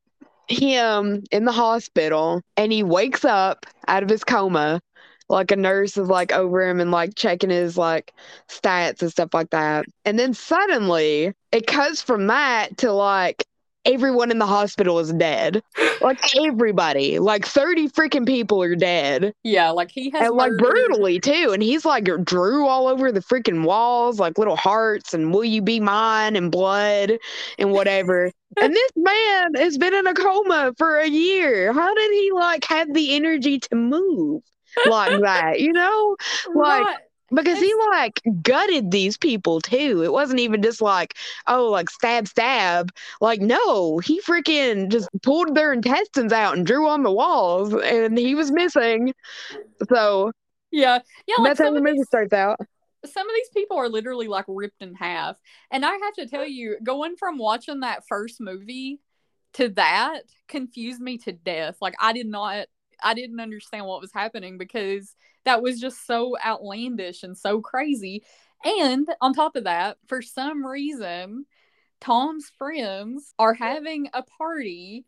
him 0.49 1.25
in 1.31 1.45
the 1.45 1.53
hospital 1.53 2.43
and 2.57 2.73
he 2.73 2.83
wakes 2.83 3.25
up 3.25 3.67
out 3.89 4.03
of 4.03 4.09
his 4.09 4.25
coma. 4.25 4.81
Like 5.29 5.51
a 5.51 5.57
nurse 5.57 5.97
is 5.97 6.09
like 6.09 6.33
over 6.33 6.69
him 6.69 6.81
and 6.81 6.91
like 6.91 7.15
checking 7.15 7.51
his 7.51 7.77
like 7.79 8.13
stats 8.49 9.03
and 9.03 9.11
stuff 9.11 9.31
like 9.33 9.51
that. 9.51 9.87
And 10.05 10.19
then 10.19 10.35
suddenly 10.35 11.33
it 11.53 11.67
cuts 11.67 12.03
from 12.03 12.27
that 12.27 12.77
to 12.79 12.93
like 12.93 13.45
everyone 13.85 14.31
in 14.31 14.39
the 14.39 14.47
hospital 14.47 14.99
is 14.99 15.13
dead. 15.13 15.63
Like 16.01 16.19
everybody. 16.45 17.19
Like 17.19 17.47
30 17.47 17.89
freaking 17.89 18.27
people 18.27 18.63
are 18.63 18.77
dead 18.77 19.33
yeah 19.43 19.71
like 19.71 19.91
he 19.91 20.11
has 20.11 20.27
and 20.27 20.37
like 20.37 20.53
brutally 20.59 21.21
too. 21.21 21.51
And 21.53 21.63
he's 21.63 21.85
like 21.85 22.09
drew 22.25 22.67
all 22.67 22.89
over 22.89 23.13
the 23.13 23.21
freaking 23.21 23.65
walls, 23.65 24.19
like 24.19 24.39
little 24.39 24.57
hearts 24.57 25.15
and 25.15 25.33
"Will 25.33 25.45
you 25.45 25.63
be 25.63 25.81
mine?" 25.81 26.35
and 26.37 26.51
blood 26.51 27.13
and 27.59 27.71
whatever. 27.71 28.33
and 28.61 28.75
this 28.75 28.93
man 28.97 29.55
has 29.55 29.79
been 29.79 29.95
in 29.95 30.07
a 30.07 30.15
coma 30.15 30.75
for 30.79 30.97
a 30.97 31.09
year. 31.09 31.73
How 31.73 31.95
did 31.95 32.11
he 32.11 32.33
like 32.33 32.65
have 32.65 32.93
the 32.93 33.15
energy 33.15 33.61
to 33.61 33.77
move 33.77 34.43
like 34.89 35.21
that? 35.23 35.61
You 35.61 35.73
know, 35.73 36.17
like- 36.55 36.85
Right. 36.87 36.97
because 37.31 37.59
he 37.59 37.75
like 37.91 38.21
gutted 38.43 38.91
these 38.91 39.17
people 39.17 39.61
too. 39.61 40.03
It 40.05 40.13
wasn't 40.13 40.41
even 40.41 40.63
just 40.63 40.81
like 40.83 41.15
oh 41.47 41.69
like 41.71 41.91
stab 41.91 42.29
stab. 42.29 42.91
Like 43.21 43.41
no, 43.41 43.99
he 43.99 44.21
freaking 44.21 44.89
just 44.91 45.09
pulled 45.23 45.55
their 45.55 45.73
intestines 45.73 46.33
out 46.33 46.57
and 46.57 46.67
drew 46.67 46.87
on 46.89 47.03
the 47.03 47.11
walls, 47.11 47.73
and 47.75 48.17
he 48.19 48.35
was 48.35 48.51
missing. 48.53 49.15
So 49.89 50.33
yeah 50.71 50.99
yeah 51.29 51.37
like 51.39 51.51
that's 51.51 51.61
how 51.61 51.73
the 51.73 51.81
movie 51.81 51.99
these 51.99 52.07
starts 52.07 52.33
out. 52.33 52.59
some 53.05 53.29
of 53.29 53.35
these 53.35 53.49
people 53.55 53.77
are 53.77 53.89
literally 53.89 54.27
like 54.29 54.45
ripped 54.49 54.83
in 54.83 54.95
half. 54.95 55.37
And 55.71 55.85
I 55.85 55.93
have 55.93 56.15
to 56.15 56.27
tell 56.27 56.47
you, 56.47 56.79
going 56.83 57.17
from 57.17 57.39
watching 57.39 57.81
that 57.81 58.07
first 58.09 58.41
movie 58.41 59.01
to 59.55 59.69
that 59.71 60.23
confused 60.49 61.01
me 61.01 61.19
to 61.19 61.33
death. 61.33 61.77
Like 61.81 61.95
I 62.01 62.13
did 62.13 62.27
not 62.27 62.67
I 63.03 63.15
didn't 63.15 63.41
understand 63.41 63.87
what 63.87 64.01
was 64.01 64.13
happening 64.13 64.59
because 64.59 65.15
that 65.45 65.63
was 65.63 65.81
just 65.81 66.07
so 66.07 66.37
outlandish 66.45 67.23
and 67.23 67.37
so 67.37 67.61
crazy. 67.61 68.25
And 68.65 69.09
on 69.21 69.35
top 69.35 69.57
of 69.57 69.65
that, 69.65 69.99
for 70.07 70.23
some 70.23 70.65
reason, 70.65 71.47
Tom's 72.01 72.51
friends 72.59 73.35
are 73.39 73.55
having 73.55 74.09
a 74.13 74.23
party 74.23 75.05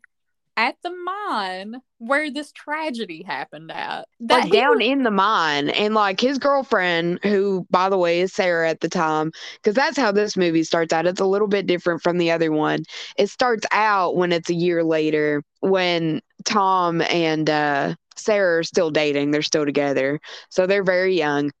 at 0.57 0.75
the 0.83 0.89
mine 0.89 1.75
where 1.99 2.29
this 2.31 2.51
tragedy 2.51 3.23
happened 3.23 3.71
at. 3.71 4.07
That 4.19 4.41
Like 4.45 4.51
down 4.51 4.77
was- 4.79 4.87
in 4.87 5.03
the 5.03 5.11
mine, 5.11 5.69
and 5.69 5.93
like 5.93 6.19
his 6.19 6.39
girlfriend, 6.39 7.19
who 7.23 7.65
by 7.69 7.89
the 7.89 7.97
way 7.97 8.21
is 8.21 8.33
Sarah 8.33 8.69
at 8.69 8.81
the 8.81 8.89
time, 8.89 9.31
because 9.55 9.75
that's 9.75 9.97
how 9.97 10.11
this 10.11 10.35
movie 10.35 10.63
starts 10.63 10.91
out. 10.91 11.05
It's 11.05 11.21
a 11.21 11.25
little 11.25 11.47
bit 11.47 11.67
different 11.67 12.01
from 12.01 12.17
the 12.17 12.31
other 12.31 12.51
one. 12.51 12.83
It 13.17 13.29
starts 13.29 13.65
out 13.71 14.15
when 14.17 14.31
it's 14.31 14.49
a 14.49 14.53
year 14.55 14.83
later, 14.83 15.43
when 15.61 16.21
Tom 16.43 17.01
and 17.03 17.49
uh, 17.49 17.95
Sarah 18.15 18.59
are 18.59 18.63
still 18.63 18.89
dating. 18.89 19.31
They're 19.31 19.41
still 19.43 19.65
together, 19.65 20.19
so 20.49 20.65
they're 20.67 20.83
very 20.83 21.15
young. 21.15 21.51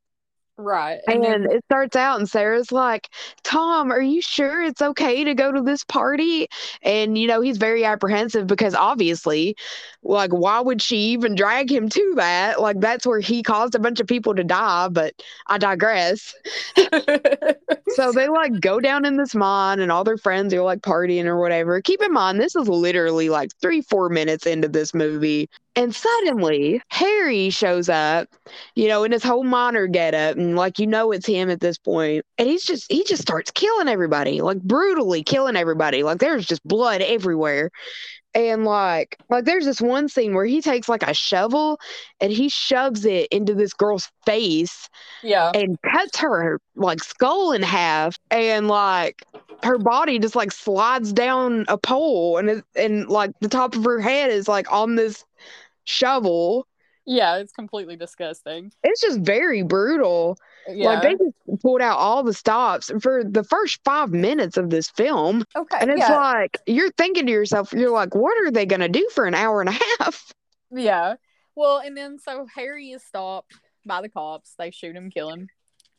Right. 0.57 0.99
And 1.07 1.23
then- 1.23 1.47
it 1.51 1.63
starts 1.65 1.95
out, 1.95 2.19
and 2.19 2.29
Sarah's 2.29 2.71
like, 2.71 3.09
Tom, 3.43 3.91
are 3.91 4.01
you 4.01 4.21
sure 4.21 4.61
it's 4.61 4.81
okay 4.81 5.23
to 5.23 5.33
go 5.33 5.51
to 5.51 5.61
this 5.61 5.83
party? 5.83 6.47
And, 6.81 7.17
you 7.17 7.27
know, 7.27 7.41
he's 7.41 7.57
very 7.57 7.85
apprehensive 7.85 8.47
because 8.47 8.73
obviously, 8.75 9.55
like, 10.03 10.31
why 10.31 10.59
would 10.59 10.81
she 10.81 10.97
even 10.97 11.35
drag 11.35 11.71
him 11.71 11.89
to 11.89 12.13
that? 12.15 12.61
Like, 12.61 12.79
that's 12.79 13.05
where 13.05 13.19
he 13.19 13.43
caused 13.43 13.75
a 13.75 13.79
bunch 13.79 13.99
of 13.99 14.07
people 14.07 14.35
to 14.35 14.43
die, 14.43 14.87
but 14.89 15.13
I 15.47 15.57
digress. 15.57 16.33
So 17.89 18.11
they 18.11 18.27
like 18.27 18.59
go 18.59 18.79
down 18.79 19.05
in 19.05 19.17
this 19.17 19.33
mine, 19.33 19.79
and 19.79 19.91
all 19.91 20.03
their 20.03 20.17
friends 20.17 20.53
are 20.53 20.61
like 20.61 20.81
partying 20.81 21.25
or 21.25 21.39
whatever. 21.39 21.81
Keep 21.81 22.01
in 22.03 22.11
mind, 22.13 22.39
this 22.39 22.55
is 22.55 22.67
literally 22.67 23.29
like 23.29 23.51
three, 23.61 23.81
four 23.81 24.09
minutes 24.09 24.45
into 24.45 24.67
this 24.67 24.93
movie. 24.93 25.49
And 25.77 25.93
suddenly, 25.93 26.81
Harry 26.89 27.51
shows 27.51 27.87
up, 27.87 28.27
you 28.73 28.87
know, 28.87 29.03
in 29.03 29.11
his 29.11 29.21
whole 29.21 29.43
miner 29.43 29.85
getup, 29.85 30.35
and 30.35 30.55
like 30.55 30.79
you 30.79 30.87
know 30.87 31.11
it's 31.11 31.27
him 31.27 31.51
at 31.51 31.59
this 31.59 31.77
point. 31.77 32.25
And 32.39 32.49
he's 32.49 32.65
just 32.65 32.91
he 32.91 33.03
just 33.03 33.21
starts 33.21 33.51
killing 33.51 33.87
everybody, 33.87 34.41
like 34.41 34.59
brutally 34.63 35.23
killing 35.23 35.55
everybody. 35.55 36.01
Like 36.01 36.17
there's 36.17 36.47
just 36.47 36.67
blood 36.67 37.01
everywhere. 37.01 37.69
And 38.33 38.65
like 38.65 39.17
like 39.29 39.45
there's 39.45 39.65
this 39.65 39.79
one 39.79 40.09
scene 40.09 40.33
where 40.33 40.45
he 40.45 40.61
takes 40.61 40.89
like 40.89 41.03
a 41.03 41.13
shovel 41.13 41.79
and 42.19 42.31
he 42.31 42.49
shoves 42.49 43.05
it 43.05 43.27
into 43.31 43.53
this 43.53 43.73
girl's 43.73 44.09
face 44.25 44.89
yeah. 45.21 45.51
and 45.53 45.79
cuts 45.83 46.17
her 46.17 46.59
like 46.75 47.03
skull 47.03 47.51
in 47.51 47.61
half 47.61 48.17
and 48.31 48.67
like 48.67 49.23
her 49.63 49.77
body 49.77 50.19
just 50.19 50.35
like 50.35 50.51
slides 50.51 51.11
down 51.13 51.65
a 51.67 51.77
pole 51.77 52.37
and 52.37 52.49
it, 52.49 52.63
and 52.75 53.09
like 53.09 53.31
the 53.41 53.49
top 53.49 53.75
of 53.75 53.83
her 53.83 53.99
head 53.99 54.29
is 54.29 54.47
like 54.47 54.71
on 54.71 54.95
this 54.95 55.25
shovel 55.87 56.67
Yeah, 57.05 57.37
it's 57.37 57.53
completely 57.53 57.95
disgusting. 57.95 58.71
it's 58.83 59.01
just 59.01 59.19
very 59.21 59.63
brutal 59.63 60.37
Yeah. 60.67 60.89
like 60.89 61.01
they 61.01 61.11
just 61.13 61.61
pulled 61.61 61.81
out 61.81 61.97
all 61.97 62.23
the 62.23 62.33
stops 62.33 62.91
for 63.01 63.23
the 63.23 63.43
first 63.43 63.79
five 63.85 64.11
minutes 64.11 64.57
of 64.57 64.69
this 64.69 64.89
film 64.89 65.43
okay. 65.55 65.77
and 65.79 65.89
it's 65.89 65.99
yeah. 66.01 66.15
like 66.17 66.57
you're 66.67 66.91
thinking 66.91 67.25
to 67.25 67.31
yourself 67.31 67.71
you're 67.73 67.91
like 67.91 68.13
what 68.13 68.35
are 68.43 68.51
they 68.51 68.65
gonna 68.65 68.89
do 68.89 69.07
for 69.15 69.25
an 69.25 69.33
hour 69.33 69.61
and 69.61 69.69
a 69.69 69.79
half 69.99 70.31
yeah. 70.71 71.15
Well, 71.55 71.79
and 71.79 71.95
then 71.95 72.19
so 72.19 72.45
Harry 72.53 72.91
is 72.91 73.03
stopped 73.03 73.53
by 73.85 74.01
the 74.01 74.09
cops. 74.09 74.53
They 74.59 74.69
shoot 74.71 74.95
him, 74.95 75.09
kill 75.09 75.29
him. 75.31 75.47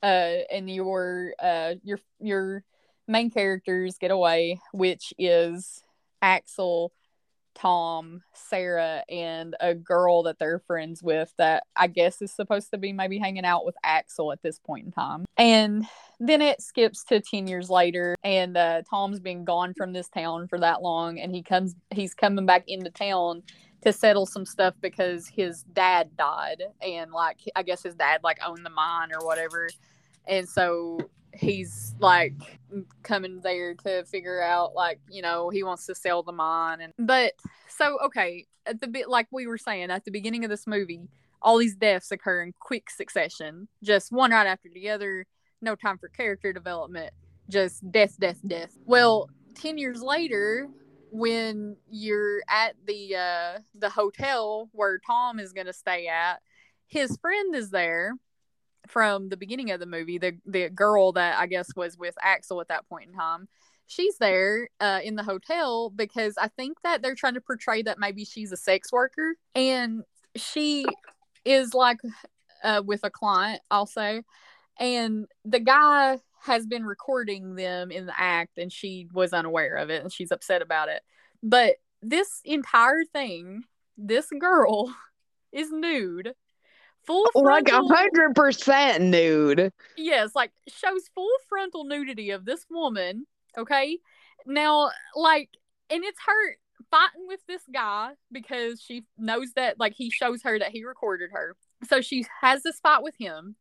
Uh, 0.02 0.44
and 0.52 0.70
your 0.70 1.32
uh 1.42 1.74
your 1.82 1.98
your 2.20 2.62
main 3.08 3.30
characters 3.30 3.96
get 3.98 4.10
away, 4.10 4.60
which 4.72 5.12
is 5.18 5.82
Axel, 6.22 6.92
Tom, 7.58 8.22
Sarah, 8.32 9.02
and 9.08 9.56
a 9.60 9.74
girl 9.74 10.22
that 10.24 10.38
they're 10.38 10.60
friends 10.60 11.02
with 11.02 11.32
that 11.38 11.64
I 11.76 11.88
guess 11.88 12.22
is 12.22 12.32
supposed 12.32 12.70
to 12.72 12.78
be 12.78 12.92
maybe 12.92 13.18
hanging 13.18 13.44
out 13.44 13.64
with 13.64 13.74
Axel 13.82 14.32
at 14.32 14.42
this 14.42 14.58
point 14.58 14.86
in 14.86 14.92
time. 14.92 15.24
And 15.36 15.84
then 16.20 16.40
it 16.40 16.62
skips 16.62 17.04
to 17.04 17.20
10 17.20 17.46
years 17.46 17.70
later 17.70 18.14
and 18.22 18.56
uh, 18.56 18.82
Tom's 18.88 19.20
been 19.20 19.44
gone 19.44 19.74
from 19.76 19.92
this 19.92 20.08
town 20.08 20.48
for 20.48 20.58
that 20.58 20.82
long 20.82 21.18
and 21.18 21.34
he 21.34 21.42
comes 21.42 21.74
he's 21.90 22.14
coming 22.14 22.46
back 22.46 22.64
into 22.66 22.90
town 22.90 23.42
to 23.82 23.92
settle 23.92 24.26
some 24.26 24.44
stuff 24.44 24.74
because 24.80 25.28
his 25.28 25.62
dad 25.72 26.16
died 26.16 26.62
and 26.80 27.12
like 27.12 27.38
I 27.54 27.62
guess 27.62 27.82
his 27.82 27.94
dad 27.94 28.20
like 28.24 28.38
owned 28.44 28.64
the 28.64 28.70
mine 28.70 29.10
or 29.12 29.24
whatever. 29.24 29.68
And 30.26 30.48
so 30.48 30.98
he's 31.38 31.94
like 32.00 32.34
coming 33.02 33.40
there 33.40 33.74
to 33.74 34.04
figure 34.04 34.42
out 34.42 34.74
like 34.74 35.00
you 35.08 35.22
know 35.22 35.50
he 35.50 35.62
wants 35.62 35.86
to 35.86 35.94
sell 35.94 36.22
the 36.22 36.32
mine 36.32 36.80
and 36.80 36.92
but 36.98 37.32
so 37.68 37.98
okay 38.04 38.44
at 38.66 38.80
the 38.80 38.88
bit 38.88 39.08
like 39.08 39.26
we 39.30 39.46
were 39.46 39.58
saying 39.58 39.90
at 39.90 40.04
the 40.04 40.10
beginning 40.10 40.44
of 40.44 40.50
this 40.50 40.66
movie 40.66 41.08
all 41.40 41.56
these 41.56 41.76
deaths 41.76 42.10
occur 42.10 42.42
in 42.42 42.52
quick 42.58 42.90
succession 42.90 43.68
just 43.82 44.10
one 44.10 44.32
right 44.32 44.46
after 44.46 44.68
the 44.74 44.90
other 44.90 45.24
no 45.62 45.74
time 45.74 45.96
for 45.96 46.08
character 46.08 46.52
development 46.52 47.12
just 47.48 47.90
death 47.90 48.18
death 48.18 48.40
death. 48.46 48.76
Well 48.84 49.30
10 49.54 49.78
years 49.78 50.02
later 50.02 50.68
when 51.10 51.76
you're 51.88 52.42
at 52.48 52.74
the 52.86 53.16
uh 53.16 53.58
the 53.74 53.88
hotel 53.88 54.68
where 54.72 54.98
tom 55.06 55.40
is 55.40 55.54
going 55.54 55.66
to 55.66 55.72
stay 55.72 56.06
at 56.06 56.42
his 56.86 57.16
friend 57.16 57.54
is 57.54 57.70
there 57.70 58.12
from 58.88 59.28
the 59.28 59.36
beginning 59.36 59.70
of 59.70 59.80
the 59.80 59.86
movie, 59.86 60.18
the 60.18 60.36
the 60.46 60.68
girl 60.68 61.12
that 61.12 61.38
I 61.38 61.46
guess 61.46 61.74
was 61.76 61.96
with 61.96 62.14
Axel 62.22 62.60
at 62.60 62.68
that 62.68 62.88
point 62.88 63.08
in 63.08 63.14
time, 63.14 63.48
she's 63.86 64.18
there 64.18 64.68
uh, 64.80 65.00
in 65.02 65.16
the 65.16 65.22
hotel 65.22 65.90
because 65.90 66.34
I 66.38 66.48
think 66.48 66.78
that 66.82 67.02
they're 67.02 67.14
trying 67.14 67.34
to 67.34 67.40
portray 67.40 67.82
that 67.82 67.98
maybe 67.98 68.24
she's 68.24 68.52
a 68.52 68.56
sex 68.56 68.92
worker, 68.92 69.36
and 69.54 70.04
she 70.36 70.84
is 71.44 71.74
like 71.74 71.98
uh, 72.62 72.82
with 72.84 73.00
a 73.04 73.10
client, 73.10 73.62
I'll 73.70 73.88
and 74.80 75.26
the 75.44 75.60
guy 75.60 76.18
has 76.40 76.66
been 76.66 76.84
recording 76.84 77.56
them 77.56 77.90
in 77.90 78.06
the 78.06 78.18
act, 78.18 78.58
and 78.58 78.72
she 78.72 79.08
was 79.12 79.32
unaware 79.32 79.76
of 79.76 79.90
it, 79.90 80.02
and 80.02 80.12
she's 80.12 80.30
upset 80.30 80.62
about 80.62 80.88
it. 80.88 81.02
But 81.42 81.76
this 82.00 82.40
entire 82.44 83.04
thing, 83.12 83.64
this 83.96 84.28
girl 84.38 84.94
is 85.52 85.70
nude 85.72 86.34
full 87.08 87.26
oh, 87.34 87.40
like 87.40 87.68
a 87.68 87.82
hundred 87.82 88.34
percent 88.36 89.02
nude. 89.02 89.72
yes, 89.96 90.30
like 90.34 90.52
shows 90.68 91.08
full 91.14 91.32
frontal 91.48 91.84
nudity 91.84 92.30
of 92.30 92.44
this 92.44 92.64
woman. 92.70 93.26
Okay, 93.56 93.98
now 94.46 94.90
like, 95.16 95.48
and 95.90 96.04
it's 96.04 96.20
her 96.24 96.56
fighting 96.90 97.26
with 97.26 97.40
this 97.48 97.62
guy 97.72 98.12
because 98.30 98.80
she 98.80 99.04
knows 99.16 99.52
that 99.56 99.80
like 99.80 99.94
he 99.94 100.10
shows 100.10 100.42
her 100.42 100.58
that 100.58 100.70
he 100.70 100.84
recorded 100.84 101.30
her. 101.32 101.56
So 101.88 102.00
she 102.00 102.26
has 102.40 102.62
this 102.62 102.78
fight 102.78 103.02
with 103.02 103.14
him. 103.18 103.56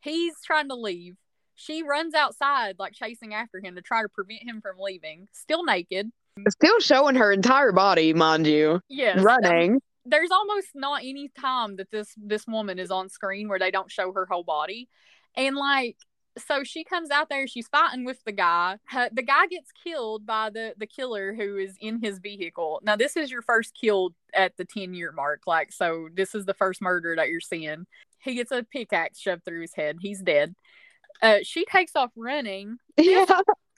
He's 0.00 0.34
trying 0.44 0.68
to 0.68 0.74
leave. 0.74 1.16
She 1.54 1.82
runs 1.82 2.14
outside, 2.14 2.76
like 2.78 2.92
chasing 2.92 3.34
after 3.34 3.60
him 3.60 3.74
to 3.74 3.82
try 3.82 4.02
to 4.02 4.08
prevent 4.08 4.44
him 4.44 4.60
from 4.60 4.76
leaving, 4.78 5.28
still 5.32 5.64
naked. 5.64 6.10
Still 6.48 6.78
showing 6.78 7.16
her 7.16 7.32
entire 7.32 7.72
body, 7.72 8.14
mind 8.14 8.46
you. 8.46 8.80
Yes. 8.88 9.20
Running. 9.20 9.80
There's 10.08 10.30
almost 10.30 10.68
not 10.74 11.02
any 11.02 11.30
time 11.38 11.76
that 11.76 11.90
this 11.90 12.14
this 12.16 12.46
woman 12.46 12.78
is 12.78 12.90
on 12.90 13.08
screen 13.08 13.48
where 13.48 13.58
they 13.58 13.70
don't 13.70 13.90
show 13.90 14.12
her 14.12 14.26
whole 14.30 14.44
body. 14.44 14.88
And 15.36 15.56
like 15.56 15.96
so 16.46 16.62
she 16.62 16.84
comes 16.84 17.10
out 17.10 17.28
there 17.28 17.46
she's 17.48 17.68
fighting 17.68 18.04
with 18.04 18.22
the 18.24 18.32
guy. 18.32 18.76
Her- 18.86 19.10
the 19.12 19.22
guy 19.22 19.46
gets 19.46 19.70
killed 19.84 20.24
by 20.26 20.50
the 20.50 20.74
the 20.76 20.86
killer 20.86 21.34
who 21.34 21.56
is 21.56 21.76
in 21.80 22.00
his 22.02 22.18
vehicle. 22.18 22.80
Now 22.84 22.96
this 22.96 23.16
is 23.16 23.30
your 23.30 23.42
first 23.42 23.74
kill 23.80 24.10
at 24.34 24.56
the 24.56 24.64
10 24.64 24.94
year 24.94 25.12
mark 25.12 25.42
like 25.46 25.72
so 25.72 26.08
this 26.14 26.34
is 26.34 26.44
the 26.44 26.54
first 26.54 26.80
murder 26.80 27.14
that 27.16 27.28
you're 27.28 27.40
seeing. 27.40 27.86
He 28.20 28.34
gets 28.34 28.52
a 28.52 28.62
pickaxe 28.62 29.18
shoved 29.20 29.44
through 29.44 29.62
his 29.62 29.74
head. 29.74 29.96
He's 30.00 30.20
dead. 30.22 30.54
Uh 31.22 31.38
she 31.42 31.64
takes 31.64 31.92
off 31.96 32.10
running. 32.16 32.78
Yeah. 32.98 33.26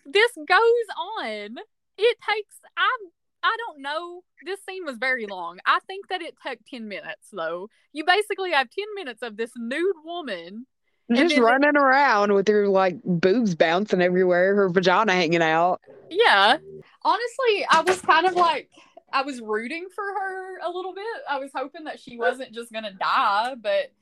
this 0.07 0.33
goes 0.49 0.89
on. 1.19 1.57
It 1.99 2.17
takes 2.29 2.57
i'm 2.77 3.11
i 3.43 3.57
don't 3.67 3.81
know. 3.83 4.23
This 4.45 4.61
scene 4.69 4.85
was 4.85 4.97
very 4.99 5.27
long. 5.27 5.59
I 5.67 5.79
think 5.87 6.09
that 6.09 6.23
it 6.23 6.35
took 6.47 6.59
10 6.69 6.89
minutes 6.89 7.29
though. 7.33 7.69
You 7.93 8.05
basically 8.05 8.53
have 8.53 8.69
10 8.71 8.85
minutes 8.95 9.23
of 9.23 9.37
this 9.37 9.51
nude 9.57 9.97
woman 10.05 10.67
Just 11.13 11.37
running 11.39 11.77
around 11.77 12.33
with 12.33 12.49
her 12.49 12.69
like 12.69 12.97
boobs 13.05 13.55
bouncing 13.55 14.01
everywhere, 14.03 14.55
her 14.55 14.69
vagina 14.69 15.13
hanging 15.13 15.43
out. 15.43 15.81
yeah. 16.11 16.57
Honestly 17.03 17.67
i 17.71 17.83
was 17.87 18.01
kind 18.03 18.27
of 18.27 18.35
like 18.35 18.69
i 19.13 19.23
was 19.23 19.41
rooting 19.41 19.87
for 19.95 20.05
her 20.05 20.59
a 20.61 20.71
little 20.71 20.95
bit. 20.95 21.05
I 21.29 21.39
was 21.39 21.51
hoping 21.55 21.85
that 21.85 21.99
she 22.01 22.17
wasn't 22.19 22.53
just 22.53 22.73
gonna 22.73 22.93
die 22.93 23.55
but 23.61 23.93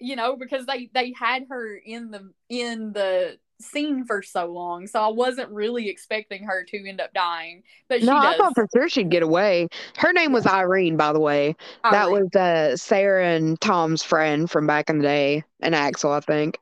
you 0.00 0.16
know 0.16 0.36
because 0.36 0.64
they 0.66 0.90
they 0.94 1.12
had 1.12 1.44
her 1.50 1.76
in 1.76 2.10
the 2.10 2.32
in 2.48 2.92
the 2.92 3.36
scene 3.60 4.04
for 4.04 4.22
so 4.22 4.46
long 4.46 4.86
so 4.86 5.00
i 5.00 5.08
wasn't 5.08 5.48
really 5.50 5.88
expecting 5.88 6.44
her 6.44 6.64
to 6.64 6.88
end 6.88 7.00
up 7.00 7.12
dying 7.12 7.62
but 7.88 8.00
she 8.00 8.06
no, 8.06 8.16
I 8.16 8.36
thought 8.36 8.54
for 8.54 8.66
sure 8.74 8.88
she'd 8.88 9.10
get 9.10 9.22
away. 9.22 9.68
Her 9.96 10.12
name 10.12 10.32
was 10.32 10.46
Irene, 10.46 10.96
by 10.96 11.12
the 11.12 11.20
way. 11.20 11.56
That 11.82 12.10
was 12.10 12.34
uh, 12.34 12.76
Sarah 12.76 13.26
and 13.26 13.60
Tom's 13.60 14.02
friend 14.02 14.50
from 14.50 14.66
back 14.66 14.90
in 14.90 14.98
the 14.98 15.04
day, 15.04 15.44
and 15.60 15.74
Axel, 15.74 16.12
I 16.12 16.20
think. 16.20 16.58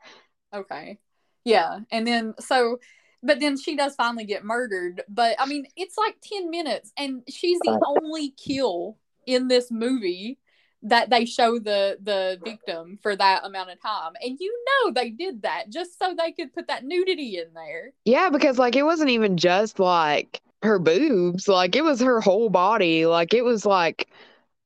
Okay. 0.55 0.99
Yeah. 1.45 1.81
And 1.91 2.07
then 2.07 2.35
so 2.39 2.79
but 3.23 3.41
then 3.41 3.59
she 3.59 3.77
does 3.77 3.95
finally 3.97 4.25
get 4.25 4.45
murdered. 4.45 5.03
But 5.09 5.37
I 5.41 5.47
mean, 5.47 5.67
it's 5.77 5.97
like 5.97 6.17
10 6.23 6.51
minutes 6.51 6.93
and 6.97 7.23
she's 7.29 7.59
the 7.61 7.81
only 7.85 8.31
kill 8.31 8.99
in 9.27 9.49
this 9.49 9.71
movie 9.71 10.39
that 10.83 11.11
they 11.11 11.25
show 11.25 11.59
the 11.59 11.99
the 12.03 12.39
victim 12.45 12.99
for 13.03 13.17
that 13.17 13.45
amount 13.45 13.71
of 13.71 13.81
time. 13.81 14.13
And 14.23 14.39
you 14.39 14.65
know 14.67 14.93
they 14.93 15.11
did 15.11 15.43
that 15.43 15.71
just 15.71 15.99
so 15.99 16.15
they 16.17 16.33
could 16.33 16.53
put 16.53 16.69
that 16.69 16.85
nudity 16.85 17.39
in 17.39 17.53
there. 17.55 17.93
Yeah, 18.05 18.31
because 18.31 18.59
like 18.59 18.77
it 18.77 18.85
wasn't 18.85 19.11
even 19.11 19.37
just 19.37 19.79
like 19.79 20.41
her 20.63 20.79
boobs, 20.79 21.49
like 21.49 21.77
it 21.77 21.83
was 21.83 22.01
her 22.01 22.21
whole 22.21 22.51
body. 22.51 23.07
Like 23.07 23.35
it 23.35 23.45
was 23.45 23.65
like 23.67 24.09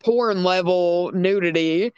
porn 0.00 0.42
level 0.42 1.12
nudity. 1.12 1.92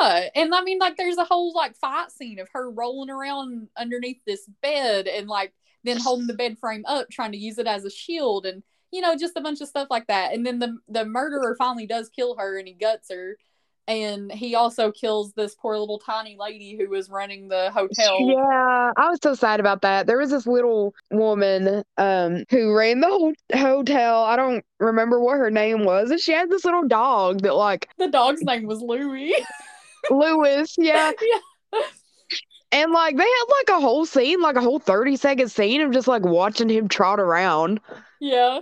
Yeah. 0.00 0.28
And 0.34 0.54
I 0.54 0.62
mean 0.62 0.78
like 0.78 0.96
there's 0.96 1.18
a 1.18 1.24
whole 1.24 1.52
like 1.54 1.76
fight 1.76 2.10
scene 2.10 2.38
of 2.38 2.48
her 2.52 2.70
rolling 2.70 3.10
around 3.10 3.68
underneath 3.76 4.24
this 4.26 4.46
bed 4.62 5.06
and 5.06 5.28
like 5.28 5.52
then 5.84 5.98
holding 5.98 6.26
the 6.26 6.34
bed 6.34 6.58
frame 6.58 6.84
up 6.86 7.10
trying 7.10 7.32
to 7.32 7.38
use 7.38 7.58
it 7.58 7.66
as 7.66 7.84
a 7.84 7.90
shield 7.90 8.46
and 8.46 8.62
you 8.92 9.00
know 9.00 9.16
just 9.16 9.36
a 9.36 9.40
bunch 9.40 9.60
of 9.60 9.68
stuff 9.68 9.88
like 9.90 10.06
that 10.06 10.32
and 10.32 10.44
then 10.46 10.58
the 10.58 10.76
the 10.88 11.04
murderer 11.04 11.54
finally 11.58 11.86
does 11.86 12.08
kill 12.08 12.36
her 12.36 12.58
and 12.58 12.66
he 12.68 12.74
guts 12.74 13.10
her 13.10 13.36
and 13.88 14.30
he 14.30 14.54
also 14.54 14.92
kills 14.92 15.32
this 15.32 15.56
poor 15.56 15.76
little 15.76 15.98
tiny 15.98 16.36
lady 16.38 16.76
who 16.76 16.88
was 16.88 17.10
running 17.10 17.48
the 17.48 17.70
hotel 17.72 18.18
Yeah, 18.20 18.92
I 18.96 19.08
was 19.08 19.18
so 19.20 19.34
sad 19.34 19.58
about 19.58 19.82
that. 19.82 20.06
There 20.06 20.18
was 20.18 20.30
this 20.30 20.46
little 20.46 20.94
woman 21.10 21.82
um 21.96 22.44
who 22.50 22.72
ran 22.72 23.00
the 23.00 23.08
whole 23.08 23.32
hotel. 23.52 24.22
I 24.22 24.36
don't 24.36 24.64
remember 24.78 25.18
what 25.18 25.38
her 25.38 25.50
name 25.50 25.84
was, 25.84 26.10
and 26.10 26.20
she 26.20 26.30
had 26.32 26.50
this 26.50 26.64
little 26.64 26.86
dog 26.86 27.42
that 27.42 27.56
like 27.56 27.88
the 27.98 28.06
dog's 28.08 28.42
name 28.42 28.66
was 28.66 28.80
louis 28.82 29.34
Lewis, 30.10 30.76
yeah. 30.78 31.10
yeah 31.72 31.80
And 32.72 32.92
like 32.92 33.16
they 33.16 33.24
had 33.24 33.44
like 33.58 33.78
a 33.78 33.80
whole 33.80 34.06
scene, 34.06 34.40
like 34.40 34.56
a 34.56 34.60
whole 34.60 34.78
30 34.78 35.16
second 35.16 35.48
scene 35.50 35.80
of 35.80 35.90
just 35.90 36.06
like 36.06 36.22
watching 36.22 36.68
him 36.68 36.86
trot 36.86 37.18
around. 37.18 37.80
yeah 38.20 38.60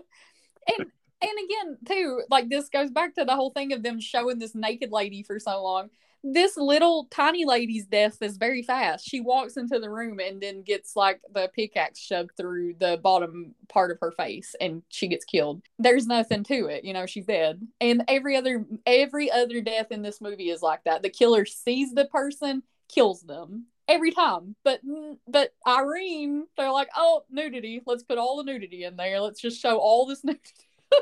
and 0.68 0.86
and 1.20 1.30
again 1.44 1.78
too 1.86 2.22
like 2.30 2.48
this 2.48 2.68
goes 2.68 2.90
back 2.90 3.14
to 3.14 3.24
the 3.24 3.34
whole 3.34 3.50
thing 3.50 3.72
of 3.72 3.82
them 3.82 4.00
showing 4.00 4.38
this 4.38 4.54
naked 4.54 4.92
lady 4.92 5.22
for 5.22 5.38
so 5.38 5.62
long. 5.62 5.90
This 6.24 6.56
little 6.56 7.06
tiny 7.12 7.44
lady's 7.44 7.86
death 7.86 8.20
is 8.22 8.38
very 8.38 8.64
fast. 8.64 9.08
She 9.08 9.20
walks 9.20 9.56
into 9.56 9.78
the 9.78 9.88
room 9.88 10.18
and 10.18 10.40
then 10.40 10.62
gets 10.62 10.96
like 10.96 11.20
the 11.32 11.48
pickaxe 11.54 12.00
shoved 12.00 12.32
through 12.36 12.74
the 12.80 12.98
bottom 13.00 13.54
part 13.68 13.92
of 13.92 14.00
her 14.00 14.10
face 14.10 14.56
and 14.60 14.82
she 14.88 15.06
gets 15.06 15.24
killed. 15.24 15.62
There's 15.78 16.06
nothing 16.06 16.42
to 16.44 16.66
it 16.66 16.84
you 16.84 16.92
know 16.92 17.06
she's 17.06 17.26
dead. 17.26 17.66
And 17.80 18.04
every 18.08 18.36
other 18.36 18.66
every 18.86 19.30
other 19.30 19.60
death 19.60 19.92
in 19.92 20.02
this 20.02 20.20
movie 20.20 20.50
is 20.50 20.62
like 20.62 20.84
that. 20.84 21.02
The 21.02 21.10
killer 21.10 21.46
sees 21.46 21.92
the 21.92 22.06
person 22.06 22.62
kills 22.88 23.22
them 23.22 23.66
every 23.88 24.10
time 24.10 24.54
but 24.64 24.80
but 25.26 25.50
irene 25.66 26.46
they're 26.56 26.70
like 26.70 26.88
oh 26.96 27.22
nudity 27.30 27.82
let's 27.86 28.02
put 28.02 28.18
all 28.18 28.36
the 28.36 28.44
nudity 28.44 28.84
in 28.84 28.96
there 28.96 29.20
let's 29.20 29.40
just 29.40 29.60
show 29.60 29.78
all 29.78 30.06
this 30.06 30.22
nudity 30.24 30.52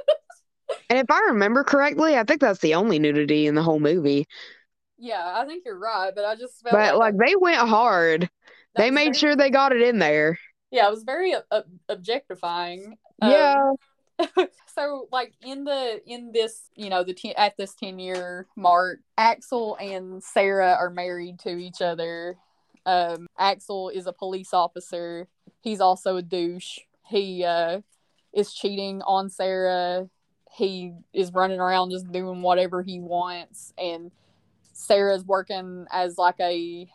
And 0.90 0.98
if 0.98 1.06
I 1.10 1.20
remember 1.28 1.62
correctly, 1.62 2.16
I 2.16 2.24
think 2.24 2.40
that's 2.40 2.58
the 2.58 2.74
only 2.74 2.98
nudity 2.98 3.46
in 3.46 3.54
the 3.54 3.62
whole 3.62 3.78
movie. 3.78 4.26
Yeah, 4.98 5.22
I 5.24 5.46
think 5.46 5.62
you're 5.64 5.78
right, 5.78 6.12
but 6.12 6.24
I 6.24 6.34
just 6.34 6.60
felt 6.60 6.72
But 6.72 6.96
like, 6.98 7.14
like 7.14 7.28
they 7.28 7.36
went 7.36 7.58
hard. 7.58 8.28
They 8.76 8.90
made 8.90 9.04
very- 9.04 9.14
sure 9.14 9.36
they 9.36 9.50
got 9.50 9.70
it 9.72 9.80
in 9.82 9.98
there. 10.00 10.38
Yeah, 10.72 10.88
it 10.88 10.90
was 10.90 11.04
very 11.04 11.36
ob- 11.36 11.44
ob- 11.52 11.66
objectifying. 11.88 12.96
Um, 13.22 13.30
Yeah. 13.30 13.72
so 14.74 15.06
like 15.12 15.34
in 15.44 15.62
the 15.64 16.00
in 16.04 16.32
this 16.32 16.68
you 16.74 16.90
know 16.90 17.04
the 17.04 17.14
ten, 17.14 17.34
at 17.36 17.56
this 17.56 17.74
10 17.74 17.98
year 17.98 18.46
mark 18.56 19.00
axel 19.18 19.76
and 19.78 20.22
sarah 20.22 20.74
are 20.80 20.88
married 20.90 21.38
to 21.40 21.50
each 21.50 21.82
other 21.82 22.36
um 22.86 23.26
axel 23.38 23.88
is 23.90 24.06
a 24.06 24.12
police 24.12 24.54
officer 24.54 25.28
he's 25.60 25.80
also 25.80 26.16
a 26.16 26.22
douche 26.22 26.78
he 27.08 27.44
uh 27.44 27.80
is 28.32 28.54
cheating 28.54 29.02
on 29.02 29.28
sarah 29.28 30.08
he 30.52 30.92
is 31.12 31.32
running 31.32 31.60
around 31.60 31.90
just 31.90 32.10
doing 32.10 32.40
whatever 32.42 32.82
he 32.82 33.00
wants 33.00 33.74
and 33.76 34.10
sarah's 34.72 35.24
working 35.24 35.86
as 35.92 36.16
like 36.16 36.38
a 36.40 36.88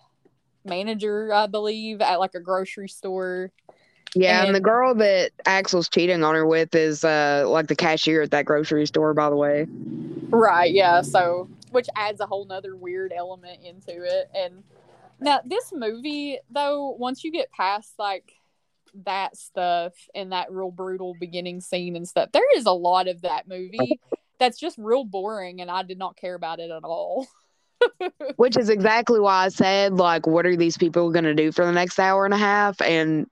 manager 0.63 1.33
i 1.33 1.45
believe 1.45 2.01
at 2.01 2.19
like 2.19 2.35
a 2.35 2.39
grocery 2.39 2.87
store 2.87 3.51
Yeah, 4.15 4.43
and, 4.43 4.55
the 4.55 4.59
girl 4.59 4.93
that 4.95 5.31
Axel's 5.45 5.89
cheating 5.89 6.23
on 6.23 6.35
her 6.35 6.45
with 6.45 6.75
is 6.75 7.03
uh 7.03 7.45
like 7.47 7.67
the 7.67 7.75
cashier 7.75 8.21
at 8.21 8.31
that 8.31 8.45
grocery 8.45 8.85
store, 8.85 9.13
by 9.13 9.29
the 9.29 9.35
way. 9.35 9.67
Right, 10.31 10.71
yeah. 10.71 11.01
So, 11.01 11.49
which 11.71 11.87
adds 11.95 12.19
a 12.19 12.25
whole 12.25 12.45
nother 12.45 12.75
weird 12.75 13.13
element 13.15 13.59
into 13.65 14.03
it. 14.03 14.29
And 14.35 14.63
now, 15.21 15.39
this 15.45 15.71
movie, 15.71 16.39
though, 16.49 16.89
once 16.97 17.23
you 17.23 17.31
get 17.31 17.51
past 17.51 17.93
like 17.99 18.33
that 19.05 19.37
stuff 19.37 19.93
and 20.13 20.31
that 20.31 20.51
real 20.51 20.71
brutal 20.71 21.15
beginning 21.19 21.61
scene 21.61 21.95
and 21.95 22.07
stuff, 22.07 22.31
there 22.31 22.57
is 22.57 22.65
a 22.65 22.71
lot 22.71 23.07
of 23.07 23.21
that 23.21 23.47
movie 23.47 23.99
that's 24.39 24.59
just 24.59 24.77
real 24.79 25.05
boring, 25.05 25.61
and 25.61 25.69
I 25.69 25.83
did 25.83 25.99
not 25.99 26.17
care 26.17 26.33
about 26.33 26.59
it 26.59 26.71
at 26.71 26.83
all. 26.83 27.27
Which 28.35 28.57
is 28.57 28.69
exactly 28.69 29.19
why 29.19 29.45
I 29.45 29.49
said, 29.49 29.93
like, 29.93 30.25
what 30.25 30.45
are 30.45 30.55
these 30.55 30.77
people 30.77 31.11
gonna 31.11 31.35
do 31.35 31.51
for 31.51 31.65
the 31.65 31.71
next 31.71 31.99
hour 31.99 32.25
and 32.25 32.33
a 32.33 32.37
half? 32.37 32.81
And 32.81 33.27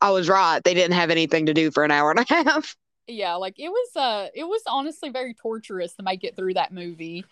I 0.00 0.10
was 0.10 0.28
right. 0.28 0.62
They 0.62 0.74
didn't 0.74 0.96
have 0.96 1.10
anything 1.10 1.46
to 1.46 1.54
do 1.54 1.70
for 1.70 1.84
an 1.84 1.90
hour 1.90 2.10
and 2.10 2.20
a 2.20 2.26
half. 2.28 2.76
yeah, 3.06 3.34
like 3.34 3.58
it 3.58 3.70
was, 3.70 3.96
uh, 3.96 4.28
it 4.34 4.44
was 4.44 4.62
honestly 4.66 5.08
very 5.08 5.34
torturous 5.34 5.94
to 5.94 6.02
make 6.02 6.22
it 6.22 6.36
through 6.36 6.54
that 6.54 6.72
movie. 6.72 7.24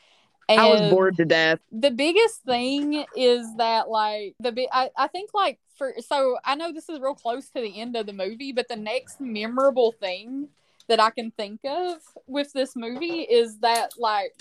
And 0.48 0.60
I 0.60 0.66
was 0.66 0.80
bored 0.90 1.16
to 1.18 1.24
death. 1.24 1.60
the 1.70 1.90
biggest 1.90 2.42
thing 2.42 3.04
is 3.16 3.46
that 3.56 3.90
like 3.90 4.34
the 4.40 4.52
bi- 4.52 4.68
I, 4.72 4.90
I 4.96 5.08
think 5.08 5.30
like 5.34 5.58
for 5.76 5.94
so 5.98 6.38
I 6.44 6.54
know 6.54 6.72
this 6.72 6.88
is 6.88 7.00
real 7.00 7.14
close 7.14 7.50
to 7.50 7.60
the 7.60 7.80
end 7.80 7.96
of 7.96 8.06
the 8.06 8.12
movie, 8.12 8.52
but 8.52 8.68
the 8.68 8.76
next 8.76 9.20
memorable 9.20 9.92
thing 9.92 10.48
that 10.88 11.00
I 11.00 11.10
can 11.10 11.30
think 11.32 11.60
of 11.64 11.98
with 12.26 12.52
this 12.52 12.74
movie 12.74 13.20
is 13.20 13.58
that 13.58 13.92
like 13.98 14.34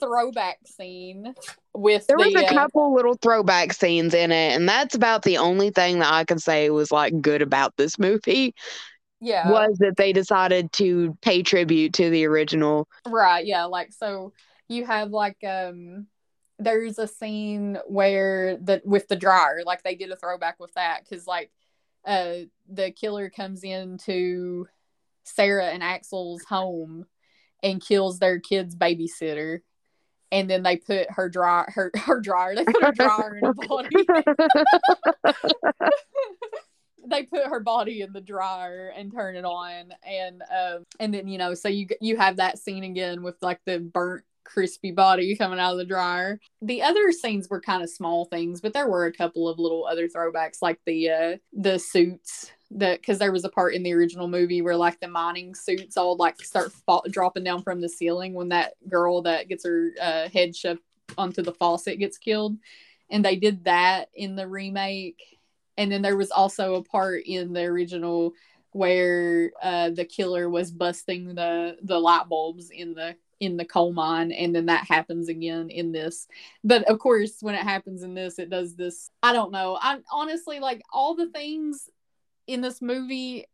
throwback 0.00 0.58
scene 0.64 1.34
with 1.74 2.06
There 2.06 2.16
was 2.16 2.32
the, 2.32 2.40
a 2.40 2.46
uh, 2.46 2.54
couple 2.54 2.94
little 2.94 3.14
throwback 3.14 3.72
scenes 3.72 4.14
in 4.14 4.32
it, 4.32 4.54
and 4.54 4.68
that's 4.68 4.94
about 4.94 5.22
the 5.22 5.36
only 5.36 5.70
thing 5.70 5.98
that 5.98 6.12
I 6.12 6.24
can 6.24 6.38
say 6.38 6.70
was 6.70 6.90
like 6.90 7.20
good 7.20 7.42
about 7.42 7.76
this 7.76 7.98
movie 7.98 8.54
yeah 9.20 9.50
was 9.50 9.76
that 9.78 9.96
they 9.96 10.12
decided 10.12 10.72
to 10.72 11.16
pay 11.22 11.42
tribute 11.42 11.92
to 11.94 12.10
the 12.10 12.26
original. 12.26 12.88
Right, 13.06 13.44
yeah, 13.46 13.64
like 13.64 13.92
so 13.92 14.32
you 14.68 14.84
have 14.84 15.10
like 15.10 15.42
um 15.44 16.06
there's 16.58 16.98
a 16.98 17.06
scene 17.06 17.78
where 17.86 18.56
the 18.56 18.82
with 18.84 19.08
the 19.08 19.16
dryer, 19.16 19.62
like 19.64 19.82
they 19.82 19.94
did 19.94 20.10
a 20.10 20.16
throwback 20.16 20.58
with 20.58 20.72
that 20.74 21.06
cuz 21.08 21.26
like 21.26 21.50
uh 22.04 22.38
the 22.68 22.90
killer 22.92 23.30
comes 23.30 23.62
into 23.62 24.66
Sarah 25.24 25.66
and 25.66 25.82
Axel's 25.82 26.44
home 26.44 27.06
and 27.62 27.84
kills 27.84 28.18
their 28.18 28.38
kid's 28.38 28.76
babysitter. 28.76 29.60
And 30.32 30.50
then 30.50 30.62
they 30.62 30.76
put 30.76 31.10
her 31.10 31.28
dryer 31.28 31.66
her 31.68 31.90
her 31.96 32.20
dryer 32.20 32.56
they 32.56 32.64
put 32.64 32.82
her 32.82 32.92
dryer 32.92 33.38
in 33.38 33.44
a 33.44 33.54
body. 33.68 33.88
they 37.08 37.22
put 37.22 37.46
her 37.46 37.60
body 37.60 38.00
in 38.00 38.12
the 38.12 38.20
dryer 38.20 38.92
and 38.96 39.12
turn 39.12 39.36
it 39.36 39.44
on 39.44 39.92
and 40.04 40.42
um 40.42 40.82
and 40.98 41.14
then 41.14 41.28
you 41.28 41.38
know 41.38 41.54
so 41.54 41.68
you 41.68 41.86
you 42.00 42.16
have 42.16 42.36
that 42.36 42.58
scene 42.58 42.82
again 42.82 43.22
with 43.22 43.36
like 43.42 43.60
the 43.64 43.78
burnt 43.78 44.24
crispy 44.46 44.92
body 44.92 45.36
coming 45.36 45.58
out 45.58 45.72
of 45.72 45.78
the 45.78 45.84
dryer. 45.84 46.40
The 46.62 46.82
other 46.82 47.12
scenes 47.12 47.48
were 47.48 47.60
kind 47.60 47.82
of 47.82 47.90
small 47.90 48.26
things 48.26 48.60
but 48.60 48.72
there 48.72 48.88
were 48.88 49.06
a 49.06 49.12
couple 49.12 49.48
of 49.48 49.58
little 49.58 49.86
other 49.86 50.08
throwbacks 50.08 50.58
like 50.62 50.78
the 50.86 51.10
uh 51.10 51.36
the 51.52 51.78
suits 51.78 52.52
that 52.70 53.00
because 53.00 53.18
there 53.18 53.32
was 53.32 53.44
a 53.44 53.48
part 53.48 53.74
in 53.74 53.82
the 53.82 53.92
original 53.92 54.28
movie 54.28 54.62
where 54.62 54.76
like 54.76 54.98
the 55.00 55.08
mining 55.08 55.54
suits 55.54 55.96
all 55.96 56.16
like 56.16 56.40
start 56.42 56.72
fall, 56.72 57.04
dropping 57.10 57.44
down 57.44 57.62
from 57.62 57.80
the 57.80 57.88
ceiling 57.88 58.34
when 58.34 58.48
that 58.48 58.74
girl 58.88 59.22
that 59.22 59.48
gets 59.48 59.64
her 59.64 59.90
uh, 60.00 60.28
head 60.28 60.54
shoved 60.56 60.80
onto 61.16 61.42
the 61.42 61.52
faucet 61.52 61.98
gets 61.98 62.18
killed. 62.18 62.56
And 63.10 63.24
they 63.24 63.36
did 63.36 63.64
that 63.64 64.08
in 64.14 64.34
the 64.34 64.48
remake. 64.48 65.22
And 65.76 65.92
then 65.92 66.02
there 66.02 66.16
was 66.16 66.30
also 66.30 66.74
a 66.74 66.82
part 66.82 67.22
in 67.26 67.52
the 67.52 67.62
original 67.64 68.32
where 68.76 69.52
uh, 69.62 69.90
the 69.90 70.04
killer 70.04 70.50
was 70.50 70.70
busting 70.70 71.34
the 71.34 71.76
the 71.82 71.98
light 71.98 72.28
bulbs 72.28 72.70
in 72.70 72.94
the 72.94 73.16
in 73.40 73.56
the 73.56 73.64
coal 73.64 73.92
mine 73.92 74.32
and 74.32 74.54
then 74.54 74.66
that 74.66 74.86
happens 74.86 75.28
again 75.28 75.68
in 75.70 75.92
this. 75.92 76.26
But 76.62 76.88
of 76.90 76.98
course 76.98 77.38
when 77.40 77.54
it 77.54 77.62
happens 77.62 78.02
in 78.02 78.14
this 78.14 78.38
it 78.38 78.50
does 78.50 78.76
this 78.76 79.10
i 79.22 79.32
don't 79.32 79.52
know. 79.52 79.78
I 79.80 79.98
honestly 80.12 80.60
like 80.60 80.82
all 80.92 81.14
the 81.14 81.30
things 81.30 81.88
in 82.46 82.60
this 82.60 82.82
movie 82.82 83.46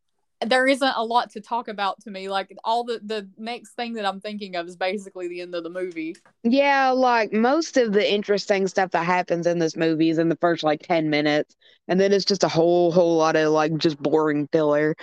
there 0.47 0.67
isn't 0.67 0.95
a 0.97 1.05
lot 1.05 1.31
to 1.31 1.41
talk 1.41 1.69
about 1.69 2.01
to 2.01 2.11
me 2.11 2.29
like 2.29 2.55
all 2.65 2.85
the 2.85 3.01
the 3.05 3.29
next 3.39 3.73
thing 3.75 3.95
that 3.95 4.07
i'm 4.07 4.21
thinking 4.21 4.57
of 4.57 4.67
is 4.69 4.77
basically 4.77 5.29
the 5.29 5.41
end 5.41 5.55
of 5.55 5.65
the 5.65 5.71
movie 5.71 6.17
Yeah, 6.45 6.91
like 6.91 7.33
most 7.33 7.77
of 7.77 7.93
the 7.93 8.13
interesting 8.13 8.67
stuff 8.67 8.91
that 8.93 9.05
happens 9.07 9.47
in 9.47 9.59
this 9.61 9.77
movie 9.77 10.11
is 10.11 10.19
in 10.19 10.29
the 10.29 10.37
first 10.37 10.65
like 10.65 10.81
10 10.83 11.09
minutes. 11.09 11.55
And 11.89 12.01
then 12.01 12.13
it's 12.13 12.25
just 12.25 12.43
a 12.45 12.49
whole, 12.49 12.91
whole 12.93 13.17
lot 13.17 13.37
of 13.37 13.53
like 13.53 13.77
just 13.77 13.99
boring 14.03 14.49
filler. 14.53 14.97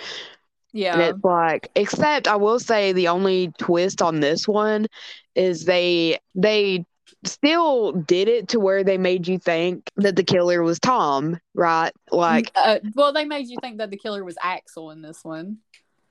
And 0.92 1.00
yeah 1.00 1.14
it's 1.14 1.22
like, 1.24 1.70
except 1.76 2.26
I 2.26 2.36
will 2.36 2.58
say 2.58 2.92
the 2.92 3.08
only 3.08 3.52
twist 3.58 4.02
on 4.02 4.20
this 4.20 4.48
one 4.48 4.86
is 5.36 5.64
they, 5.64 6.18
they 6.34 6.84
still 7.24 7.92
did 7.92 8.28
it 8.28 8.48
to 8.48 8.60
where 8.60 8.84
they 8.84 8.98
made 8.98 9.28
you 9.28 9.38
think 9.38 9.90
that 9.96 10.16
the 10.16 10.24
killer 10.24 10.62
was 10.62 10.78
Tom, 10.78 11.38
right? 11.54 11.92
Like, 12.10 12.50
uh, 12.54 12.78
well 12.94 13.12
they 13.12 13.24
made 13.24 13.48
you 13.48 13.58
think 13.60 13.78
that 13.78 13.90
the 13.90 13.96
killer 13.96 14.24
was 14.24 14.36
axel 14.42 14.90
in 14.90 15.02
this 15.02 15.24
one 15.24 15.58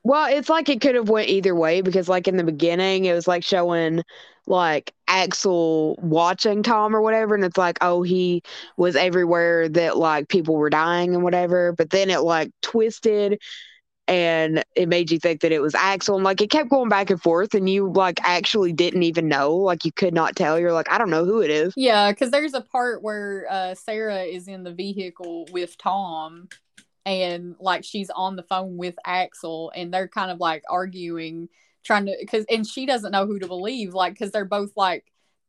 Well, 0.03 0.27
it's 0.33 0.49
like 0.49 0.69
it 0.69 0.81
could 0.81 0.95
have 0.95 1.09
went 1.09 1.29
either 1.29 1.53
way 1.53 1.81
because 1.81 2.07
like 2.07 2.27
in 2.27 2.37
the 2.37 2.43
beginning 2.43 3.05
it 3.05 3.13
was 3.13 3.27
like 3.27 3.43
showing 3.43 4.03
like 4.47 4.93
Axel 5.07 5.97
watching 6.01 6.63
Tom 6.63 6.95
or 6.95 7.01
whatever 7.01 7.35
and 7.35 7.43
it's 7.43 7.57
like 7.57 7.77
oh 7.81 8.01
he 8.01 8.41
was 8.77 8.95
everywhere 8.95 9.69
that 9.69 9.97
like 9.97 10.27
people 10.27 10.55
were 10.55 10.69
dying 10.69 11.13
and 11.13 11.23
whatever 11.23 11.73
but 11.73 11.91
then 11.91 12.09
it 12.09 12.21
like 12.21 12.51
twisted 12.61 13.39
and 14.09 14.63
it 14.75 14.89
made 14.89 15.11
you 15.11 15.19
think 15.19 15.41
that 15.41 15.51
it 15.51 15.61
was 15.61 15.75
Axel 15.75 16.15
and 16.15 16.23
like 16.23 16.41
it 16.41 16.49
kept 16.49 16.71
going 16.71 16.89
back 16.89 17.11
and 17.11 17.21
forth 17.21 17.53
and 17.53 17.69
you 17.69 17.91
like 17.93 18.19
actually 18.23 18.73
didn't 18.73 19.03
even 19.03 19.27
know 19.27 19.55
like 19.55 19.85
you 19.85 19.91
could 19.91 20.15
not 20.15 20.35
tell 20.35 20.59
you're 20.59 20.73
like 20.73 20.91
I 20.91 20.97
don't 20.97 21.11
know 21.11 21.25
who 21.25 21.41
it 21.41 21.51
is. 21.51 21.73
Yeah, 21.77 22.11
because 22.11 22.31
there's 22.31 22.55
a 22.55 22.61
part 22.61 23.03
where 23.03 23.45
uh, 23.49 23.75
Sarah 23.75 24.23
is 24.23 24.47
in 24.47 24.63
the 24.63 24.73
vehicle 24.73 25.47
with 25.51 25.77
Tom, 25.77 26.49
and 27.05 27.55
like 27.59 27.83
she's 27.83 28.09
on 28.09 28.35
the 28.35 28.43
phone 28.43 28.77
with 28.77 28.95
Axel, 29.05 29.71
and 29.75 29.93
they're 29.93 30.07
kind 30.07 30.31
of 30.31 30.39
like 30.39 30.63
arguing, 30.67 31.47
trying 31.83 32.07
to 32.07 32.15
because 32.19 32.45
and 32.49 32.65
she 32.65 32.87
doesn't 32.87 33.11
know 33.11 33.27
who 33.27 33.37
to 33.37 33.47
believe, 33.47 33.93
like 33.93 34.13
because 34.13 34.31
they're 34.31 34.43
both 34.43 34.71
like. 34.75 35.05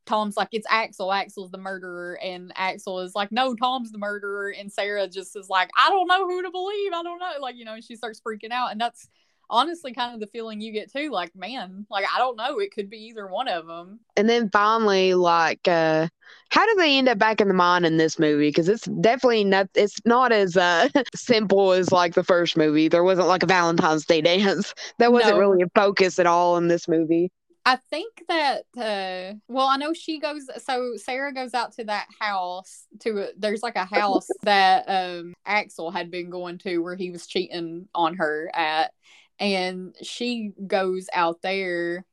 Tom's 0.07 0.36
like 0.36 0.48
it's 0.53 0.66
Axel. 0.68 1.12
Axel's 1.12 1.51
the 1.51 1.59
murderer, 1.59 2.18
and 2.22 2.53
Axel 2.57 3.01
is 3.01 3.14
like, 3.14 3.30
no, 3.30 3.55
Tom's 3.55 3.92
the 3.92 3.98
murderer, 3.98 4.53
and 4.57 4.72
Sarah 4.72 5.09
just 5.09 5.36
is 5.36 5.48
like, 5.48 5.70
I 5.76 5.88
don't 5.90 6.07
know 6.09 6.26
who 6.26 6.42
to 6.42 6.51
believe. 6.51 6.92
I 6.92 7.03
don't 7.03 7.18
know, 7.18 7.32
like 7.40 7.57
you 7.57 7.64
know, 7.64 7.74
and 7.74 7.84
she 7.84 7.96
starts 7.96 8.20
freaking 8.20 8.51
out, 8.51 8.72
and 8.72 8.80
that's 8.80 9.09
honestly 9.53 9.92
kind 9.92 10.14
of 10.14 10.20
the 10.20 10.28
feeling 10.28 10.61
you 10.61 10.72
get 10.72 10.92
too. 10.92 11.11
Like, 11.11 11.34
man, 11.34 11.86
like 11.90 12.07
I 12.14 12.18
don't 12.18 12.36
know, 12.36 12.59
it 12.61 12.72
could 12.72 12.88
be 12.88 12.98
either 13.09 13.26
one 13.26 13.48
of 13.48 13.66
them. 13.66 14.01
And 14.16 14.28
then 14.28 14.48
finally, 14.51 15.14
like, 15.14 15.66
uh, 15.66 16.09
how 16.51 16.64
do 16.66 16.74
they 16.76 16.96
end 16.98 17.09
up 17.09 17.18
back 17.18 17.40
in 17.40 17.48
the 17.48 17.55
mine 17.55 17.84
in 17.84 17.96
this 17.96 18.18
movie? 18.18 18.48
Because 18.48 18.68
it's 18.68 18.84
definitely 19.01 19.44
not. 19.44 19.68
It's 19.74 19.98
not 20.05 20.32
as 20.32 20.57
uh, 20.57 20.88
simple 21.14 21.72
as 21.72 21.92
like 21.92 22.14
the 22.14 22.24
first 22.24 22.57
movie. 22.57 22.88
There 22.88 23.05
wasn't 23.05 23.28
like 23.28 23.42
a 23.42 23.46
Valentine's 23.46 24.07
Day 24.07 24.20
dance. 24.20 24.74
That 24.98 25.12
wasn't 25.12 25.34
No. 25.34 25.40
really 25.40 25.62
a 25.62 25.68
focus 25.74 26.18
at 26.18 26.26
all 26.26 26.57
in 26.57 26.68
this 26.68 26.88
movie. 26.88 27.30
I 27.64 27.76
think 27.76 28.22
that 28.28 28.64
uh 28.76 29.34
well 29.48 29.66
I 29.66 29.76
know 29.76 29.92
she 29.92 30.18
goes 30.18 30.48
so 30.64 30.96
Sarah 30.96 31.32
goes 31.32 31.52
out 31.52 31.72
to 31.72 31.84
that 31.84 32.06
house 32.18 32.86
to 33.00 33.28
there's 33.36 33.62
like 33.62 33.76
a 33.76 33.84
house 33.84 34.28
that 34.42 34.84
um 34.88 35.34
Axel 35.44 35.90
had 35.90 36.11
been 36.11 36.30
going 36.30 36.58
to 36.58 36.78
where 36.78 36.96
he 36.96 37.11
was 37.11 37.26
cheating 37.26 37.88
on 37.94 38.16
her 38.16 38.50
at. 38.54 38.92
And 39.38 39.94
she 40.02 40.52
goes 40.66 41.08
out 41.14 41.40
there 41.42 42.04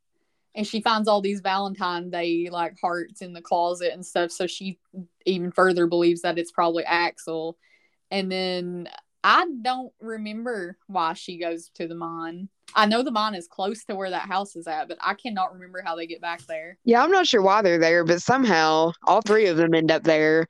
and 0.56 0.66
she 0.66 0.82
finds 0.82 1.08
all 1.08 1.22
these 1.22 1.42
Valentine 1.42 2.10
Day 2.10 2.50
like 2.50 2.78
hearts 2.82 3.22
in 3.22 3.34
the 3.34 3.42
closet 3.42 3.94
and 3.94 4.06
stuff. 4.06 4.32
So 4.32 4.48
she 4.48 4.80
even 5.26 5.52
further 5.52 5.88
believes 5.88 6.22
that 6.22 6.40
it's 6.40 6.52
probably 6.52 6.84
Axel. 6.84 7.58
And 8.10 8.32
then 8.32 8.90
I 9.24 9.46
don't 9.62 9.94
remember 10.00 10.78
why 10.88 11.14
she 11.14 11.38
goes 11.38 11.70
to 11.76 11.88
the 11.88 11.96
mine. 11.96 12.50
I 12.76 12.86
know 12.86 13.02
the 13.02 13.12
mine 13.12 13.34
is 13.36 13.48
close 13.48 13.84
to 13.86 13.96
where 13.96 14.10
that 14.10 14.28
house 14.28 14.56
is 14.56 14.68
at, 14.68 14.88
but 14.88 14.98
I 15.02 15.14
cannot 15.14 15.54
remember 15.54 15.82
how 15.84 15.96
they 15.96 16.08
get 16.08 16.22
back 16.22 16.46
there. 16.48 16.78
Yeah, 16.84 17.04
I'm 17.04 17.12
not 17.12 17.28
sure 17.28 17.42
why 17.42 17.62
they're 17.62 17.80
there, 17.80 18.04
but 18.04 18.22
somehow 18.22 18.92
all 19.06 19.22
three 19.22 19.48
of 19.48 19.58
them 19.58 19.74
end 19.74 19.90
up 19.92 20.04
there. 20.04 20.48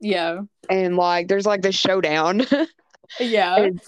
Yeah. 0.00 0.40
And 0.68 0.96
like, 0.96 1.28
there's 1.28 1.46
like 1.46 1.62
this 1.62 1.76
showdown. 1.76 2.46
Yeah. 3.20 3.56
And 3.56 3.80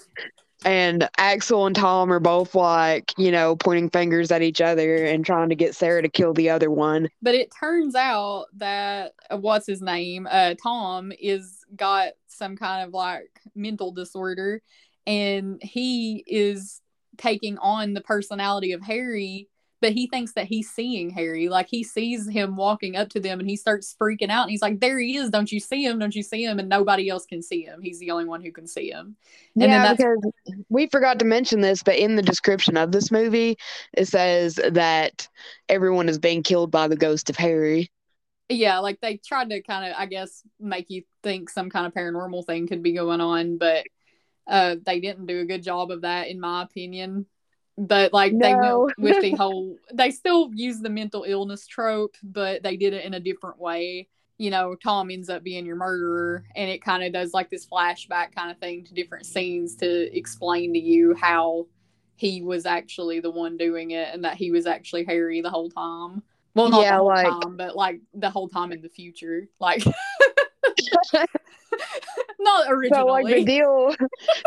And 0.65 1.07
Axel 1.17 1.67
and 1.67 1.75
Tom 1.75 2.11
are 2.11 2.19
both 2.19 2.55
like, 2.55 3.13
you 3.17 3.31
know, 3.31 3.55
pointing 3.55 3.89
fingers 3.89 4.31
at 4.31 4.41
each 4.41 4.61
other 4.61 5.05
and 5.05 5.23
trying 5.23 5.49
to 5.49 5.55
get 5.55 5.75
Sarah 5.75 6.01
to 6.01 6.09
kill 6.09 6.33
the 6.33 6.49
other 6.49 6.71
one. 6.71 7.07
But 7.21 7.35
it 7.35 7.53
turns 7.57 7.93
out 7.93 8.45
that 8.57 9.13
uh, 9.29 9.37
what's 9.37 9.67
his 9.67 9.81
name? 9.81 10.27
Uh, 10.29 10.55
Tom 10.61 11.11
is 11.19 11.63
got 11.75 12.13
some 12.27 12.57
kind 12.57 12.87
of 12.87 12.93
like 12.93 13.29
mental 13.53 13.91
disorder, 13.91 14.61
and 15.05 15.61
he 15.61 16.23
is 16.25 16.81
taking 17.17 17.57
on 17.59 17.93
the 17.93 18.01
personality 18.01 18.71
of 18.73 18.81
Harry. 18.83 19.49
But 19.81 19.93
he 19.93 20.07
thinks 20.07 20.33
that 20.33 20.45
he's 20.47 20.71
seeing 20.71 21.09
Harry. 21.11 21.49
Like 21.49 21.67
he 21.69 21.83
sees 21.83 22.27
him 22.27 22.55
walking 22.55 22.95
up 22.95 23.09
to 23.09 23.19
them 23.19 23.39
and 23.39 23.49
he 23.49 23.55
starts 23.57 23.95
freaking 24.01 24.29
out. 24.29 24.43
And 24.43 24.51
he's 24.51 24.61
like, 24.61 24.79
There 24.79 24.97
he 24.99 25.17
is. 25.17 25.29
Don't 25.29 25.51
you 25.51 25.59
see 25.59 25.85
him? 25.85 25.99
Don't 25.99 26.15
you 26.15 26.23
see 26.23 26.43
him? 26.43 26.59
And 26.59 26.69
nobody 26.69 27.09
else 27.09 27.25
can 27.25 27.41
see 27.43 27.63
him. 27.63 27.81
He's 27.81 27.99
the 27.99 28.11
only 28.11 28.25
one 28.25 28.41
who 28.41 28.51
can 28.51 28.67
see 28.67 28.89
him. 28.89 29.17
And 29.59 29.71
then 29.71 29.71
yeah, 29.71 29.79
that's 29.81 30.03
because 30.03 30.31
we 30.69 30.87
forgot 30.87 31.19
to 31.19 31.25
mention 31.25 31.61
this, 31.61 31.83
but 31.83 31.95
in 31.97 32.15
the 32.15 32.21
description 32.21 32.77
of 32.77 32.91
this 32.91 33.11
movie, 33.11 33.57
it 33.93 34.07
says 34.07 34.55
that 34.55 35.27
everyone 35.69 36.09
is 36.09 36.19
being 36.19 36.43
killed 36.43 36.71
by 36.71 36.87
the 36.87 36.95
ghost 36.97 37.29
of 37.29 37.35
Harry. 37.37 37.89
yeah 38.49 38.79
like 38.79 38.99
they 39.01 39.17
tried 39.17 39.49
to 39.49 39.61
kind 39.61 39.89
of 39.91 39.97
i 39.97 40.05
guess 40.05 40.43
make 40.59 40.89
you 40.89 41.03
think 41.23 41.49
some 41.49 41.69
kind 41.69 41.87
of 41.87 41.93
paranormal 41.93 42.45
thing 42.45 42.67
could 42.67 42.83
be 42.83 42.93
going 42.93 43.21
on 43.21 43.57
but 43.57 43.85
uh 44.47 44.75
they 44.85 44.99
didn't 44.99 45.25
do 45.25 45.39
a 45.41 45.45
good 45.45 45.63
job 45.63 45.91
of 45.91 46.01
that 46.01 46.27
in 46.27 46.39
my 46.39 46.63
opinion. 46.63 47.25
But 47.77 48.13
like 48.13 48.31
they 48.37 48.53
No. 48.53 48.85
went 48.85 48.99
with 48.99 49.21
the 49.21 49.31
whole 49.37 49.77
they 49.93 50.11
still 50.11 50.49
use 50.53 50.79
the 50.79 50.89
mental 50.89 51.23
illness 51.27 51.67
trope 51.67 52.15
but 52.23 52.63
they 52.63 52.77
did 52.77 52.93
it 52.93 53.03
in 53.05 53.13
a 53.15 53.19
different 53.19 53.59
way. 53.59 54.07
You 54.37 54.49
know 54.51 54.75
tom 54.75 55.11
ends 55.11 55.29
up 55.29 55.43
being 55.43 55.65
your 55.65 55.75
murderer 55.77 56.43
and 56.55 56.69
it 56.69 56.81
kind 56.83 57.03
of 57.03 57.11
does 57.13 57.33
like 57.33 57.49
this 57.49 57.65
flashback 57.65 58.35
kind 58.35 58.51
of 58.51 58.57
thing 58.57 58.83
to 58.85 58.93
different 58.93 59.25
scenes 59.25 59.75
to 59.77 60.17
explain 60.17 60.73
to 60.73 60.79
you 60.79 61.15
how 61.15 61.67
he 62.17 62.41
was 62.41 62.65
actually 62.65 63.19
the 63.19 63.31
one 63.31 63.57
doing 63.57 63.91
it 63.91 64.09
and 64.13 64.23
that 64.23 64.35
he 64.35 64.51
was 64.51 64.65
actually 64.65 65.03
harry 65.05 65.41
the 65.41 65.49
whole 65.49 65.69
time. 65.69 66.21
Well 66.53 66.69
not 66.69 66.81
Yeah, 66.81 66.91
the 66.91 66.97
whole 66.97 67.07
like- 67.07 67.27
time 67.27 67.57
but 67.57 67.75
like 67.75 67.99
the 68.13 68.29
whole 68.29 68.47
time 68.49 68.71
in 68.71 68.81
the 68.81 68.89
future 68.89 69.47
like 69.59 69.83
not 72.39 72.67
originally 72.69 73.01
So 73.01 73.05
like 73.05 73.25
the 73.25 73.43
deal 73.43 73.95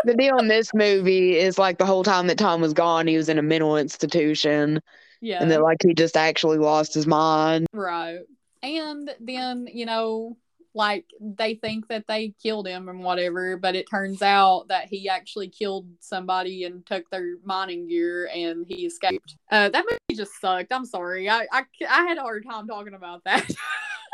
the 0.05 0.13
deal 0.13 0.37
in 0.37 0.47
this 0.47 0.73
movie 0.73 1.37
is 1.37 1.57
like 1.57 1.77
the 1.77 1.85
whole 1.85 2.03
time 2.03 2.27
that 2.27 2.37
Tom 2.37 2.61
was 2.61 2.73
gone, 2.73 3.07
he 3.07 3.17
was 3.17 3.29
in 3.29 3.37
a 3.37 3.43
mental 3.43 3.77
institution 3.77 4.81
yeah 5.21 5.41
and 5.41 5.51
that 5.51 5.61
like 5.61 5.81
he 5.83 5.93
just 5.93 6.17
actually 6.17 6.57
lost 6.57 6.93
his 6.93 7.07
mind. 7.07 7.67
Right. 7.73 8.19
And 8.61 9.09
then, 9.19 9.67
you 9.71 9.85
know, 9.85 10.37
like 10.75 11.05
they 11.19 11.55
think 11.55 11.87
that 11.87 12.05
they 12.07 12.33
killed 12.41 12.67
him 12.67 12.89
and 12.89 13.03
whatever, 13.03 13.57
but 13.57 13.75
it 13.75 13.89
turns 13.89 14.21
out 14.21 14.67
that 14.69 14.87
he 14.87 15.09
actually 15.09 15.49
killed 15.49 15.87
somebody 15.99 16.63
and 16.63 16.85
took 16.85 17.09
their 17.09 17.35
mining 17.43 17.87
gear 17.87 18.29
and 18.33 18.65
he 18.67 18.85
escaped. 18.85 19.35
Uh, 19.51 19.69
that 19.69 19.85
movie 19.89 20.17
just 20.19 20.39
sucked. 20.39 20.71
I'm 20.71 20.85
sorry. 20.85 21.29
I, 21.29 21.47
I, 21.51 21.63
I 21.89 22.03
had 22.03 22.17
a 22.17 22.21
hard 22.21 22.45
time 22.49 22.67
talking 22.67 22.93
about 22.93 23.23
that. 23.23 23.49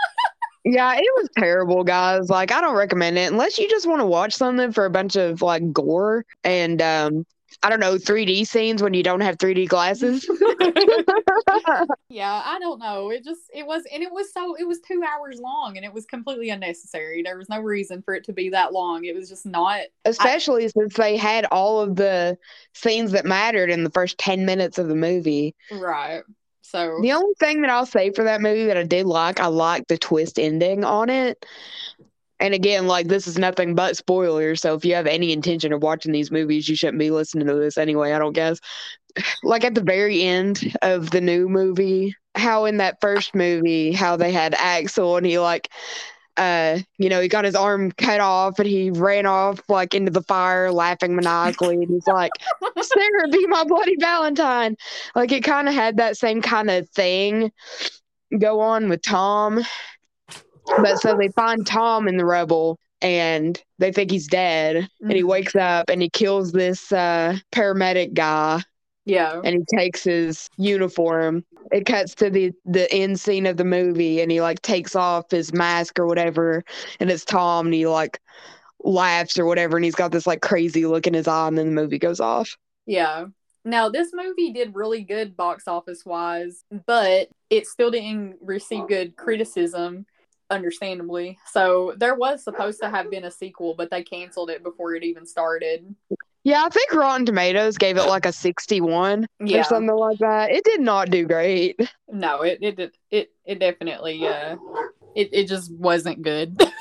Yeah, 0.65 0.95
it 0.95 1.05
was 1.15 1.29
terrible, 1.37 1.83
guys. 1.83 2.29
Like 2.29 2.51
I 2.51 2.59
don't 2.59 2.75
recommend 2.75 3.17
it 3.17 3.31
unless 3.31 3.59
you 3.59 3.69
just 3.69 3.87
want 3.87 4.01
to 4.01 4.05
watch 4.05 4.33
something 4.33 4.71
for 4.71 4.85
a 4.85 4.89
bunch 4.89 5.15
of 5.15 5.41
like 5.41 5.71
gore 5.71 6.25
and 6.43 6.81
um 6.81 7.25
I 7.63 7.69
don't 7.69 7.79
know, 7.79 7.95
3D 7.95 8.45
scenes 8.45 8.83
when 8.83 8.93
you 8.93 9.03
don't 9.03 9.21
have 9.21 9.37
3D 9.37 9.67
glasses. 9.67 10.29
yeah, 12.09 12.41
I 12.45 12.59
don't 12.59 12.79
know. 12.79 13.09
It 13.09 13.23
just, 13.23 13.41
it 13.53 13.65
was, 13.65 13.83
and 13.93 14.03
it 14.03 14.11
was 14.11 14.31
so, 14.33 14.55
it 14.55 14.67
was 14.67 14.79
two 14.81 15.01
hours 15.03 15.39
long 15.39 15.77
and 15.77 15.85
it 15.85 15.93
was 15.93 16.05
completely 16.05 16.49
unnecessary. 16.49 17.23
There 17.23 17.37
was 17.37 17.49
no 17.49 17.59
reason 17.61 18.01
for 18.01 18.13
it 18.13 18.23
to 18.25 18.33
be 18.33 18.49
that 18.49 18.73
long. 18.73 19.05
It 19.05 19.15
was 19.15 19.29
just 19.29 19.45
not, 19.45 19.81
Especially 20.05 20.67
since 20.69 20.95
they 20.95 21.17
had 21.17 21.45
all 21.45 21.79
of 21.79 21.95
the 21.95 22.37
scenes 22.73 23.11
that 23.11 23.25
mattered 23.25 23.69
in 23.69 23.83
the 23.83 23.91
first 23.91 24.17
10 24.17 24.45
minutes 24.45 24.77
of 24.77 24.87
the 24.87 24.95
movie. 24.95 25.55
right. 25.71 26.23
So, 26.65 26.99
The 27.01 27.11
only 27.13 27.33
thing 27.39 27.61
that 27.61 27.69
I'll 27.69 27.85
say 27.85 28.11
for 28.11 28.23
that 28.23 28.41
movie 28.41 28.65
that 28.65 28.77
I 28.77 28.83
did 28.83 29.05
like, 29.05 29.39
I 29.39 29.47
liked 29.47 29.87
the 29.87 29.97
twist 29.97 30.39
ending 30.39 30.83
on 30.83 31.09
it. 31.09 31.45
And 32.39 32.53
again, 32.53 32.87
like 32.87 33.07
this 33.07 33.27
is 33.27 33.37
nothing 33.37 33.75
but 33.75 33.95
spoilers. 33.95 34.61
So 34.61 34.73
if 34.75 34.83
you 34.83 34.95
have 34.95 35.07
any 35.07 35.31
intention 35.31 35.71
of 35.71 35.81
watching 35.83 36.11
these 36.11 36.31
movies, 36.31 36.67
you 36.67 36.75
shouldn't 36.75 36.99
be 36.99 37.11
listening 37.11 37.47
to 37.47 37.55
this 37.55 37.77
anyway, 37.77 38.11
I 38.11 38.19
don't 38.19 38.33
guess. 38.33 38.59
Like 39.43 39.63
at 39.63 39.75
the 39.75 39.81
very 39.81 40.23
end 40.23 40.75
of 40.81 41.11
the 41.11 41.21
new 41.21 41.47
movie, 41.47 42.15
how 42.35 42.65
in 42.65 42.77
that 42.77 42.97
first 42.99 43.33
movie, 43.33 43.93
how 43.93 44.17
they 44.17 44.31
had 44.33 44.53
Axel 44.55 45.15
and 45.15 45.25
he 45.25 45.39
like 45.39 45.69
uh, 46.37 46.79
you 46.97 47.09
know, 47.09 47.21
he 47.21 47.27
got 47.27 47.45
his 47.45 47.55
arm 47.55 47.91
cut 47.91 48.19
off 48.19 48.59
and 48.59 48.67
he 48.67 48.91
ran 48.91 49.25
off 49.25 49.61
like 49.69 49.93
into 49.93 50.11
the 50.11 50.21
fire 50.23 50.71
laughing 50.71 51.15
maniacally 51.15 51.75
and 51.75 51.87
he's 51.89 52.07
like, 52.07 52.31
Sarah, 52.81 53.27
be 53.29 53.47
my 53.47 53.63
bloody 53.63 53.95
Valentine. 53.99 54.75
Like 55.15 55.31
it 55.31 55.43
kind 55.43 55.67
of 55.67 55.73
had 55.73 55.97
that 55.97 56.17
same 56.17 56.41
kind 56.41 56.69
of 56.69 56.89
thing 56.89 57.51
go 58.37 58.59
on 58.59 58.89
with 58.89 59.01
Tom. 59.01 59.63
But 60.77 60.97
so 60.99 61.15
they 61.15 61.29
find 61.29 61.65
Tom 61.65 62.07
in 62.07 62.17
the 62.17 62.25
rubble 62.25 62.79
and 63.01 63.61
they 63.77 63.91
think 63.91 64.09
he's 64.11 64.27
dead. 64.27 64.89
And 65.01 65.11
he 65.11 65.21
Mhm. 65.21 65.27
wakes 65.27 65.55
up 65.55 65.89
and 65.89 66.01
he 66.01 66.09
kills 66.09 66.51
this 66.51 66.91
uh, 66.91 67.37
paramedic 67.51 68.13
guy 68.13 68.61
yeah. 69.05 69.39
and 69.43 69.55
he 69.55 69.77
takes 69.77 70.03
his 70.03 70.49
uniform. 70.57 71.45
It 71.75 71.85
cuts 71.85 72.15
to 72.15 72.29
the 72.29 72.53
the 72.63 72.89
end 72.89 73.19
scene 73.19 73.45
of 73.45 73.57
the 73.57 73.65
movie 73.65 74.21
and 74.21 74.31
he 74.31 74.39
like 74.39 74.61
takes 74.61 74.95
off 74.95 75.29
his 75.29 75.51
mask 75.51 75.99
or 75.99 76.05
whatever 76.05 76.63
and 77.01 77.11
it's 77.11 77.25
Tom 77.25 77.67
and 77.67 77.73
he 77.73 77.85
like 77.85 78.21
laughs 78.81 79.37
or 79.37 79.45
whatever 79.45 79.75
and 79.75 79.83
he's 79.83 79.93
got 79.93 80.13
this 80.13 80.25
like 80.25 80.41
crazy 80.41 80.85
look 80.85 81.05
in 81.05 81.13
his 81.13 81.27
eye 81.27 81.49
and 81.49 81.57
then 81.57 81.65
the 81.65 81.81
movie 81.81 81.99
goes 81.99 82.21
off. 82.21 82.55
Yeah. 82.85 83.25
Now 83.65 83.89
this 83.89 84.11
movie 84.13 84.53
did 84.53 84.73
really 84.73 85.01
good 85.01 85.35
box 85.35 85.67
office 85.67 86.05
wise, 86.05 86.63
but 86.85 87.27
it 87.49 87.67
still 87.67 87.91
didn't 87.91 88.37
receive 88.39 88.87
good 88.87 89.17
criticism, 89.17 90.05
understandably. 90.49 91.37
So 91.51 91.93
there 91.97 92.15
was 92.15 92.41
supposed 92.41 92.79
to 92.83 92.89
have 92.89 93.11
been 93.11 93.25
a 93.25 93.31
sequel, 93.31 93.73
but 93.75 93.91
they 93.91 94.01
canceled 94.01 94.49
it 94.49 94.63
before 94.63 94.95
it 94.95 95.03
even 95.03 95.25
started. 95.25 95.93
Yeah, 96.45 96.63
I 96.63 96.69
think 96.69 96.93
Rotten 96.93 97.25
Tomatoes 97.25 97.77
gave 97.77 97.97
it 97.97 98.03
like 98.07 98.25
a 98.27 98.31
61 98.31 99.25
Yeah. 99.43 99.61
or 99.61 99.63
something 99.63 99.95
like 99.95 100.19
that. 100.19 100.51
It 100.51 100.63
did 100.63 100.79
not 100.79 101.09
do 101.09 101.25
great. 101.25 101.77
No, 102.07 102.43
it 102.43 102.59
it 102.61 102.95
it 103.09 103.31
it 103.45 103.59
definitely 103.59 104.25
uh 104.27 104.55
it, 105.15 105.29
it 105.33 105.47
just 105.47 105.71
wasn't 105.73 106.21
good. 106.21 106.61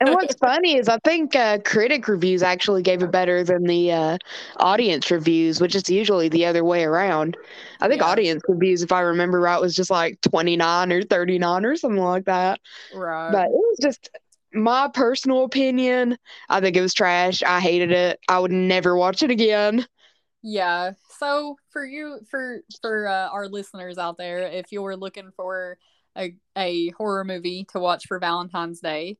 And 0.00 0.12
what's 0.12 0.34
funny 0.34 0.76
is 0.76 0.88
I 0.88 0.98
think 1.04 1.36
uh, 1.36 1.58
critic 1.64 2.08
reviews 2.08 2.42
actually 2.42 2.82
gave 2.82 3.02
it 3.02 3.12
better 3.12 3.44
than 3.44 3.62
the 3.62 3.92
uh, 3.92 4.18
audience 4.58 5.10
reviews, 5.10 5.60
which 5.60 5.74
is 5.76 5.88
usually 5.88 6.28
the 6.28 6.44
other 6.46 6.64
way 6.64 6.84
around. 6.84 7.36
I 7.80 7.88
think 7.88 8.02
Yeah. 8.02 8.08
audience 8.08 8.42
reviews, 8.48 8.82
if 8.82 8.90
I 8.92 9.00
remember 9.00 9.40
right, 9.40 9.60
was 9.60 9.74
just 9.74 9.90
like 9.90 10.20
29 10.20 10.92
or 10.92 11.02
39 11.02 11.64
or 11.64 11.76
something 11.76 12.02
like 12.02 12.24
that. 12.24 12.60
right. 12.92 13.30
But 13.32 13.46
it 13.46 13.52
was 13.52 13.78
just 13.80 14.10
my 14.54 14.88
personal 14.92 15.44
opinion. 15.44 16.16
I 16.48 16.60
think 16.60 16.76
it 16.76 16.80
was 16.80 16.94
trash. 16.94 17.42
I 17.42 17.60
hated 17.60 17.92
it. 17.92 18.20
I 18.28 18.38
would 18.38 18.52
never 18.52 18.96
watch 18.96 19.22
it 19.22 19.30
again. 19.30 19.86
Yeah. 20.42 20.92
So 21.18 21.56
for 21.70 21.84
you, 21.84 22.20
for 22.30 22.60
for 22.80 23.08
uh, 23.08 23.28
our 23.28 23.48
listeners 23.48 23.98
out 23.98 24.18
there, 24.18 24.42
if 24.42 24.72
you're 24.72 24.96
looking 24.96 25.30
for 25.36 25.78
a 26.16 26.34
a 26.56 26.90
horror 26.90 27.24
movie 27.24 27.66
to 27.72 27.80
watch 27.80 28.06
for 28.06 28.18
Valentine's 28.18 28.80
Day, 28.80 29.16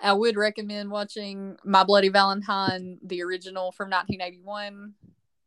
I 0.00 0.12
would 0.12 0.36
recommend 0.36 0.90
watching 0.90 1.56
My 1.64 1.84
Bloody 1.84 2.08
Valentine, 2.08 2.98
the 3.02 3.22
original 3.22 3.72
from 3.72 3.90
1981. 3.90 4.94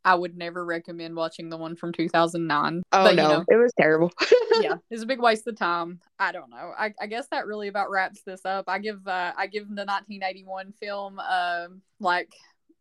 I 0.04 0.16
would 0.16 0.36
never 0.36 0.66
recommend 0.66 1.16
watching 1.16 1.50
the 1.50 1.58
one 1.58 1.76
from 1.76 1.94
2009. 1.94 2.82
Oh 2.92 3.04
but, 3.04 3.16
no, 3.16 3.22
You 3.22 3.30
know, 3.30 3.46
it 3.48 3.56
was 3.56 3.72
terrible. 3.80 4.12
yeah, 4.62 4.76
it's 4.90 5.04
a 5.04 5.06
big 5.06 5.22
waste 5.22 5.48
of 5.48 5.58
time. 5.58 6.00
I 6.20 6.32
don't 6.32 6.50
know. 6.50 6.74
I, 6.78 6.94
I 7.00 7.08
guess 7.08 7.28
that 7.32 7.46
really 7.46 7.68
about 7.68 7.90
wraps 7.92 8.22
this 8.26 8.46
up. 8.46 8.66
I 8.68 8.80
give 8.80 9.08
uh, 9.08 9.34
I 9.38 9.48
give 9.48 9.68
the 9.68 9.86
1981 9.86 10.74
film 10.80 11.20
um 11.20 11.82
like 12.00 12.34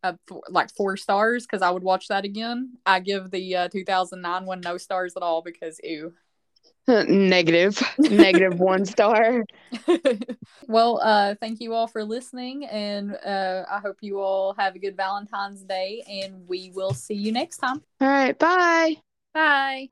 a 0.03 0.17
th- 0.27 0.41
like 0.49 0.71
four 0.75 0.97
stars 0.97 1.45
because 1.45 1.61
I 1.61 1.69
would 1.69 1.83
watch 1.83 2.07
that 2.07 2.25
again. 2.25 2.77
I 2.85 2.99
give 2.99 3.29
the 3.29 3.55
uh, 3.55 3.67
2009 3.69 4.45
one 4.45 4.61
no 4.61 4.77
stars 4.77 5.13
at 5.15 5.23
all 5.23 5.41
because 5.41 5.79
ew. 5.83 6.13
Negative, 7.07 7.81
negative 7.97 8.59
one 8.59 8.85
star. 8.85 9.45
well, 10.67 10.99
uh, 11.01 11.35
thank 11.39 11.61
you 11.61 11.73
all 11.73 11.87
for 11.87 12.03
listening, 12.03 12.65
and 12.65 13.15
uh, 13.25 13.63
I 13.69 13.79
hope 13.79 13.97
you 14.01 14.19
all 14.19 14.53
have 14.55 14.75
a 14.75 14.79
good 14.79 14.97
Valentine's 14.97 15.63
Day, 15.63 16.03
and 16.09 16.47
we 16.47 16.71
will 16.75 16.93
see 16.93 17.15
you 17.15 17.31
next 17.31 17.57
time. 17.57 17.81
All 18.01 18.07
right, 18.07 18.37
bye. 18.37 18.97
Bye. 19.33 19.89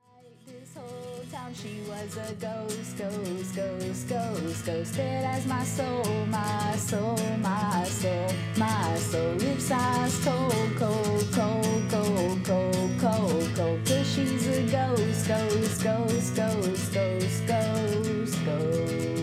Time 1.32 1.54
she 1.54 1.82
was 1.88 2.18
a 2.18 2.34
ghost, 2.42 2.98
ghost, 2.98 3.56
ghost, 3.56 4.10
ghost, 4.10 4.66
ghosted 4.66 5.26
as 5.26 5.46
my 5.46 5.64
soul, 5.64 6.26
my 6.26 6.76
soul, 6.76 7.20
my 7.38 7.84
soul, 7.84 8.28
my 8.58 8.96
soul. 8.96 9.34
Lip 9.34 9.60
size 9.60 10.26
cold, 10.26 10.52
cold, 10.80 11.28
cold, 11.32 11.92
cold, 11.92 12.46
cold, 12.46 13.00
cold, 13.00 13.50
cold. 13.56 13.86
Cause 13.86 14.12
she's 14.12 14.48
a 14.48 14.64
ghost, 14.72 15.28
ghost, 15.28 15.84
ghost, 15.84 16.36
ghost, 16.36 16.94
ghost, 16.94 17.46
ghost, 17.46 18.46
ghost. 18.46 19.19